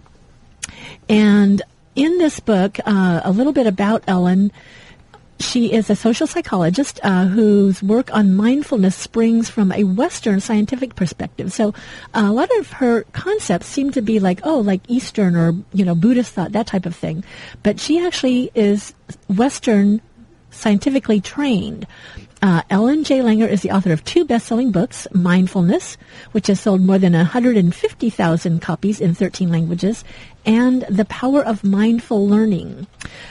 And 1.08 1.62
in 1.94 2.18
this 2.18 2.38
book, 2.40 2.78
uh, 2.84 3.22
a 3.24 3.32
little 3.32 3.52
bit 3.52 3.66
about 3.66 4.04
Ellen, 4.06 4.52
she 5.42 5.72
is 5.72 5.90
a 5.90 5.96
social 5.96 6.26
psychologist 6.26 7.00
uh, 7.02 7.26
whose 7.26 7.82
work 7.82 8.12
on 8.14 8.34
mindfulness 8.34 8.96
springs 8.96 9.50
from 9.50 9.72
a 9.72 9.84
Western 9.84 10.40
scientific 10.40 10.94
perspective. 10.94 11.52
So 11.52 11.68
uh, 12.14 12.24
a 12.26 12.32
lot 12.32 12.50
of 12.58 12.70
her 12.72 13.02
concepts 13.12 13.66
seem 13.66 13.90
to 13.92 14.02
be 14.02 14.20
like, 14.20 14.40
oh, 14.44 14.60
like 14.60 14.80
Eastern 14.88 15.36
or 15.36 15.54
you 15.72 15.84
know 15.84 15.94
Buddhist 15.94 16.32
thought, 16.32 16.52
that 16.52 16.66
type 16.66 16.86
of 16.86 16.94
thing. 16.94 17.24
But 17.62 17.80
she 17.80 18.04
actually 18.04 18.50
is 18.54 18.94
Western 19.28 20.00
scientifically 20.50 21.20
trained. 21.20 21.86
Uh, 22.42 22.60
Ellen 22.70 23.04
J. 23.04 23.20
Langer 23.20 23.48
is 23.48 23.62
the 23.62 23.70
author 23.70 23.92
of 23.92 24.04
two 24.04 24.24
best-selling 24.24 24.72
books, 24.72 25.06
Mindfulness, 25.12 25.96
which 26.32 26.48
has 26.48 26.58
sold 26.58 26.80
more 26.80 26.98
than 26.98 27.12
150,000 27.12 28.60
copies 28.60 29.00
in 29.00 29.14
13 29.14 29.48
languages, 29.48 30.02
and 30.44 30.82
The 30.82 31.04
Power 31.04 31.44
of 31.44 31.64
Mindful 31.64 32.26
Learning. 32.26 32.86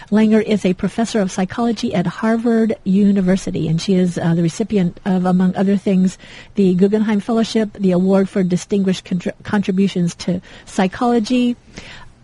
Langer 0.10 0.44
is 0.44 0.66
a 0.66 0.74
professor 0.74 1.20
of 1.20 1.32
psychology 1.32 1.94
at 1.94 2.06
Harvard 2.06 2.76
University, 2.84 3.68
and 3.68 3.82
she 3.82 3.96
is 3.96 4.18
uh, 4.18 4.34
the 4.36 4.44
recipient 4.44 5.00
of, 5.06 5.26
among 5.26 5.56
other 5.56 5.78
things, 5.78 6.18
the 6.56 6.74
Guggenheim 6.76 7.20
Fellowship, 7.20 7.74
the 7.74 7.92
Award 7.92 8.30
for 8.30 8.44
Distinguished 8.44 9.06
Contr- 9.06 9.34
Contributions 9.44 10.16
to 10.16 10.42
Psychology, 10.66 11.56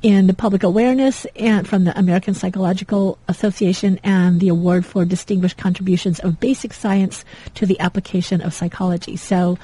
in 0.02 0.28
the 0.28 0.34
public 0.34 0.64
awareness 0.64 1.26
and 1.36 1.68
from 1.68 1.84
the 1.84 1.98
American 1.98 2.34
Psychological 2.34 3.18
Association 3.28 4.00
and 4.04 4.40
the 4.40 4.48
award 4.48 4.86
for 4.86 5.06
distinguished 5.06 5.58
contributions 5.58 6.20
of 6.20 6.40
basic 6.40 6.72
science 6.74 7.26
to 7.56 7.66
the 7.66 7.80
application 7.80 8.42
of 8.42 8.54
psychology. 8.54 9.18
So 9.18 9.58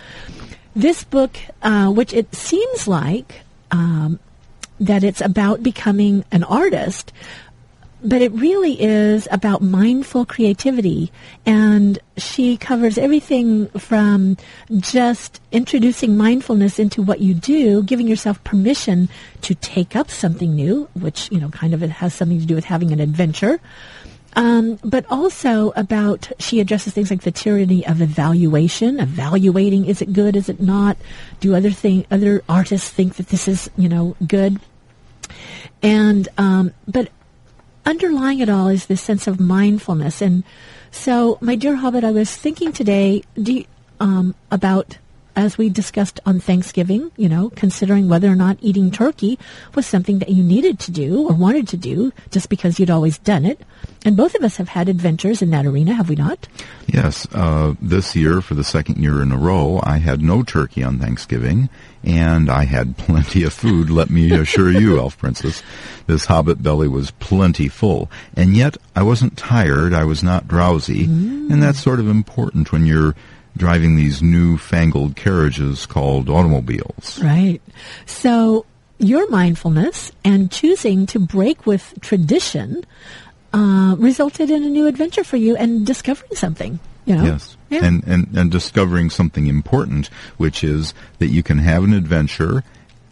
this 0.75 1.03
book, 1.03 1.37
uh, 1.61 1.91
which 1.91 2.13
it 2.13 2.33
seems 2.33 2.87
like 2.87 3.41
um, 3.69 4.19
that 4.83 5.03
it's 5.03 5.21
about 5.21 5.63
becoming 5.63 6.25
an 6.31 6.43
artist, 6.43 7.13
but 8.03 8.21
it 8.21 8.33
really 8.33 8.81
is 8.81 9.29
about 9.31 9.61
mindful 9.61 10.25
creativity. 10.25 11.09
And 11.45 11.97
she 12.17 12.57
covers 12.57 12.97
everything 12.97 13.67
from 13.69 14.35
just 14.77 15.39
introducing 15.51 16.17
mindfulness 16.17 16.79
into 16.79 17.01
what 17.01 17.21
you 17.21 17.33
do, 17.33 17.81
giving 17.83 18.07
yourself 18.07 18.43
permission 18.43 19.07
to 19.41 19.55
take 19.55 19.95
up 19.95 20.11
something 20.11 20.53
new, 20.53 20.89
which, 20.95 21.31
you 21.31 21.39
know, 21.39 21.49
kind 21.49 21.73
of 21.73 21.81
has 21.81 22.13
something 22.13 22.39
to 22.39 22.45
do 22.45 22.55
with 22.55 22.65
having 22.65 22.91
an 22.91 22.99
adventure. 22.99 23.61
Um, 24.35 24.79
but 24.83 25.05
also 25.09 25.71
about 25.75 26.31
she 26.39 26.59
addresses 26.59 26.93
things 26.93 27.11
like 27.11 27.21
the 27.21 27.31
tyranny 27.31 27.85
of 27.85 28.01
evaluation, 28.01 28.99
evaluating 28.99 29.85
is 29.85 30.01
it 30.01 30.11
good, 30.11 30.35
is 30.35 30.49
it 30.49 30.59
not? 30.59 30.97
Do 31.39 31.55
other 31.55 31.69
thing 31.69 32.05
other 32.09 32.43
artists 32.49 32.89
think 32.89 33.15
that 33.17 33.27
this 33.27 33.47
is 33.47 33.69
you 33.77 33.87
know 33.87 34.15
good? 34.25 34.59
And 35.81 36.27
um, 36.37 36.73
but 36.87 37.09
underlying 37.85 38.39
it 38.39 38.49
all 38.49 38.67
is 38.67 38.85
this 38.85 39.01
sense 39.01 39.27
of 39.27 39.39
mindfulness. 39.39 40.21
And 40.21 40.43
so, 40.91 41.37
my 41.41 41.55
dear 41.55 41.75
Hobbit, 41.75 42.03
I 42.03 42.11
was 42.11 42.33
thinking 42.35 42.71
today 42.71 43.23
you, 43.35 43.65
um, 43.99 44.35
about, 44.51 44.97
as 45.35 45.57
we 45.57 45.69
discussed 45.69 46.19
on 46.25 46.39
Thanksgiving, 46.39 47.11
you 47.17 47.29
know, 47.29 47.49
considering 47.55 48.09
whether 48.09 48.29
or 48.29 48.35
not 48.35 48.57
eating 48.61 48.91
turkey 48.91 49.39
was 49.75 49.85
something 49.85 50.19
that 50.19 50.29
you 50.29 50.43
needed 50.43 50.79
to 50.79 50.91
do 50.91 51.27
or 51.27 51.33
wanted 51.33 51.67
to 51.69 51.77
do 51.77 52.11
just 52.31 52.49
because 52.49 52.79
you'd 52.79 52.89
always 52.89 53.17
done 53.17 53.45
it. 53.45 53.59
And 54.05 54.17
both 54.17 54.35
of 54.35 54.43
us 54.43 54.57
have 54.57 54.69
had 54.69 54.89
adventures 54.89 55.41
in 55.41 55.49
that 55.51 55.65
arena, 55.65 55.93
have 55.93 56.09
we 56.09 56.15
not? 56.15 56.47
Yes. 56.87 57.27
Uh, 57.33 57.75
this 57.81 58.15
year, 58.15 58.41
for 58.41 58.53
the 58.53 58.63
second 58.63 58.97
year 58.97 59.21
in 59.21 59.31
a 59.31 59.37
row, 59.37 59.79
I 59.81 59.97
had 59.97 60.21
no 60.21 60.43
turkey 60.43 60.83
on 60.83 60.99
Thanksgiving, 60.99 61.69
and 62.03 62.49
I 62.49 62.65
had 62.65 62.97
plenty 62.97 63.43
of 63.43 63.53
food, 63.53 63.89
let 63.89 64.09
me 64.09 64.31
assure 64.31 64.71
you, 64.71 64.97
Elf 64.99 65.17
Princess. 65.17 65.63
This 66.05 66.25
hobbit 66.25 66.61
belly 66.61 66.89
was 66.89 67.11
plenty 67.11 67.69
full. 67.69 68.11
And 68.35 68.57
yet, 68.57 68.77
I 68.95 69.03
wasn't 69.03 69.37
tired, 69.37 69.93
I 69.93 70.03
was 70.03 70.21
not 70.21 70.47
drowsy, 70.47 71.07
mm. 71.07 71.51
and 71.51 71.63
that's 71.63 71.79
sort 71.79 71.99
of 71.99 72.09
important 72.09 72.71
when 72.71 72.85
you're 72.85 73.15
driving 73.55 73.95
these 73.95 74.21
new-fangled 74.21 75.15
carriages 75.15 75.85
called 75.85 76.29
automobiles. 76.29 77.21
Right. 77.21 77.61
So, 78.05 78.65
your 78.99 79.29
mindfulness 79.29 80.11
and 80.23 80.51
choosing 80.51 81.05
to 81.07 81.19
break 81.19 81.65
with 81.65 81.93
tradition 82.01 82.85
uh, 83.53 83.95
resulted 83.97 84.49
in 84.49 84.63
a 84.63 84.69
new 84.69 84.87
adventure 84.87 85.23
for 85.23 85.37
you 85.37 85.55
and 85.55 85.85
discovering 85.85 86.35
something. 86.35 86.79
You 87.05 87.15
know? 87.15 87.23
Yes. 87.25 87.57
Yeah. 87.69 87.85
And, 87.85 88.03
and, 88.05 88.27
and 88.35 88.51
discovering 88.51 89.09
something 89.09 89.47
important, 89.47 90.07
which 90.37 90.63
is 90.63 90.93
that 91.19 91.27
you 91.27 91.43
can 91.43 91.59
have 91.59 91.83
an 91.83 91.93
adventure 91.93 92.63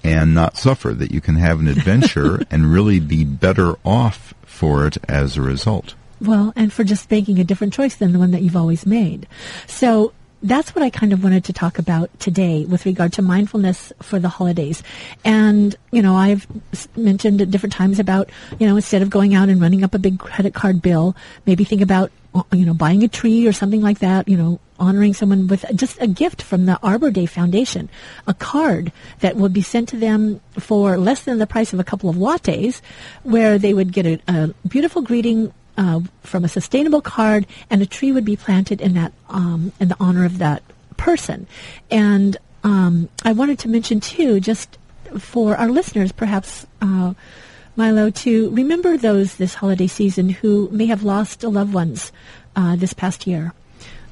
and 0.03 0.33
not 0.33 0.57
suffer, 0.57 0.93
that 0.93 1.11
you 1.11 1.21
can 1.21 1.35
have 1.35 1.59
an 1.59 1.67
adventure 1.67 2.43
and 2.51 2.71
really 2.71 2.99
be 2.99 3.23
better 3.23 3.75
off 3.85 4.33
for 4.43 4.87
it 4.87 4.97
as 5.07 5.37
a 5.37 5.41
result. 5.41 5.93
Well, 6.19 6.53
and 6.55 6.71
for 6.71 6.83
just 6.83 7.09
making 7.09 7.39
a 7.39 7.43
different 7.43 7.73
choice 7.73 7.95
than 7.95 8.13
the 8.13 8.19
one 8.19 8.31
that 8.31 8.41
you've 8.41 8.55
always 8.55 8.85
made. 8.85 9.27
So 9.67 10.13
that's 10.43 10.73
what 10.73 10.83
I 10.83 10.89
kind 10.89 11.13
of 11.13 11.23
wanted 11.23 11.45
to 11.45 11.53
talk 11.53 11.77
about 11.77 12.09
today 12.19 12.65
with 12.65 12.85
regard 12.85 13.13
to 13.13 13.21
mindfulness 13.21 13.93
for 14.01 14.19
the 14.19 14.29
holidays. 14.29 14.81
And, 15.23 15.75
you 15.91 16.01
know, 16.01 16.15
I've 16.15 16.47
mentioned 16.95 17.41
at 17.41 17.51
different 17.51 17.73
times 17.73 17.99
about, 17.99 18.29
you 18.59 18.67
know, 18.67 18.75
instead 18.75 19.01
of 19.01 19.09
going 19.09 19.35
out 19.35 19.49
and 19.49 19.61
running 19.61 19.83
up 19.83 19.93
a 19.93 19.99
big 19.99 20.19
credit 20.19 20.53
card 20.53 20.81
bill, 20.81 21.15
maybe 21.45 21.63
think 21.63 21.81
about, 21.81 22.11
uh, 22.33 22.43
you 22.53 22.65
know, 22.65 22.73
buying 22.73 23.03
a 23.03 23.07
tree 23.07 23.45
or 23.45 23.53
something 23.53 23.81
like 23.81 23.99
that, 23.99 24.27
you 24.27 24.37
know, 24.37 24.59
honoring 24.79 25.13
someone 25.13 25.47
with 25.47 25.63
just 25.75 26.01
a 26.01 26.07
gift 26.07 26.41
from 26.41 26.65
the 26.65 26.79
Arbor 26.81 27.11
Day 27.11 27.27
Foundation, 27.27 27.87
a 28.25 28.33
card 28.33 28.91
that 29.19 29.35
would 29.35 29.53
be 29.53 29.61
sent 29.61 29.89
to 29.89 29.97
them 29.97 30.41
for 30.57 30.97
less 30.97 31.21
than 31.23 31.37
the 31.37 31.45
price 31.45 31.71
of 31.71 31.79
a 31.79 31.83
couple 31.83 32.09
of 32.09 32.15
lattes, 32.15 32.81
where 33.21 33.59
they 33.59 33.75
would 33.75 33.93
get 33.93 34.07
a, 34.07 34.19
a 34.27 34.53
beautiful 34.67 35.03
greeting 35.03 35.53
uh, 35.77 36.01
from 36.23 36.43
a 36.43 36.49
sustainable 36.49 37.01
card, 37.01 37.47
and 37.69 37.81
a 37.81 37.85
tree 37.85 38.11
would 38.11 38.25
be 38.25 38.35
planted 38.35 38.81
in 38.81 38.93
that 38.93 39.13
um, 39.29 39.71
in 39.79 39.87
the 39.87 39.97
honor 39.99 40.25
of 40.25 40.37
that 40.37 40.63
person. 40.97 41.47
And 41.89 42.37
um, 42.63 43.09
I 43.23 43.33
wanted 43.33 43.59
to 43.59 43.69
mention 43.69 43.99
too, 43.99 44.39
just 44.39 44.77
for 45.17 45.55
our 45.55 45.69
listeners, 45.69 46.11
perhaps. 46.11 46.65
Uh, 46.81 47.13
Milo, 47.77 48.09
to 48.09 48.49
remember 48.49 48.97
those 48.97 49.37
this 49.37 49.53
holiday 49.55 49.87
season 49.87 50.27
who 50.27 50.67
may 50.73 50.87
have 50.87 51.03
lost 51.03 51.41
loved 51.41 51.73
ones 51.73 52.11
uh, 52.53 52.75
this 52.75 52.91
past 52.91 53.25
year. 53.25 53.53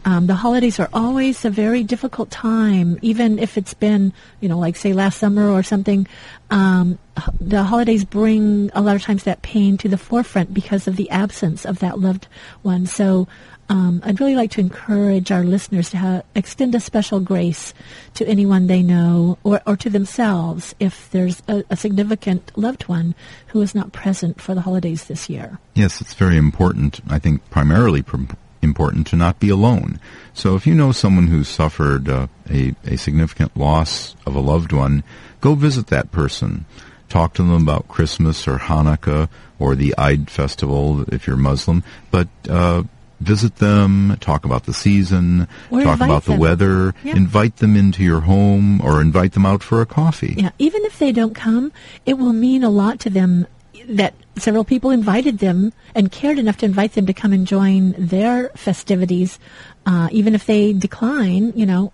Um, 0.09 0.25
the 0.25 0.33
holidays 0.33 0.79
are 0.79 0.89
always 0.91 1.45
a 1.45 1.51
very 1.51 1.83
difficult 1.83 2.31
time, 2.31 2.97
even 3.03 3.37
if 3.37 3.59
it's 3.59 3.75
been, 3.75 4.11
you 4.39 4.49
know, 4.49 4.57
like 4.57 4.75
say 4.75 4.91
last 4.91 5.19
summer 5.19 5.51
or 5.51 5.61
something. 5.61 6.07
Um, 6.49 6.97
the 7.39 7.61
holidays 7.61 8.05
bring 8.05 8.71
a 8.73 8.81
lot 8.81 8.95
of 8.95 9.03
times 9.03 9.25
that 9.25 9.43
pain 9.43 9.77
to 9.77 9.87
the 9.87 9.99
forefront 9.99 10.51
because 10.51 10.87
of 10.87 10.95
the 10.95 11.11
absence 11.11 11.63
of 11.63 11.77
that 11.79 11.99
loved 11.99 12.27
one. 12.63 12.87
So 12.87 13.27
um, 13.69 14.01
I'd 14.03 14.19
really 14.19 14.35
like 14.35 14.49
to 14.51 14.61
encourage 14.61 15.31
our 15.31 15.43
listeners 15.43 15.91
to 15.91 16.23
extend 16.33 16.73
a 16.73 16.79
special 16.79 17.19
grace 17.19 17.75
to 18.15 18.27
anyone 18.27 18.65
they 18.65 18.81
know 18.81 19.37
or, 19.43 19.61
or 19.67 19.77
to 19.77 19.91
themselves 19.91 20.73
if 20.79 21.11
there's 21.11 21.43
a, 21.47 21.63
a, 21.69 21.77
significant 21.77 22.51
loved 22.57 22.87
one 22.87 23.13
who 23.49 23.61
is 23.61 23.75
not 23.75 23.91
present 23.91 24.41
for 24.41 24.55
the 24.55 24.61
holidays 24.61 25.03
this 25.03 25.29
year. 25.29 25.59
Yes, 25.75 26.01
it's 26.01 26.15
very 26.15 26.35
important. 26.35 26.99
I 27.07 27.19
think 27.19 27.47
primarily 27.51 28.01
pr- 28.01 28.33
important 28.61 29.07
to 29.07 29.15
not 29.15 29.39
be 29.39 29.49
alone. 29.49 29.99
So 30.33 30.55
if 30.55 30.65
you 30.67 30.73
know 30.73 30.91
someone 30.91 31.27
who's 31.27 31.47
suffered 31.47 32.09
uh, 32.09 32.27
a, 32.49 32.75
a 32.85 32.97
significant 32.97 33.55
loss 33.57 34.15
of 34.25 34.35
a 34.35 34.39
loved 34.39 34.71
one, 34.71 35.03
go 35.41 35.55
visit 35.55 35.87
that 35.87 36.11
person. 36.11 36.65
Talk 37.07 37.33
to 37.35 37.43
them 37.43 37.63
about 37.63 37.87
Christmas 37.87 38.47
or 38.47 38.57
Hanukkah 38.57 39.29
or 39.57 39.75
the 39.75 39.95
Eid 39.97 40.29
festival 40.29 41.03
if 41.11 41.25
you're 41.25 41.35
Muslim, 41.35 41.83
but 42.11 42.27
uh, 42.47 42.83
visit 43.19 43.57
them, 43.57 44.15
talk 44.19 44.45
about 44.45 44.65
the 44.65 44.73
season, 44.73 45.47
or 45.71 45.81
talk 45.81 45.99
about 45.99 46.25
them. 46.25 46.35
the 46.35 46.41
weather, 46.41 46.93
yeah. 47.03 47.15
invite 47.15 47.57
them 47.57 47.75
into 47.75 48.03
your 48.03 48.21
home 48.21 48.79
or 48.81 49.01
invite 49.01 49.33
them 49.33 49.45
out 49.45 49.63
for 49.63 49.81
a 49.81 49.85
coffee. 49.85 50.35
Yeah, 50.37 50.51
even 50.59 50.85
if 50.85 50.99
they 50.99 51.11
don't 51.11 51.33
come, 51.33 51.71
it 52.05 52.13
will 52.17 52.33
mean 52.33 52.63
a 52.63 52.69
lot 52.69 52.99
to 53.01 53.09
them 53.09 53.47
that 53.87 54.13
several 54.37 54.63
people 54.63 54.91
invited 54.91 55.39
them 55.39 55.73
and 55.95 56.11
cared 56.11 56.39
enough 56.39 56.57
to 56.57 56.65
invite 56.65 56.93
them 56.93 57.05
to 57.05 57.13
come 57.13 57.33
and 57.33 57.45
join 57.45 57.95
their 57.97 58.49
festivities, 58.49 59.39
uh, 59.85 60.09
even 60.11 60.35
if 60.35 60.45
they 60.45 60.73
decline. 60.73 61.53
You 61.55 61.65
know, 61.65 61.93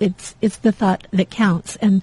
it's 0.00 0.34
it's 0.40 0.58
the 0.58 0.72
thought 0.72 1.06
that 1.12 1.30
counts. 1.30 1.76
And 1.76 2.02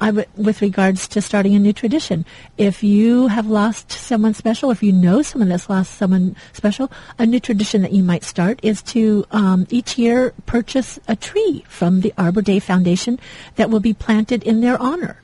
I 0.00 0.10
with 0.10 0.60
regards 0.60 1.08
to 1.08 1.22
starting 1.22 1.54
a 1.54 1.58
new 1.58 1.72
tradition, 1.72 2.26
if 2.58 2.82
you 2.82 3.28
have 3.28 3.46
lost 3.46 3.90
someone 3.90 4.34
special, 4.34 4.70
if 4.70 4.82
you 4.82 4.92
know 4.92 5.22
someone 5.22 5.48
that's 5.48 5.70
lost 5.70 5.94
someone 5.94 6.36
special, 6.52 6.90
a 7.18 7.24
new 7.24 7.40
tradition 7.40 7.82
that 7.82 7.92
you 7.92 8.02
might 8.02 8.24
start 8.24 8.60
is 8.62 8.82
to 8.82 9.24
um, 9.30 9.66
each 9.70 9.96
year 9.96 10.34
purchase 10.44 10.98
a 11.08 11.16
tree 11.16 11.64
from 11.66 12.00
the 12.00 12.12
Arbor 12.18 12.42
Day 12.42 12.58
Foundation 12.58 13.18
that 13.54 13.70
will 13.70 13.80
be 13.80 13.94
planted 13.94 14.42
in 14.42 14.60
their 14.60 14.80
honor 14.80 15.22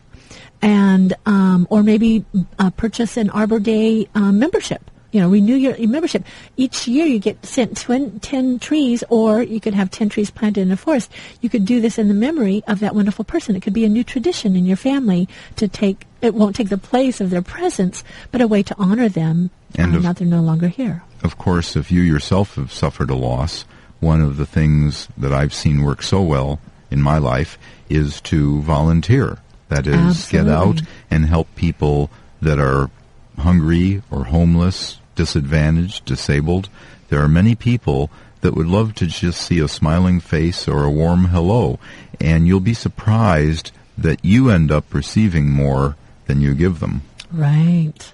and 0.63 1.15
um, 1.27 1.67
or 1.69 1.83
maybe 1.83 2.25
uh, 2.59 2.71
purchase 2.71 3.17
an 3.17 3.29
Arbor 3.31 3.59
Day 3.59 4.09
um, 4.15 4.39
membership. 4.39 4.91
You 5.11 5.21
know, 5.21 5.29
renew 5.29 5.57
your, 5.57 5.77
your, 5.77 5.91
membership. 5.91 6.25
Each 6.57 6.89
year 6.89 7.05
you 7.05 7.19
get 7.19 7.45
sent 7.45 7.77
twin, 7.77 8.19
10 8.21 8.59
trees, 8.61 9.05
or 9.11 9.43
you 9.43 9.61
could 9.61 9.75
have 9.75 9.91
10 9.91 10.09
trees 10.09 10.31
planted 10.31 10.63
in 10.63 10.73
a 10.73 10.77
forest. 10.77 11.13
You 11.43 11.51
could 11.51 11.67
do 11.67 11.83
this 11.83 11.99
in 11.99 12.09
the 12.09 12.15
memory 12.15 12.65
of 12.67 12.81
that 12.81 12.95
wonderful 12.95 13.27
person. 13.27 13.55
It 13.55 13.61
could 13.61 13.75
be 13.75 13.85
a 13.85 13.91
new 13.91 14.05
tradition 14.05 14.57
in 14.57 14.65
your 14.65 14.79
family 14.79 15.29
to 15.57 15.69
take, 15.69 16.07
it 16.23 16.33
won't 16.33 16.57
take 16.57 16.71
the 16.71 16.79
place 16.79 17.21
of 17.21 17.29
their 17.29 17.43
presence, 17.43 18.03
but 18.31 18.41
a 18.41 18.49
way 18.49 18.63
to 18.63 18.75
honor 18.79 19.11
them 19.11 19.51
and 19.75 19.95
uh, 19.95 19.99
now 19.99 20.13
they're 20.15 20.27
no 20.27 20.41
longer 20.41 20.69
here. 20.69 21.03
Of 21.23 21.37
course, 21.37 21.77
if 21.77 21.93
you 21.93 22.01
yourself 22.01 22.55
have 22.55 22.73
suffered 22.73 23.11
a 23.11 23.15
loss, 23.15 23.67
one 24.01 24.23
of 24.23 24.39
the 24.39 24.47
things 24.47 25.09
that 25.19 25.33
I've 25.33 25.55
seen 25.55 25.83
work 25.83 26.03
so 26.03 26.23
well 26.23 26.59
in 26.91 27.03
my 27.03 27.19
life 27.19 27.59
is 27.91 28.21
to 28.23 28.63
volunteer. 28.63 29.39
That 29.73 29.87
is, 29.87 29.95
Absolutely. 29.95 30.51
get 30.51 30.55
out 30.55 30.83
and 31.11 31.25
help 31.25 31.55
people 31.55 32.11
that 32.43 32.59
are 32.59 32.91
hungry 33.39 34.03
or 34.11 34.25
homeless, 34.25 34.99
disadvantaged, 35.15 36.05
disabled. 36.05 36.69
There 37.09 37.23
are 37.23 37.29
many 37.29 37.55
people 37.55 38.11
that 38.43 38.55
would 38.55 38.67
love 38.67 38.95
to 38.97 39.07
just 39.07 39.41
see 39.41 39.61
a 39.61 39.69
smiling 39.69 40.21
face 40.21 40.69
or 40.69 40.85
a 40.85 40.91
warm 40.91 41.27
hello, 41.27 41.79
and 42.21 42.47
you'll 42.47 42.61
be 42.61 42.75
surprised 42.75 43.71
that 43.97 44.23
you 44.23 44.51
end 44.51 44.71
up 44.71 44.93
receiving 44.93 45.49
more 45.51 45.97
than 46.27 46.43
you 46.43 46.55
give 46.55 46.81
them. 46.81 47.01
Right. 47.31 48.13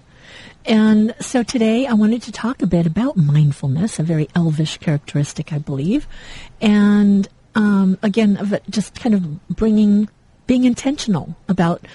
And 0.64 1.14
so 1.18 1.42
today 1.42 1.86
I 1.86 1.94
wanted 1.94 2.22
to 2.22 2.32
talk 2.32 2.62
a 2.62 2.68
bit 2.68 2.86
about 2.86 3.16
mindfulness, 3.16 3.98
a 3.98 4.04
very 4.04 4.28
elvish 4.36 4.78
characteristic, 4.78 5.52
I 5.52 5.58
believe. 5.58 6.06
And 6.60 7.26
um, 7.56 7.98
again, 8.02 8.36
of 8.36 8.54
just 8.70 8.94
kind 9.00 9.14
of 9.14 9.48
bringing 9.48 10.08
being 10.48 10.64
intentional 10.64 11.36
about 11.48 11.86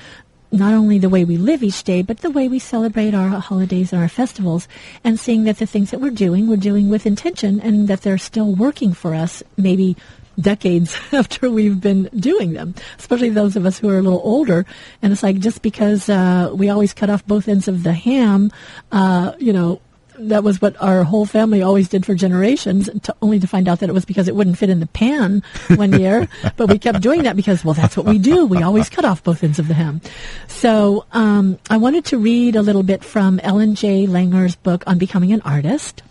not 0.53 0.73
only 0.73 0.99
the 0.99 1.09
way 1.09 1.25
we 1.25 1.35
live 1.35 1.63
each 1.63 1.83
day, 1.83 2.01
but 2.03 2.19
the 2.19 2.29
way 2.29 2.47
we 2.47 2.59
celebrate 2.59 3.15
our 3.15 3.27
holidays 3.39 3.91
and 3.91 4.01
our 4.01 4.07
festivals, 4.07 4.67
and 5.03 5.19
seeing 5.19 5.43
that 5.43 5.57
the 5.57 5.65
things 5.65 5.91
that 5.91 5.99
we're 5.99 6.11
doing, 6.11 6.47
we're 6.47 6.55
doing 6.55 6.87
with 6.89 7.05
intention, 7.05 7.59
and 7.59 7.87
that 7.87 8.03
they're 8.03 8.19
still 8.19 8.53
working 8.53 8.93
for 8.93 9.15
us, 9.15 9.41
maybe 9.57 9.97
decades 10.39 10.97
after 11.11 11.49
we've 11.49 11.81
been 11.81 12.03
doing 12.15 12.53
them, 12.53 12.75
especially 12.99 13.29
those 13.29 13.55
of 13.55 13.65
us 13.65 13.79
who 13.79 13.89
are 13.89 13.97
a 13.97 14.01
little 14.01 14.21
older. 14.23 14.65
And 15.01 15.11
it's 15.11 15.23
like 15.23 15.39
just 15.39 15.63
because 15.63 16.07
uh, 16.07 16.51
we 16.53 16.69
always 16.69 16.93
cut 16.93 17.09
off 17.09 17.25
both 17.25 17.47
ends 17.47 17.67
of 17.67 17.83
the 17.83 17.93
ham, 17.93 18.51
uh, 18.91 19.33
you 19.39 19.53
know, 19.53 19.81
that 20.19 20.43
was 20.43 20.61
what 20.61 20.79
our 20.81 21.03
whole 21.03 21.25
family 21.25 21.61
always 21.61 21.89
did 21.89 22.05
for 22.05 22.15
generations, 22.15 22.89
to, 23.03 23.15
only 23.21 23.39
to 23.39 23.47
find 23.47 23.67
out 23.67 23.79
that 23.79 23.89
it 23.89 23.93
was 23.93 24.05
because 24.05 24.27
it 24.27 24.35
wouldn't 24.35 24.57
fit 24.57 24.69
in 24.69 24.79
the 24.79 24.87
pan 24.87 25.43
one 25.75 25.99
year. 25.99 26.27
but 26.57 26.67
we 26.67 26.77
kept 26.79 27.01
doing 27.01 27.23
that 27.23 27.35
because, 27.35 27.63
well, 27.63 27.73
that's 27.73 27.97
what 27.97 28.05
we 28.05 28.17
do. 28.17 28.45
We 28.45 28.61
always 28.61 28.89
cut 28.89 29.05
off 29.05 29.23
both 29.23 29.43
ends 29.43 29.59
of 29.59 29.67
the 29.67 29.73
ham. 29.73 30.01
So 30.47 31.05
um, 31.11 31.57
I 31.69 31.77
wanted 31.77 32.05
to 32.05 32.17
read 32.17 32.55
a 32.55 32.61
little 32.61 32.83
bit 32.83 33.03
from 33.03 33.39
Ellen 33.41 33.75
J. 33.75 34.07
Langer's 34.07 34.55
book 34.55 34.83
on 34.87 34.97
becoming 34.97 35.33
an 35.33 35.41
artist. 35.41 36.03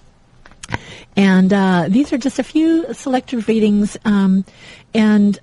And 1.16 1.52
uh, 1.52 1.86
these 1.88 2.12
are 2.12 2.18
just 2.18 2.38
a 2.38 2.44
few 2.44 2.92
selected 2.94 3.48
readings. 3.48 3.96
Um, 4.04 4.44
and 4.94 5.38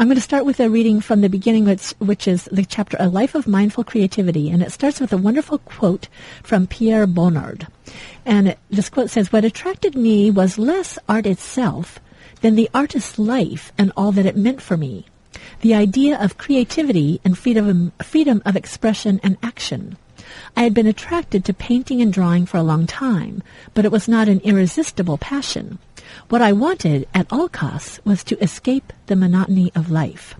I'm 0.00 0.06
going 0.06 0.16
to 0.16 0.22
start 0.22 0.46
with 0.46 0.60
a 0.60 0.70
reading 0.70 1.02
from 1.02 1.20
the 1.20 1.28
beginning, 1.28 1.66
which, 1.66 1.90
which 1.98 2.26
is 2.26 2.48
the 2.50 2.64
chapter 2.64 2.96
A 2.98 3.06
Life 3.06 3.34
of 3.34 3.46
Mindful 3.46 3.84
Creativity. 3.84 4.48
And 4.48 4.62
it 4.62 4.72
starts 4.72 4.98
with 4.98 5.12
a 5.12 5.18
wonderful 5.18 5.58
quote 5.58 6.08
from 6.42 6.66
Pierre 6.66 7.06
Bonnard. 7.06 7.66
And 8.24 8.48
it, 8.48 8.58
this 8.70 8.88
quote 8.88 9.10
says, 9.10 9.30
What 9.30 9.44
attracted 9.44 9.94
me 9.94 10.30
was 10.30 10.56
less 10.56 10.98
art 11.06 11.26
itself 11.26 12.00
than 12.40 12.54
the 12.54 12.70
artist's 12.72 13.18
life 13.18 13.74
and 13.76 13.92
all 13.94 14.10
that 14.12 14.24
it 14.24 14.38
meant 14.38 14.62
for 14.62 14.78
me. 14.78 15.04
The 15.60 15.74
idea 15.74 16.18
of 16.18 16.38
creativity 16.38 17.20
and 17.22 17.36
freedom, 17.36 17.92
freedom 18.02 18.40
of 18.46 18.56
expression 18.56 19.20
and 19.22 19.36
action. 19.42 19.98
I 20.56 20.62
had 20.62 20.72
been 20.72 20.86
attracted 20.86 21.44
to 21.44 21.52
painting 21.52 22.00
and 22.00 22.10
drawing 22.10 22.46
for 22.46 22.56
a 22.56 22.62
long 22.62 22.86
time, 22.86 23.42
but 23.74 23.84
it 23.84 23.92
was 23.92 24.08
not 24.08 24.28
an 24.28 24.40
irresistible 24.44 25.18
passion. 25.18 25.78
What 26.28 26.42
I 26.42 26.52
wanted 26.52 27.08
at 27.14 27.26
all 27.30 27.48
costs 27.48 28.00
was 28.04 28.24
to 28.24 28.42
escape 28.42 28.92
the 29.06 29.16
monotony 29.16 29.72
of 29.74 29.90
life. 29.90 30.34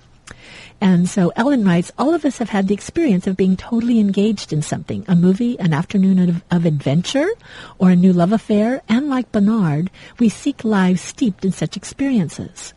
And 0.81 1.09
so 1.09 1.31
Ellen 1.37 1.65
writes, 1.65 1.93
all 1.99 2.15
of 2.15 2.25
us 2.25 2.39
have 2.39 2.49
had 2.49 2.69
the 2.69 2.75
experience 2.75 3.27
of 3.27 3.37
being 3.37 3.57
totally 3.57 4.01
engaged 4.01 4.53
in 4.53 4.63
something, 4.63 5.05
a 5.07 5.15
movie, 5.15 5.59
an 5.59 5.75
afternoon 5.75 6.19
of, 6.29 6.43
of, 6.51 6.65
adventure, 6.65 7.29
or 7.79 7.91
a 7.91 7.97
new 7.97 8.13
love 8.13 8.33
affair, 8.33 8.81
and 8.89 9.11
like 9.11 9.31
Bonnard, 9.31 9.91
we 10.19 10.31
seek 10.31 10.65
lives 10.65 11.03
steeped 11.03 11.45
in 11.45 11.53
such 11.53 11.77
experiences. 11.77 12.73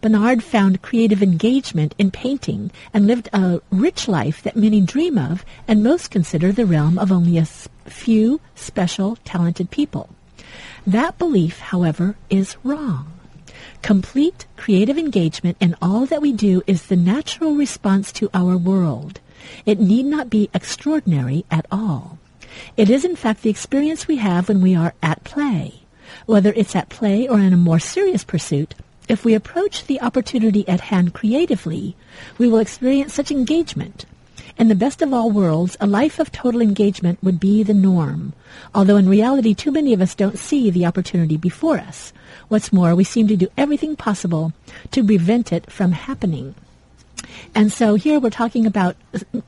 Bonnard 0.00 0.44
found 0.44 0.82
creative 0.82 1.22
engagement 1.22 1.94
in 1.98 2.10
painting 2.10 2.70
and 2.94 3.06
lived 3.06 3.28
a 3.32 3.60
rich 3.70 4.06
life 4.06 4.42
that 4.42 4.56
many 4.56 4.80
dream 4.80 5.18
of 5.18 5.44
and 5.66 5.82
most 5.82 6.10
consider 6.10 6.52
the 6.52 6.66
realm 6.66 6.98
of 6.98 7.10
only 7.10 7.38
a 7.38 7.46
few 7.46 8.40
special, 8.54 9.16
talented 9.24 9.70
people. 9.70 10.10
That 10.86 11.18
belief, 11.18 11.58
however, 11.58 12.16
is 12.28 12.56
wrong. 12.64 13.12
Complete 13.82 14.46
creative 14.56 14.98
engagement 14.98 15.56
in 15.60 15.74
all 15.80 16.06
that 16.06 16.22
we 16.22 16.32
do 16.32 16.62
is 16.66 16.86
the 16.86 16.96
natural 16.96 17.54
response 17.54 18.12
to 18.12 18.30
our 18.34 18.56
world. 18.56 19.20
It 19.64 19.80
need 19.80 20.06
not 20.06 20.30
be 20.30 20.50
extraordinary 20.52 21.44
at 21.50 21.66
all. 21.70 22.18
It 22.76 22.90
is 22.90 23.04
in 23.04 23.16
fact 23.16 23.42
the 23.42 23.50
experience 23.50 24.06
we 24.06 24.16
have 24.16 24.48
when 24.48 24.60
we 24.60 24.74
are 24.74 24.94
at 25.02 25.24
play. 25.24 25.82
Whether 26.26 26.52
it's 26.54 26.76
at 26.76 26.88
play 26.88 27.28
or 27.28 27.38
in 27.38 27.52
a 27.52 27.56
more 27.56 27.78
serious 27.78 28.24
pursuit, 28.24 28.74
if 29.08 29.24
we 29.24 29.34
approach 29.34 29.86
the 29.86 30.00
opportunity 30.00 30.68
at 30.68 30.80
hand 30.80 31.14
creatively, 31.14 31.96
we 32.38 32.48
will 32.48 32.58
experience 32.58 33.14
such 33.14 33.30
engagement 33.30 34.04
in 34.58 34.68
the 34.68 34.74
best 34.74 35.02
of 35.02 35.12
all 35.12 35.30
worlds, 35.30 35.76
a 35.80 35.86
life 35.86 36.18
of 36.18 36.32
total 36.32 36.60
engagement 36.60 37.22
would 37.22 37.40
be 37.40 37.62
the 37.62 37.74
norm, 37.74 38.32
although 38.74 38.96
in 38.96 39.08
reality 39.08 39.54
too 39.54 39.70
many 39.70 39.92
of 39.92 40.00
us 40.00 40.14
don't 40.14 40.38
see 40.38 40.70
the 40.70 40.86
opportunity 40.86 41.36
before 41.36 41.78
us. 41.78 42.12
What's 42.48 42.72
more, 42.72 42.94
we 42.94 43.04
seem 43.04 43.28
to 43.28 43.36
do 43.36 43.48
everything 43.56 43.96
possible 43.96 44.52
to 44.90 45.04
prevent 45.04 45.52
it 45.52 45.70
from 45.70 45.92
happening. 45.92 46.54
And 47.54 47.72
so 47.72 47.94
here 47.94 48.18
we're 48.18 48.30
talking 48.30 48.66
about 48.66 48.96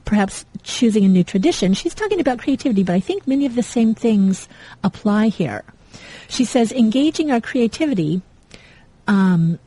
perhaps 0.04 0.44
choosing 0.62 1.04
a 1.04 1.08
new 1.08 1.24
tradition. 1.24 1.74
She's 1.74 1.94
talking 1.94 2.20
about 2.20 2.38
creativity, 2.38 2.82
but 2.82 2.94
I 2.94 3.00
think 3.00 3.26
many 3.26 3.46
of 3.46 3.54
the 3.54 3.62
same 3.62 3.94
things 3.94 4.48
apply 4.82 5.28
here. 5.28 5.64
She 6.28 6.44
says 6.44 6.72
engaging 6.72 7.30
our 7.30 7.40
creativity 7.40 8.22
um, 9.06 9.58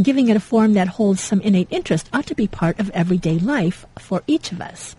giving 0.00 0.28
it 0.28 0.36
a 0.36 0.40
form 0.40 0.74
that 0.74 0.88
holds 0.88 1.20
some 1.20 1.40
innate 1.40 1.68
interest 1.70 2.08
ought 2.12 2.26
to 2.26 2.34
be 2.34 2.46
part 2.46 2.78
of 2.78 2.90
everyday 2.90 3.38
life 3.38 3.84
for 3.98 4.22
each 4.26 4.52
of 4.52 4.60
us. 4.60 4.96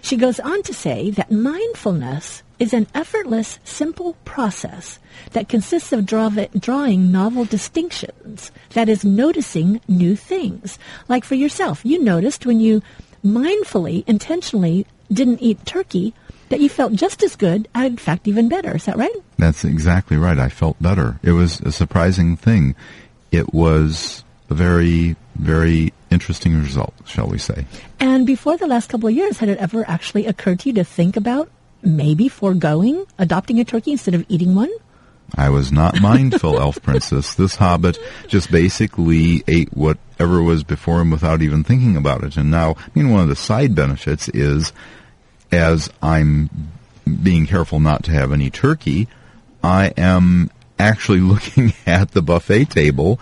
She 0.00 0.16
goes 0.16 0.40
on 0.40 0.62
to 0.64 0.74
say 0.74 1.10
that 1.10 1.30
mindfulness 1.30 2.42
is 2.58 2.72
an 2.72 2.86
effortless, 2.94 3.58
simple 3.64 4.14
process 4.24 4.98
that 5.32 5.48
consists 5.48 5.92
of 5.92 6.06
draw- 6.06 6.30
drawing 6.58 7.12
novel 7.12 7.44
distinctions, 7.44 8.50
that 8.70 8.88
is, 8.88 9.04
noticing 9.04 9.80
new 9.88 10.16
things. 10.16 10.78
Like 11.08 11.24
for 11.24 11.34
yourself, 11.34 11.84
you 11.84 12.02
noticed 12.02 12.46
when 12.46 12.60
you 12.60 12.82
mindfully, 13.24 14.04
intentionally 14.06 14.86
didn't 15.12 15.42
eat 15.42 15.64
turkey 15.66 16.14
that 16.48 16.60
you 16.60 16.68
felt 16.68 16.92
just 16.92 17.22
as 17.22 17.34
good, 17.34 17.66
in 17.74 17.96
fact, 17.96 18.28
even 18.28 18.48
better. 18.48 18.76
Is 18.76 18.84
that 18.84 18.98
right? 18.98 19.14
That's 19.38 19.64
exactly 19.64 20.16
right. 20.16 20.38
I 20.38 20.48
felt 20.48 20.80
better. 20.82 21.18
It 21.22 21.32
was 21.32 21.60
a 21.60 21.72
surprising 21.72 22.36
thing 22.36 22.74
it 23.32 23.52
was 23.52 24.22
a 24.50 24.54
very, 24.54 25.16
very 25.34 25.92
interesting 26.10 26.60
result, 26.60 26.94
shall 27.06 27.26
we 27.26 27.38
say. 27.38 27.66
And 27.98 28.26
before 28.26 28.56
the 28.56 28.66
last 28.66 28.90
couple 28.90 29.08
of 29.08 29.14
years, 29.14 29.38
had 29.38 29.48
it 29.48 29.58
ever 29.58 29.88
actually 29.88 30.26
occurred 30.26 30.60
to 30.60 30.68
you 30.68 30.74
to 30.74 30.84
think 30.84 31.16
about 31.16 31.50
maybe 31.82 32.28
foregoing 32.28 33.04
adopting 33.18 33.58
a 33.58 33.64
turkey 33.64 33.92
instead 33.92 34.14
of 34.14 34.24
eating 34.28 34.54
one? 34.54 34.70
I 35.34 35.48
was 35.48 35.72
not 35.72 36.00
mindful, 36.00 36.60
Elf 36.60 36.82
Princess. 36.82 37.34
This 37.34 37.56
hobbit 37.56 37.98
just 38.28 38.50
basically 38.50 39.42
ate 39.48 39.74
whatever 39.74 40.42
was 40.42 40.62
before 40.62 41.00
him 41.00 41.10
without 41.10 41.40
even 41.40 41.64
thinking 41.64 41.96
about 41.96 42.22
it. 42.22 42.36
And 42.36 42.50
now, 42.50 42.74
I 42.78 42.90
mean, 42.94 43.10
one 43.10 43.22
of 43.22 43.28
the 43.28 43.36
side 43.36 43.74
benefits 43.74 44.28
is 44.28 44.74
as 45.50 45.90
I'm 46.02 46.50
being 47.22 47.46
careful 47.46 47.80
not 47.80 48.04
to 48.04 48.10
have 48.10 48.32
any 48.32 48.50
turkey, 48.50 49.08
I 49.62 49.92
am 49.96 50.50
actually 50.82 51.20
looking 51.32 51.72
at 51.86 52.10
the 52.10 52.22
buffet 52.22 52.66
table 52.66 53.20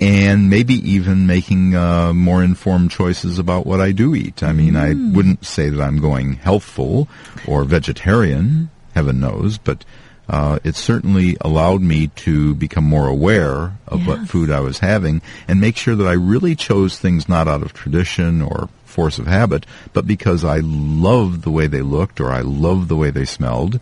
and 0.00 0.50
maybe 0.50 0.74
even 0.74 1.26
making 1.26 1.76
uh, 1.76 2.12
more 2.12 2.42
informed 2.42 2.90
choices 2.90 3.38
about 3.38 3.66
what 3.66 3.80
I 3.80 3.92
do 3.92 4.14
eat. 4.14 4.42
I 4.42 4.52
mean, 4.52 4.74
mm. 4.74 4.80
I 4.80 5.14
wouldn't 5.14 5.44
say 5.44 5.68
that 5.68 5.80
I'm 5.80 6.00
going 6.00 6.34
healthful 6.34 7.08
or 7.46 7.62
vegetarian, 7.64 8.70
heaven 8.94 9.20
knows, 9.20 9.58
but 9.58 9.84
uh, 10.28 10.58
it 10.64 10.74
certainly 10.74 11.36
allowed 11.40 11.82
me 11.82 12.08
to 12.08 12.54
become 12.54 12.84
more 12.84 13.06
aware 13.06 13.74
of 13.86 14.00
yes. 14.00 14.08
what 14.08 14.28
food 14.28 14.50
I 14.50 14.60
was 14.60 14.78
having 14.78 15.22
and 15.46 15.60
make 15.60 15.76
sure 15.76 15.94
that 15.94 16.06
I 16.06 16.12
really 16.12 16.56
chose 16.56 16.98
things 16.98 17.28
not 17.28 17.46
out 17.46 17.62
of 17.62 17.72
tradition 17.72 18.42
or 18.42 18.68
force 18.84 19.18
of 19.18 19.26
habit, 19.26 19.66
but 19.92 20.06
because 20.06 20.44
I 20.44 20.60
loved 20.62 21.42
the 21.42 21.50
way 21.50 21.66
they 21.66 21.82
looked 21.82 22.20
or 22.20 22.30
I 22.30 22.40
loved 22.40 22.88
the 22.88 22.96
way 22.96 23.10
they 23.10 23.24
smelled 23.24 23.78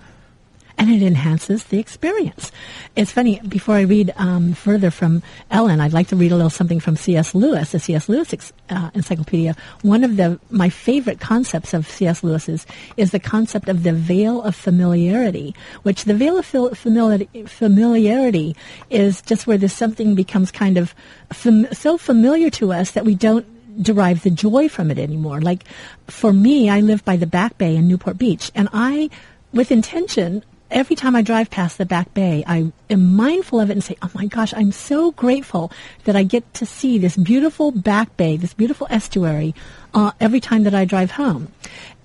and 0.81 0.91
it 0.91 1.03
enhances 1.03 1.65
the 1.65 1.79
experience. 1.79 2.51
It's 2.97 3.13
funny, 3.13 3.39
before 3.47 3.75
I 3.75 3.83
read 3.83 4.15
um, 4.17 4.55
further 4.55 4.91
from 4.91 5.23
Ellen, 5.51 5.79
I'd 5.79 5.93
like 5.93 6.09
to 6.09 6.17
read 6.17 6.33
a 6.33 6.37
little 6.37 6.49
something 6.49 6.81
from 6.81 6.97
C.S. 6.97 7.35
Lewis, 7.35 7.73
the 7.73 7.79
C.S. 7.79 8.09
Lewis 8.09 8.33
ex- 8.33 8.55
uh, 8.71 8.91
encyclopedia. 8.95 9.55
One 9.83 10.05
of 10.05 10.17
the 10.17 10.41
my 10.49 10.71
favorite 10.71 11.21
concepts 11.21 11.75
of 11.75 11.87
C.S. 11.87 12.25
Lewis's 12.25 12.67
is 12.97 13.11
the 13.11 13.21
concept 13.21 13.69
of 13.69 13.83
the 13.83 13.93
veil 13.93 14.41
of 14.41 14.57
familiarity, 14.57 15.55
which 15.83 16.05
the 16.05 16.15
veil 16.15 16.39
of 16.39 16.47
familiarity, 16.47 17.45
familiarity 17.45 18.57
is 18.89 19.21
just 19.21 19.47
where 19.47 19.59
this 19.59 19.75
something 19.75 20.15
becomes 20.15 20.51
kind 20.51 20.79
of 20.79 20.95
fam- 21.31 21.71
so 21.75 21.99
familiar 21.99 22.49
to 22.49 22.73
us 22.73 22.93
that 22.93 23.05
we 23.05 23.15
don't 23.15 23.47
derive 23.83 24.23
the 24.23 24.31
joy 24.31 24.67
from 24.71 24.91
it 24.91 24.99
anymore. 24.99 25.43
Like 25.43 25.65
for 26.07 26.33
me, 26.33 26.71
I 26.71 26.81
live 26.81 27.05
by 27.05 27.17
the 27.17 27.27
Back 27.27 27.59
Bay 27.59 27.77
in 27.77 27.87
Newport 27.87 28.17
Beach, 28.17 28.51
and 28.55 28.71
I, 28.73 29.11
with 29.53 29.71
intention, 29.71 30.43
every 30.71 30.97
time 30.97 31.17
I 31.17 31.23
drive 31.23 31.51
past 31.51 31.79
the 31.79 31.87
back 31.87 32.15
bay, 32.15 32.45
I 32.47 32.73
am 32.89 33.17
mindful 33.17 33.61
of 33.61 33.71
it 33.71 33.75
and 33.75 33.85
say, 33.85 33.97
oh 34.03 34.11
my 34.15 34.27
gosh, 34.27 34.55
I'm 34.55 34.73
so 34.73 35.11
grateful 35.13 35.73
that 36.05 36.17
I 36.17 36.23
get 36.23 36.53
to 36.55 36.67
see 36.67 36.99
this 36.99 37.17
beautiful 37.17 37.71
back 37.73 38.17
bay, 38.17 38.37
this 38.37 38.55
beautiful 38.55 38.87
estuary, 38.91 39.55
uh, 39.95 40.13
every 40.21 40.41
time 40.41 40.65
that 40.65 40.75
I 40.75 40.85
drive 40.85 41.13
home. 41.13 41.49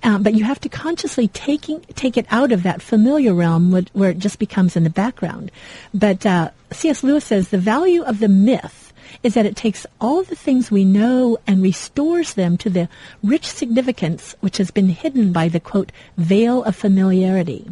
Um, 0.02 0.22
but 0.22 0.34
you 0.34 0.44
have 0.44 0.60
to 0.60 0.68
consciously 0.68 1.28
taking, 1.28 1.80
take 1.94 2.16
it 2.16 2.26
out 2.30 2.52
of 2.52 2.62
that 2.64 2.82
familiar 2.82 3.34
realm 3.34 3.72
where 3.92 4.10
it 4.10 4.18
just 4.18 4.38
becomes 4.38 4.76
in 4.76 4.84
the 4.84 4.90
background. 4.90 5.50
But 5.94 6.26
uh, 6.26 6.50
C.S. 6.70 7.02
Lewis 7.02 7.24
says 7.24 7.48
the 7.48 7.58
value 7.58 8.02
of 8.02 8.18
the 8.18 8.28
myth 8.28 8.92
is 9.22 9.34
that 9.34 9.46
it 9.46 9.56
takes 9.56 9.86
all 10.00 10.22
the 10.22 10.36
things 10.36 10.70
we 10.70 10.84
know 10.84 11.38
and 11.46 11.62
restores 11.62 12.34
them 12.34 12.56
to 12.58 12.70
the 12.70 12.88
rich 13.22 13.46
significance 13.46 14.34
which 14.40 14.58
has 14.58 14.70
been 14.70 14.88
hidden 14.88 15.32
by 15.32 15.48
the, 15.48 15.60
quote, 15.60 15.90
veil 16.16 16.62
of 16.64 16.76
familiarity. 16.76 17.66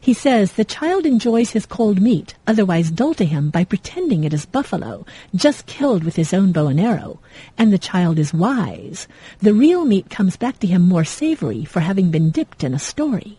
He 0.00 0.14
says 0.14 0.52
the 0.52 0.64
child 0.64 1.06
enjoys 1.06 1.50
his 1.50 1.66
cold 1.66 2.00
meat, 2.00 2.34
otherwise 2.46 2.90
dull 2.90 3.14
to 3.14 3.24
him, 3.24 3.50
by 3.50 3.64
pretending 3.64 4.24
it 4.24 4.32
is 4.32 4.46
buffalo, 4.46 5.04
just 5.34 5.66
killed 5.66 6.04
with 6.04 6.16
his 6.16 6.32
own 6.32 6.52
bow 6.52 6.66
and 6.68 6.80
arrow. 6.80 7.20
And 7.56 7.72
the 7.72 7.78
child 7.78 8.18
is 8.18 8.34
wise. 8.34 9.08
The 9.40 9.54
real 9.54 9.84
meat 9.84 10.10
comes 10.10 10.36
back 10.36 10.58
to 10.60 10.66
him 10.66 10.82
more 10.82 11.04
savory 11.04 11.64
for 11.64 11.80
having 11.80 12.10
been 12.10 12.30
dipped 12.30 12.64
in 12.64 12.74
a 12.74 12.78
story. 12.78 13.38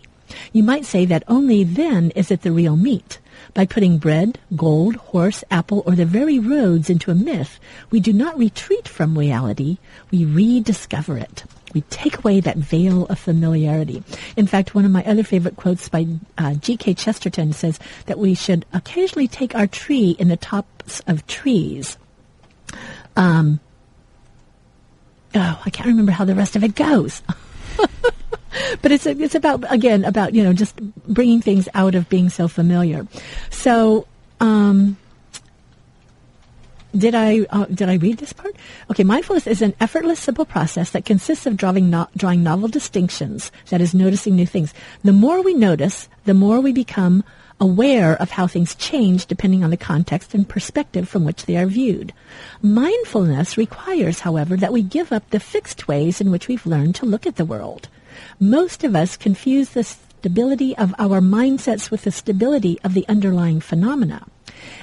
You 0.54 0.64
might 0.64 0.86
say 0.86 1.06
that 1.06 1.24
only 1.28 1.64
then 1.64 2.12
is 2.12 2.30
it 2.30 2.44
the 2.44 2.52
real 2.52 2.76
meat. 2.76 3.20
By 3.54 3.66
putting 3.66 3.98
bread, 3.98 4.38
gold, 4.56 4.96
horse, 4.96 5.44
apple, 5.50 5.84
or 5.86 5.96
the 5.96 6.06
very 6.06 6.38
roads 6.38 6.90
into 6.90 7.10
a 7.10 7.16
myth, 7.16 7.60
we 7.90 8.00
do 8.00 8.14
not 8.14 8.38
retreat 8.38 8.88
from 8.88 9.18
reality, 9.18 9.78
we 10.12 10.26
rediscover 10.26 11.18
it. 11.18 11.46
We 11.74 11.82
take 11.82 12.18
away 12.18 12.40
that 12.40 12.58
veil 12.58 13.06
of 13.06 13.20
familiarity. 13.20 14.04
In 14.36 14.48
fact, 14.48 14.76
one 14.76 14.86
of 14.86 14.92
my 14.92 15.04
other 15.06 15.24
favorite 15.24 15.56
quotes 15.56 15.90
by 15.90 16.08
uh, 16.38 16.56
G.K. 16.56 16.94
Chesterton 16.96 17.54
says 17.54 17.80
that 18.06 18.20
we 18.20 18.34
should 18.34 18.66
occasionally 18.74 19.28
take 19.28 19.56
our 19.56 19.68
tree 19.68 20.16
in 20.20 20.28
the 20.28 20.38
tops 20.38 21.02
of 21.08 21.26
trees. 21.28 21.98
Um, 23.16 23.60
oh, 25.36 25.62
I 25.66 25.70
can't 25.70 25.88
remember 25.88 26.12
how 26.12 26.26
the 26.26 26.36
rest 26.36 26.56
of 26.56 26.64
it 26.64 26.76
goes. 26.76 27.22
but 28.82 28.92
it's 28.92 29.06
it's 29.06 29.36
about 29.36 29.64
again 29.72 30.04
about 30.06 30.34
you 30.34 30.44
know 30.44 30.54
just 30.54 30.76
bringing 31.08 31.42
things 31.42 31.68
out 31.74 31.96
of 31.96 32.10
being 32.10 32.30
so 32.30 32.48
familiar. 32.48 33.08
So 33.50 34.08
um, 34.40 34.98
did 36.96 37.14
I 37.14 37.42
uh, 37.50 37.66
did 37.66 37.90
I 37.90 37.96
read 37.96 38.18
this 38.18 38.34
part? 38.34 38.56
Okay, 38.90 39.04
mindfulness 39.04 39.48
is 39.48 39.62
an 39.62 39.76
effortless, 39.80 40.20
simple 40.20 40.46
process 40.46 40.92
that 40.92 41.06
consists 41.06 41.46
of 41.46 41.58
drawing 41.58 41.90
no- 41.90 42.10
drawing 42.18 42.44
novel 42.44 42.68
distinctions. 42.68 43.52
That 43.70 43.82
is, 43.82 43.94
noticing 43.94 44.36
new 44.36 44.46
things. 44.46 44.74
The 45.04 45.14
more 45.14 45.42
we 45.42 45.54
notice, 45.54 46.10
the 46.26 46.34
more 46.34 46.60
we 46.60 46.74
become 46.74 47.24
aware 47.60 48.16
of 48.22 48.32
how 48.32 48.48
things 48.48 48.74
change 48.76 49.26
depending 49.26 49.64
on 49.64 49.70
the 49.70 49.78
context 49.78 50.34
and 50.34 50.48
perspective 50.48 51.10
from 51.10 51.26
which 51.26 51.46
they 51.46 51.58
are 51.58 51.66
viewed. 51.66 52.14
Mindfulness 52.62 53.58
requires, 53.58 54.22
however, 54.22 54.56
that 54.56 54.74
we 54.74 54.82
give 54.82 55.12
up 55.12 55.30
the 55.30 55.40
fixed 55.40 55.88
ways 55.88 56.22
in 56.22 56.32
which 56.32 56.48
we've 56.48 56.66
learned 56.66 56.96
to 56.96 57.06
look 57.06 57.28
at 57.28 57.36
the 57.36 57.46
world. 57.46 57.90
Most 58.40 58.84
of 58.84 58.96
us 58.96 59.18
confuse 59.18 59.70
the 59.70 59.84
stability 59.84 60.76
of 60.78 60.96
our 60.98 61.20
mindsets 61.22 61.92
with 61.92 62.04
the 62.04 62.12
stability 62.12 62.80
of 62.84 62.94
the 62.94 63.08
underlying 63.08 63.60
phenomena. 63.60 64.26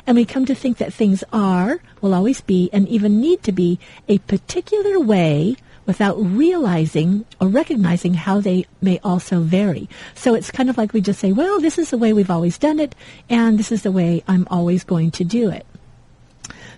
And 0.07 0.17
we 0.17 0.25
come 0.25 0.47
to 0.47 0.55
think 0.55 0.79
that 0.79 0.93
things 0.93 1.25
are, 1.33 1.81
will 2.01 2.15
always 2.15 2.41
be, 2.41 2.71
and 2.73 2.89
even 2.89 3.21
need 3.21 3.43
to 3.45 3.53
be 3.53 3.79
a 4.09 4.19
particular 4.19 4.99
way 4.99 5.57
without 5.87 6.17
realizing 6.17 7.25
or 7.41 7.49
recognizing 7.49 8.15
how 8.15 8.41
they 8.41 8.67
may 8.83 8.99
also 9.05 9.41
vary. 9.41 9.89
So 10.15 10.35
it's 10.35 10.51
kind 10.51 10.69
of 10.69 10.77
like 10.77 10.93
we 10.93 11.01
just 11.01 11.21
say, 11.21 11.33
well, 11.33 11.61
this 11.61 11.79
is 11.79 11.91
the 11.91 11.99
way 11.99 12.13
we've 12.13 12.31
always 12.31 12.59
done 12.59 12.81
it, 12.81 12.95
and 13.31 13.59
this 13.59 13.71
is 13.71 13.83
the 13.83 13.93
way 13.93 14.23
I'm 14.27 14.47
always 14.51 14.85
going 14.85 15.13
to 15.13 15.25
do 15.25 15.51
it. 15.51 15.65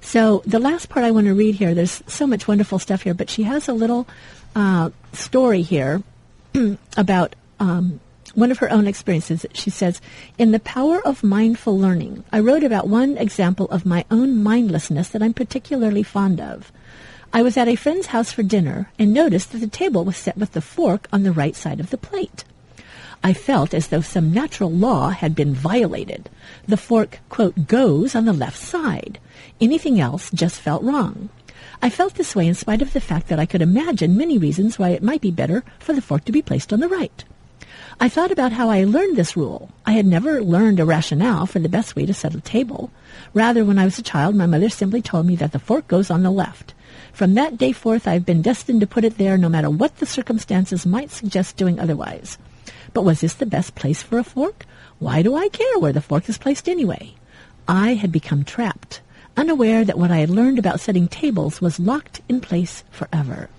So 0.01 0.43
the 0.47 0.59
last 0.59 0.89
part 0.89 1.05
I 1.05 1.11
want 1.11 1.27
to 1.27 1.35
read 1.35 1.57
here, 1.57 1.75
there's 1.75 2.03
so 2.07 2.27
much 2.27 2.47
wonderful 2.47 2.79
stuff 2.79 3.03
here, 3.03 3.15
but 3.15 3.31
she 3.31 3.43
has 3.43 3.69
a 3.69 3.73
little 3.73 4.07
uh, 4.55 4.91
story 5.13 5.63
here 5.63 6.03
about 6.97 7.35
um, 7.59 8.01
one 8.37 8.51
of 8.51 8.59
her 8.59 8.71
own 8.71 8.87
experiences. 8.87 9.47
She 9.53 9.71
says, 9.71 10.01
In 10.37 10.53
The 10.53 10.61
Power 10.61 11.01
of 11.07 11.23
Mindful 11.23 11.79
Learning, 11.79 12.25
I 12.33 12.41
wrote 12.41 12.65
about 12.65 12.89
one 12.89 13.17
example 13.17 13.67
of 13.71 13.87
my 13.87 14.05
own 14.11 14.43
mindlessness 14.43 15.09
that 15.11 15.23
I'm 15.23 15.35
particularly 15.35 16.03
fond 16.03 16.41
of. 16.41 16.73
I 17.33 17.43
was 17.43 17.57
at 17.57 17.69
a 17.69 17.77
friend's 17.77 18.07
house 18.07 18.33
for 18.33 18.43
dinner 18.43 18.91
and 18.99 19.13
noticed 19.13 19.53
that 19.53 19.59
the 19.59 19.67
table 19.67 20.05
was 20.05 20.17
set 20.17 20.39
with 20.39 20.53
the 20.53 20.61
fork 20.61 21.09
on 21.13 21.23
the 21.23 21.33
right 21.33 21.55
side 21.55 21.81
of 21.81 21.91
the 21.91 21.99
plate. 21.99 22.45
I 23.23 23.33
felt 23.33 23.75
as 23.75 23.89
though 23.89 24.01
some 24.01 24.33
natural 24.33 24.71
law 24.71 25.11
had 25.11 25.35
been 25.35 25.53
violated. 25.53 26.31
The 26.67 26.77
fork, 26.77 27.19
quote, 27.29 27.67
goes 27.67 28.15
on 28.15 28.25
the 28.25 28.33
left 28.33 28.59
side. 28.59 29.19
Anything 29.61 30.01
else 30.01 30.31
just 30.31 30.61
felt 30.61 30.83
wrong. 30.83 31.29
I 31.83 31.91
felt 31.91 32.15
this 32.15 32.35
way 32.35 32.47
in 32.47 32.55
spite 32.55 32.83
of 32.83 32.93
the 32.93 33.01
fact 33.01 33.29
that 33.29 33.39
I 33.39 33.47
could 33.47 33.63
imagine 33.63 34.17
many 34.17 34.39
reasons 34.39 34.79
why 34.79 34.91
it 34.91 35.03
might 35.03 35.21
be 35.21 35.31
better 35.31 35.65
for 35.79 35.93
the 35.93 36.03
fork 36.03 36.25
to 36.25 36.33
be 36.33 36.43
placed 36.43 36.73
on 36.73 36.81
the 36.81 36.89
right. 36.89 37.25
I 38.01 38.09
thought 38.09 38.31
about 38.31 38.53
how 38.53 38.71
I 38.71 38.85
learned 38.85 39.17
this 39.17 39.37
rule. 39.37 39.71
I 39.85 39.93
had 39.93 40.07
never 40.07 40.41
learned 40.41 40.79
a 40.79 40.85
rationale 40.85 41.47
for 41.47 41.59
the 41.59 41.69
best 41.69 41.97
way 41.97 42.07
to 42.07 42.15
set 42.15 42.33
a 42.33 42.41
table. 42.41 42.93
Rather, 43.35 43.65
when 43.65 43.77
I 43.77 43.85
was 43.85 43.99
a 43.99 44.05
child, 44.05 44.37
my 44.37 44.47
mother 44.47 44.69
simply 44.69 45.03
told 45.03 45.27
me 45.27 45.35
that 45.35 45.51
the 45.51 45.59
fork 45.59 45.89
goes 45.89 46.09
on 46.09 46.23
the 46.23 46.31
left. 46.31 46.75
From 47.13 47.35
that 47.35 47.59
day 47.59 47.73
forth, 47.73 48.07
I 48.07 48.13
have 48.13 48.25
been 48.25 48.41
destined 48.41 48.83
to 48.83 48.87
put 48.87 49.03
it 49.03 49.19
there 49.19 49.37
no 49.37 49.49
matter 49.49 49.69
what 49.69 49.97
the 49.97 50.07
circumstances 50.07 50.87
might 50.87 51.11
suggest 51.11 51.57
doing 51.57 51.81
otherwise. 51.81 52.39
But 52.95 53.03
was 53.03 53.21
this 53.21 53.35
the 53.35 53.47
best 53.47 53.75
place 53.75 54.01
for 54.01 54.19
a 54.19 54.25
fork? 54.25 54.65
Why 55.01 55.23
do 55.23 55.35
I 55.35 55.49
care 55.49 55.79
where 55.81 55.93
the 55.93 56.01
fork 56.01 56.29
is 56.29 56.39
placed 56.39 56.69
anyway? 56.69 57.15
I 57.67 57.95
had 57.95 58.13
become 58.13 58.45
trapped, 58.45 59.01
unaware 59.37 59.85
that 59.85 59.99
what 59.99 60.13
I 60.13 60.19
had 60.19 60.31
learned 60.31 60.61
about 60.61 60.79
setting 60.79 61.09
tables 61.09 61.61
was 61.61 61.81
locked 61.81 62.21
in 62.29 62.41
place 62.41 62.85
forever. 62.93 63.51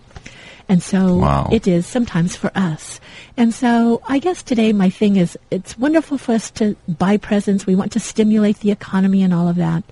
And 0.70 0.84
so 0.84 1.15
Wow. 1.15 1.49
it 1.51 1.67
is 1.67 1.88
sometimes 1.88 2.36
for 2.36 2.51
us. 2.55 3.01
And 3.36 3.53
so 3.53 4.01
I 4.07 4.20
guess 4.20 4.43
today 4.43 4.72
my 4.72 4.89
thing 4.91 5.15
is 5.15 5.38
it's 5.49 5.78
wonderful 5.78 6.17
for 6.20 6.34
us 6.34 6.51
to 6.51 6.76
buy 6.88 7.17
presents. 7.17 7.65
We 7.65 7.76
want 7.76 7.91
to 7.93 7.99
stimulate 7.99 8.59
the 8.59 8.70
economy 8.72 9.24
and 9.24 9.34
all 9.34 9.47
of 9.49 9.55
that. 9.55 9.84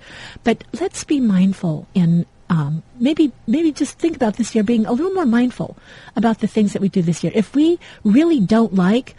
But 0.44 0.64
let's 0.80 1.04
be 1.04 1.20
mindful 1.20 1.88
in 1.96 2.26
um, 2.50 2.84
maybe 3.00 3.34
maybe 3.46 3.74
just 3.74 3.98
think 4.00 4.16
about 4.16 4.38
this 4.38 4.56
year 4.56 4.64
being 4.64 4.86
a 4.86 4.94
little 4.94 5.12
more 5.12 5.26
mindful 5.26 5.76
about 6.16 6.40
the 6.40 6.48
things 6.48 6.72
that 6.74 6.82
we 6.82 6.88
do 6.88 7.02
this 7.02 7.22
year. 7.24 7.34
If 7.36 7.54
we 7.56 7.78
really 8.06 8.40
don't 8.40 8.74
like 8.74 9.16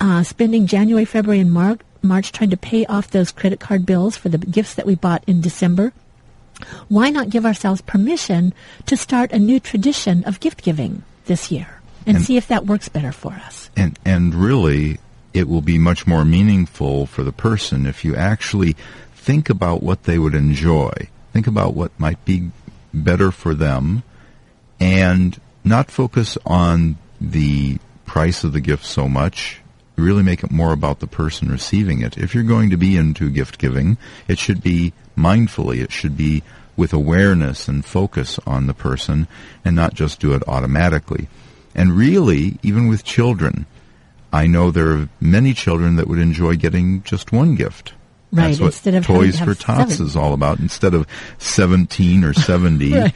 uh, 0.00 0.24
spending 0.24 0.66
January, 0.66 1.04
February, 1.04 1.38
and 1.38 1.52
Mar- 1.52 1.78
March 2.02 2.32
trying 2.32 2.50
to 2.50 2.56
pay 2.56 2.84
off 2.86 3.10
those 3.12 3.30
credit 3.30 3.60
card 3.60 3.86
bills 3.86 4.16
for 4.16 4.30
the 4.30 4.38
gifts 4.38 4.74
that 4.74 4.86
we 4.86 4.96
bought 4.96 5.22
in 5.28 5.40
December, 5.40 5.92
why 6.88 7.10
not 7.10 7.30
give 7.30 7.44
ourselves 7.46 7.80
permission 7.82 8.52
to 8.86 8.96
start 8.96 9.32
a 9.32 9.38
new 9.38 9.60
tradition 9.60 10.24
of 10.24 10.40
gift 10.40 10.62
giving 10.62 11.02
this 11.26 11.50
year 11.50 11.80
and, 12.06 12.16
And- 12.16 12.24
see 12.26 12.36
if 12.36 12.48
that 12.48 12.66
works 12.66 12.88
better 12.88 13.12
for 13.12 13.32
us? 13.32 13.70
And 13.76 13.98
and 14.04 14.34
really, 14.34 14.98
it 15.32 15.48
will 15.48 15.62
be 15.62 15.78
much 15.78 16.06
more 16.06 16.24
meaningful 16.24 17.06
for 17.06 17.22
the 17.22 17.32
person 17.32 17.86
if 17.86 18.04
you 18.04 18.14
actually 18.16 18.76
think 19.14 19.48
about 19.48 19.82
what 19.82 20.04
they 20.04 20.18
would 20.18 20.34
enjoy. 20.34 20.92
Think 21.32 21.46
about 21.46 21.74
what 21.74 21.92
might 21.98 22.22
be 22.24 22.50
better 22.92 23.30
for 23.30 23.54
them, 23.54 24.02
and 24.78 25.40
not 25.64 25.90
focus 25.90 26.36
on 26.44 26.96
the 27.20 27.78
price 28.04 28.44
of 28.44 28.52
the 28.52 28.60
gift 28.60 28.84
so 28.84 29.08
much. 29.08 29.60
Really 29.96 30.22
make 30.22 30.42
it 30.42 30.50
more 30.50 30.72
about 30.72 31.00
the 31.00 31.06
person 31.06 31.48
receiving 31.50 32.00
it. 32.00 32.18
If 32.18 32.34
you're 32.34 32.42
going 32.44 32.70
to 32.70 32.76
be 32.76 32.96
into 32.96 33.30
gift 33.30 33.58
giving, 33.58 33.96
it 34.28 34.38
should 34.38 34.62
be 34.62 34.92
mindfully. 35.16 35.82
It 35.82 35.92
should 35.92 36.16
be 36.16 36.42
with 36.76 36.92
awareness 36.92 37.68
and 37.68 37.84
focus 37.84 38.38
on 38.46 38.66
the 38.66 38.74
person 38.74 39.28
and 39.64 39.76
not 39.76 39.94
just 39.94 40.20
do 40.20 40.32
it 40.32 40.42
automatically. 40.48 41.28
And 41.74 41.92
really, 41.96 42.58
even 42.62 42.88
with 42.88 43.04
children, 43.04 43.66
I 44.32 44.46
know 44.46 44.70
there 44.70 44.90
are 44.92 45.08
many 45.20 45.52
children 45.54 45.96
that 45.96 46.08
would 46.08 46.18
enjoy 46.18 46.56
getting 46.56 47.02
just 47.02 47.32
one 47.32 47.54
gift. 47.54 47.92
Right, 48.34 48.48
That's 48.48 48.60
what 48.60 48.66
instead 48.68 48.94
of 48.94 49.04
Toys 49.04 49.38
for 49.38 49.54
Tots 49.54 49.92
seven. 49.92 50.06
is 50.06 50.16
all 50.16 50.32
about. 50.32 50.58
Instead 50.58 50.94
of 50.94 51.06
17 51.38 52.24
or 52.24 52.32
70, 52.32 52.92
Right. 52.98 53.14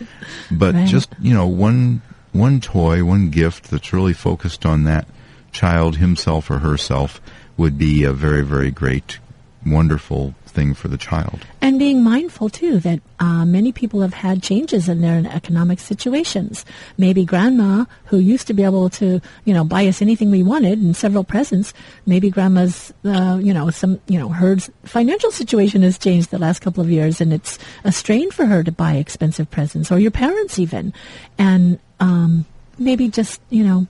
but 0.51 0.75
Right. 0.75 0.87
just, 0.89 1.09
you 1.21 1.33
know, 1.33 1.47
one, 1.47 2.03
one 2.33 2.61
toy, 2.61 3.03
one 3.03 3.31
gift 3.31 3.71
that's 3.71 3.95
really 3.95 4.13
focused 4.13 4.67
on 4.67 4.85
that 4.85 5.09
child 5.53 5.97
himself 5.97 6.51
or 6.51 6.59
herself 6.59 7.19
would 7.57 7.79
be 7.79 8.05
a 8.05 8.13
very, 8.13 8.43
very 8.43 8.71
great, 8.71 9.19
wonderful 9.65 10.35
thing 10.57 10.73
for 10.73 10.89
the 10.89 10.97
child. 10.97 11.45
And 11.61 11.79
being 11.79 12.03
mindful 12.03 12.49
too 12.49 12.81
that 12.81 13.01
uh, 13.21 13.45
many 13.45 13.71
people 13.71 14.01
have 14.01 14.15
had 14.15 14.43
changes 14.43 14.89
in 14.89 15.03
their 15.05 15.23
economic 15.31 15.79
situations. 15.79 16.65
Maybe 16.97 17.25
grandma, 17.25 17.85
who 18.09 18.17
used 18.17 18.47
to 18.49 18.55
be 18.55 18.65
able 18.65 18.89
to, 18.97 19.21
you 19.45 19.53
know, 19.53 19.65
buy 19.65 19.87
us 19.87 20.01
anything 20.01 20.31
we 20.33 20.43
wanted 20.43 20.81
and 20.81 20.97
several 20.97 21.25
presents, 21.25 21.75
maybe 22.07 22.31
grandma's, 22.31 22.93
uh, 23.05 23.39
you 23.43 23.53
know, 23.53 23.69
some, 23.69 24.01
you 24.09 24.19
know, 24.19 24.31
her 24.31 24.57
financial 24.89 25.31
situation 25.31 25.83
has 25.83 25.99
changed 25.99 26.31
the 26.31 26.39
last 26.41 26.65
couple 26.65 26.83
of 26.83 26.91
years, 26.91 27.21
and 27.21 27.33
it's 27.37 27.59
a 27.85 27.93
strain 27.93 28.31
for 28.33 28.47
her 28.47 28.65
to 28.65 28.73
buy 28.73 28.95
expensive 28.97 29.51
presents, 29.51 29.93
or 29.93 29.99
your 30.01 30.11
parents 30.11 30.59
even, 30.59 30.93
and 31.37 31.79
um, 32.01 32.47
maybe 32.79 33.09
just, 33.09 33.41
you 33.51 33.63
know, 33.63 33.87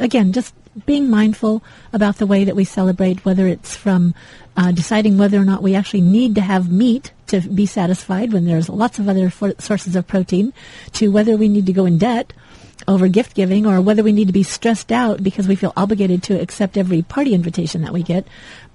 again, 0.00 0.32
just 0.32 0.52
being 0.86 1.10
mindful 1.10 1.62
about 1.92 2.16
the 2.16 2.26
way 2.26 2.44
that 2.44 2.56
we 2.56 2.64
celebrate, 2.64 3.24
whether 3.24 3.46
it's 3.46 3.76
from 3.76 4.14
uh, 4.56 4.72
deciding 4.72 5.18
whether 5.18 5.38
or 5.38 5.44
not 5.44 5.62
we 5.62 5.74
actually 5.74 6.00
need 6.00 6.34
to 6.34 6.40
have 6.40 6.70
meat 6.70 7.12
to 7.28 7.40
be 7.40 7.66
satisfied 7.66 8.32
when 8.32 8.44
there's 8.44 8.68
lots 8.68 8.98
of 8.98 9.08
other 9.08 9.30
for- 9.30 9.54
sources 9.58 9.94
of 9.96 10.06
protein, 10.06 10.52
to 10.92 11.10
whether 11.10 11.36
we 11.36 11.48
need 11.48 11.66
to 11.66 11.72
go 11.72 11.86
in 11.86 11.98
debt 11.98 12.32
over 12.86 13.08
gift 13.08 13.34
giving 13.34 13.66
or 13.66 13.80
whether 13.80 14.02
we 14.02 14.12
need 14.12 14.28
to 14.28 14.32
be 14.32 14.42
stressed 14.42 14.92
out 14.92 15.22
because 15.22 15.48
we 15.48 15.56
feel 15.56 15.72
obligated 15.76 16.22
to 16.22 16.40
accept 16.40 16.76
every 16.76 17.02
party 17.02 17.34
invitation 17.34 17.82
that 17.82 17.92
we 17.92 18.02
get. 18.02 18.26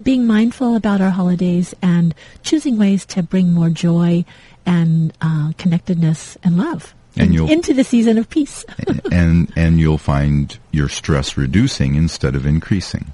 Being 0.01 0.27
mindful 0.27 0.75
about 0.75 1.01
our 1.01 1.09
holidays 1.09 1.73
and 1.81 2.13
choosing 2.43 2.77
ways 2.77 3.05
to 3.07 3.23
bring 3.23 3.53
more 3.53 3.69
joy 3.69 4.25
and 4.65 5.13
uh, 5.21 5.53
connectedness 5.57 6.37
and 6.43 6.57
love 6.57 6.93
And 7.17 7.33
you'll- 7.33 7.49
into 7.49 7.73
the 7.73 7.83
season 7.83 8.17
of 8.17 8.29
peace. 8.29 8.65
and, 9.11 9.51
and 9.55 9.79
you'll 9.79 9.97
find 9.97 10.57
your 10.71 10.89
stress 10.89 11.37
reducing 11.37 11.95
instead 11.95 12.35
of 12.35 12.45
increasing. 12.45 13.11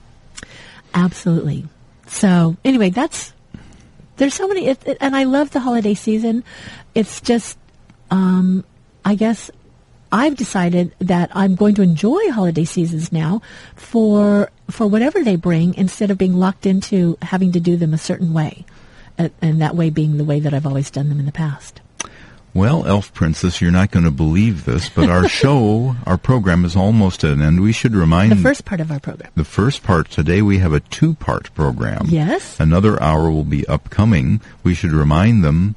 Absolutely. 0.94 1.68
So 2.08 2.58
anyway, 2.66 2.90
that's 2.90 3.34
there's 4.18 4.34
so 4.34 4.48
many, 4.48 4.68
it, 4.68 4.82
it- 4.86 4.98
and 5.02 5.16
I 5.16 5.24
love 5.24 5.52
the 5.52 5.60
holiday 5.60 5.94
season. 5.94 6.44
It's 6.96 7.22
just, 7.22 7.58
um, 8.12 8.64
I 9.06 9.16
guess 9.16 9.50
I've 10.12 10.36
decided 10.36 10.94
that 11.00 11.30
I'm 11.34 11.56
going 11.56 11.76
to 11.76 11.82
enjoy 11.84 12.32
holiday 12.32 12.66
seasons 12.66 13.12
now 13.12 13.42
for 13.76 14.50
for 14.70 14.88
whatever 14.88 15.24
they 15.24 15.36
bring, 15.36 15.74
instead 15.76 16.12
of 16.12 16.18
being 16.18 16.36
locked 16.36 16.66
into 16.66 17.18
having 17.22 17.52
to 17.54 17.60
do 17.60 17.76
them 17.78 17.94
a 17.94 17.98
certain 17.98 18.34
way, 18.34 18.66
and, 19.18 19.32
and 19.42 19.62
that 19.62 19.76
way 19.76 19.90
being 19.90 20.18
the 20.18 20.24
way 20.24 20.40
that 20.40 20.54
I've 20.54 20.66
always 20.66 20.90
done 20.92 21.10
them 21.10 21.20
in 21.20 21.26
the 21.26 21.32
past. 21.32 21.82
Well, 22.54 22.86
Elf 22.88 23.14
Princess, 23.14 23.62
you're 23.62 23.72
not 23.72 23.92
going 23.92 24.06
to 24.06 24.12
believe 24.12 24.66
this, 24.66 24.90
but 24.90 25.10
our 25.10 25.28
show, 25.42 25.96
our 26.06 26.18
program 26.18 26.66
is 26.66 26.76
almost 26.76 27.24
at 27.24 27.32
an 27.32 27.42
end. 27.42 27.62
We 27.62 27.72
should 27.72 27.94
remind 27.96 28.32
The 28.32 28.36
first 28.38 28.66
part 28.66 28.82
of 28.82 28.92
our 28.92 29.00
program. 29.00 29.32
the 29.36 29.44
first 29.44 29.84
part 29.84 30.10
today. 30.10 30.42
We 30.42 30.58
have 30.58 30.74
a 30.74 30.80
two-part 30.80 31.54
program. 31.54 32.08
Yes. 32.10 32.60
Another 32.60 33.02
hour 33.02 33.30
will 33.30 33.44
be 33.44 33.68
upcoming. 33.68 34.42
We 34.64 34.74
should 34.74 34.92
remind 34.92 35.44
them, 35.44 35.76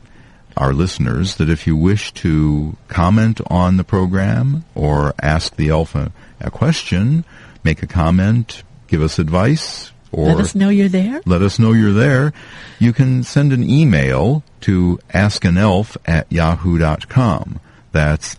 our 0.56 0.72
listeners, 0.72 1.36
that 1.36 1.50
if 1.50 1.66
you 1.66 1.76
wish 1.76 2.12
to 2.14 2.76
comment 2.88 3.40
on 3.48 3.76
the 3.76 3.84
program 3.84 4.64
or 4.74 5.14
ask 5.20 5.54
the 5.56 5.68
elf 5.68 5.94
a, 5.94 6.10
a 6.40 6.50
question, 6.50 7.24
make 7.62 7.82
a 7.82 7.86
comment, 7.86 8.62
give 8.88 9.02
us 9.02 9.18
advice, 9.18 9.91
or 10.12 10.26
Let 10.26 10.38
us 10.40 10.54
know 10.54 10.68
you're 10.68 10.88
there. 10.88 11.20
let 11.26 11.42
us 11.42 11.58
know 11.58 11.72
you're 11.72 11.92
there. 11.92 12.32
You 12.78 12.92
can 12.92 13.22
send 13.24 13.52
an 13.52 13.68
email 13.68 14.42
to 14.62 14.98
askanelf 15.14 15.96
at 16.06 16.30
yahoo.com. 16.30 17.58
That's 17.92 18.36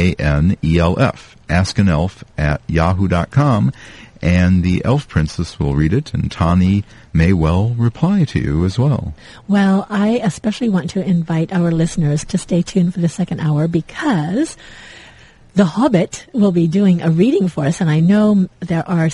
A-S-K-A-N-E-L-F. 0.00 1.36
Askanelf 1.48 2.22
at 2.38 2.60
yahoo.com. 2.68 3.72
And 4.22 4.62
the 4.62 4.84
elf 4.84 5.08
princess 5.08 5.58
will 5.58 5.74
read 5.74 5.94
it, 5.94 6.12
and 6.12 6.30
Tani 6.30 6.84
may 7.12 7.32
well 7.32 7.70
reply 7.70 8.24
to 8.24 8.38
you 8.38 8.66
as 8.66 8.78
well. 8.78 9.14
Well, 9.48 9.86
I 9.88 10.20
especially 10.22 10.68
want 10.68 10.90
to 10.90 11.02
invite 11.02 11.52
our 11.54 11.70
listeners 11.72 12.24
to 12.26 12.36
stay 12.36 12.60
tuned 12.60 12.92
for 12.92 13.00
the 13.00 13.08
second 13.08 13.40
hour 13.40 13.66
because 13.66 14.58
The 15.54 15.64
Hobbit 15.64 16.26
will 16.34 16.52
be 16.52 16.68
doing 16.68 17.00
a 17.00 17.10
reading 17.10 17.48
for 17.48 17.64
us, 17.64 17.80
and 17.80 17.88
I 17.88 18.00
know 18.00 18.46
there 18.60 18.86
are 18.86 19.08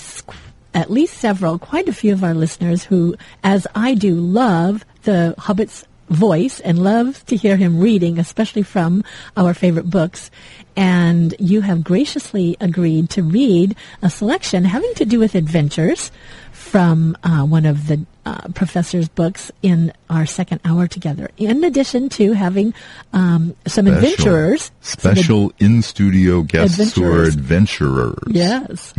at 0.77 0.91
least 0.91 1.17
several, 1.17 1.57
quite 1.57 1.89
a 1.89 1.93
few 1.93 2.13
of 2.13 2.23
our 2.23 2.35
listeners 2.35 2.83
who, 2.83 3.15
as 3.43 3.65
I 3.73 3.95
do, 3.95 4.13
love 4.13 4.85
the 5.03 5.33
Hobbit's 5.39 5.83
voice 6.09 6.59
and 6.59 6.77
love 6.77 7.25
to 7.25 7.35
hear 7.35 7.57
him 7.57 7.79
reading, 7.79 8.19
especially 8.19 8.61
from 8.61 9.03
our 9.35 9.55
favorite 9.55 9.89
books. 9.89 10.29
And 10.75 11.33
you 11.39 11.61
have 11.61 11.83
graciously 11.83 12.57
agreed 12.61 13.09
to 13.09 13.23
read 13.23 13.75
a 14.03 14.09
selection 14.11 14.65
having 14.65 14.93
to 14.93 15.05
do 15.05 15.17
with 15.17 15.33
adventures 15.33 16.11
from 16.67 17.17
uh, 17.23 17.43
one 17.45 17.65
of 17.65 17.87
the 17.87 18.05
uh, 18.25 18.47
professor's 18.53 19.07
books 19.07 19.51
in 19.61 19.93
our 20.09 20.25
second 20.25 20.59
hour 20.65 20.87
together. 20.87 21.29
In 21.37 21.63
addition 21.63 22.09
to 22.09 22.33
having 22.33 22.73
um, 23.13 23.55
some 23.65 23.85
Special- 23.85 23.93
adventurers, 23.95 24.71
some 24.81 25.11
ad- 25.11 25.17
Special 25.17 25.53
in 25.59 25.81
studio 25.81 26.41
guests 26.41 26.95
who 26.95 27.05
are 27.05 27.23
Adventurers. 27.23 28.19
Yes. 28.27 28.93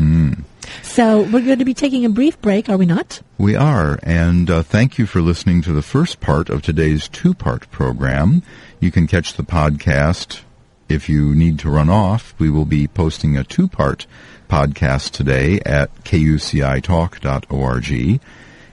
So 0.83 1.23
we're 1.23 1.45
going 1.45 1.59
to 1.61 1.65
be 1.65 1.75
taking 1.75 2.05
a 2.05 2.11
brief 2.11 2.41
break, 2.41 2.69
are 2.69 2.77
we 2.77 2.87
not? 2.87 3.21
We 3.39 3.55
are, 3.57 3.99
and 4.03 4.51
uh, 4.51 4.63
thank 4.63 4.99
you 4.99 5.07
for 5.07 5.21
listening 5.21 5.63
to 5.63 5.73
the 5.73 5.83
first 5.83 6.21
part 6.21 6.51
of 6.51 6.63
today's 6.63 7.09
two-part 7.09 7.71
program. 7.71 8.43
You 8.81 8.91
can 8.91 9.07
catch 9.07 9.35
the 9.35 9.43
podcast 9.45 10.41
if 10.89 11.09
you 11.09 11.35
need 11.35 11.59
to 11.61 11.71
run 11.71 11.89
off. 11.89 12.35
We 12.39 12.51
will 12.51 12.65
be 12.67 12.87
posting 12.89 13.37
a 13.37 13.45
two-part 13.45 14.07
podcast 14.49 15.11
today 15.11 15.61
at 15.67 15.95
kucitalk.org, 16.05 18.21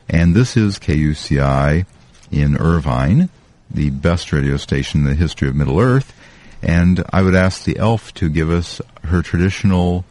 and 0.09 0.35
this 0.35 0.57
is 0.57 0.79
KUCI 0.79 1.85
in 2.31 2.57
Irvine, 2.57 3.29
the 3.69 3.89
best 3.89 4.31
radio 4.31 4.57
station 4.57 5.01
in 5.01 5.05
the 5.05 5.15
history 5.15 5.47
of 5.47 5.55
Middle 5.55 5.79
Earth. 5.79 6.13
And 6.61 7.03
I 7.11 7.21
would 7.21 7.35
ask 7.35 7.63
the 7.63 7.77
elf 7.77 8.13
to 8.15 8.29
give 8.29 8.49
us 8.49 8.81
her 9.03 9.21
traditional 9.21 10.05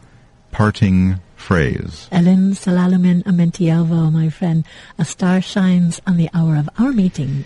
parting 0.51 1.19
phrase. 1.35 2.07
Elen 2.11 2.53
síla 2.53 2.89
lúmenn' 2.89 3.23
omentielvo, 3.23 4.11
my 4.11 4.29
friend. 4.29 4.63
A 4.97 5.05
star 5.05 5.41
shines 5.41 6.01
on 6.07 6.17
the 6.17 6.29
hour 6.33 6.55
of 6.55 6.69
our 6.79 6.91
meeting. 6.91 7.45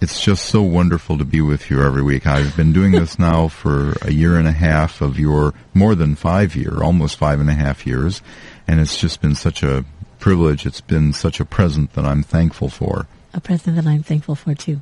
It's 0.00 0.20
just 0.20 0.44
so 0.44 0.62
wonderful 0.62 1.18
to 1.18 1.24
be 1.24 1.40
with 1.40 1.70
you 1.70 1.82
every 1.82 2.02
week. 2.02 2.24
I've 2.26 2.56
been 2.56 2.72
doing 2.72 2.92
this 2.92 3.18
now 3.18 3.48
for 3.48 3.94
a 4.02 4.12
year 4.12 4.36
and 4.36 4.46
a 4.46 4.52
half 4.52 5.00
of 5.00 5.18
your 5.18 5.54
more 5.74 5.94
than 5.96 6.14
five 6.14 6.54
year, 6.54 6.82
almost 6.82 7.16
five 7.16 7.40
and 7.40 7.50
a 7.50 7.54
half 7.54 7.84
years, 7.86 8.22
and 8.68 8.78
it's 8.80 8.96
just 8.96 9.20
been 9.20 9.34
such 9.34 9.62
a 9.64 9.84
privilege. 10.20 10.66
It's 10.66 10.80
been 10.80 11.12
such 11.12 11.40
a 11.40 11.44
present 11.44 11.94
that 11.94 12.04
I'm 12.04 12.22
thankful 12.22 12.68
for. 12.68 13.08
A 13.34 13.40
present 13.40 13.74
that 13.76 13.86
I'm 13.86 14.04
thankful 14.04 14.36
for 14.36 14.54
too. 14.54 14.80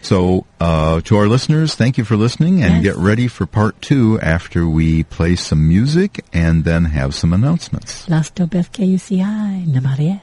So, 0.00 0.46
uh, 0.58 1.00
to 1.02 1.16
our 1.16 1.28
listeners, 1.28 1.74
thank 1.74 1.96
you 1.98 2.04
for 2.04 2.16
listening, 2.16 2.62
and 2.62 2.82
Yes. 2.82 2.94
get 2.94 2.96
ready 2.96 3.28
for 3.28 3.46
part 3.46 3.80
two 3.82 4.18
after 4.20 4.66
we 4.66 5.04
play 5.04 5.36
some 5.36 5.68
music 5.68 6.24
and 6.32 6.64
then 6.64 6.86
have 6.86 7.14
some 7.14 7.32
announcements. 7.32 8.08
Las 8.08 8.30
KUCI, 8.30 9.66
Namarie. 9.68 10.22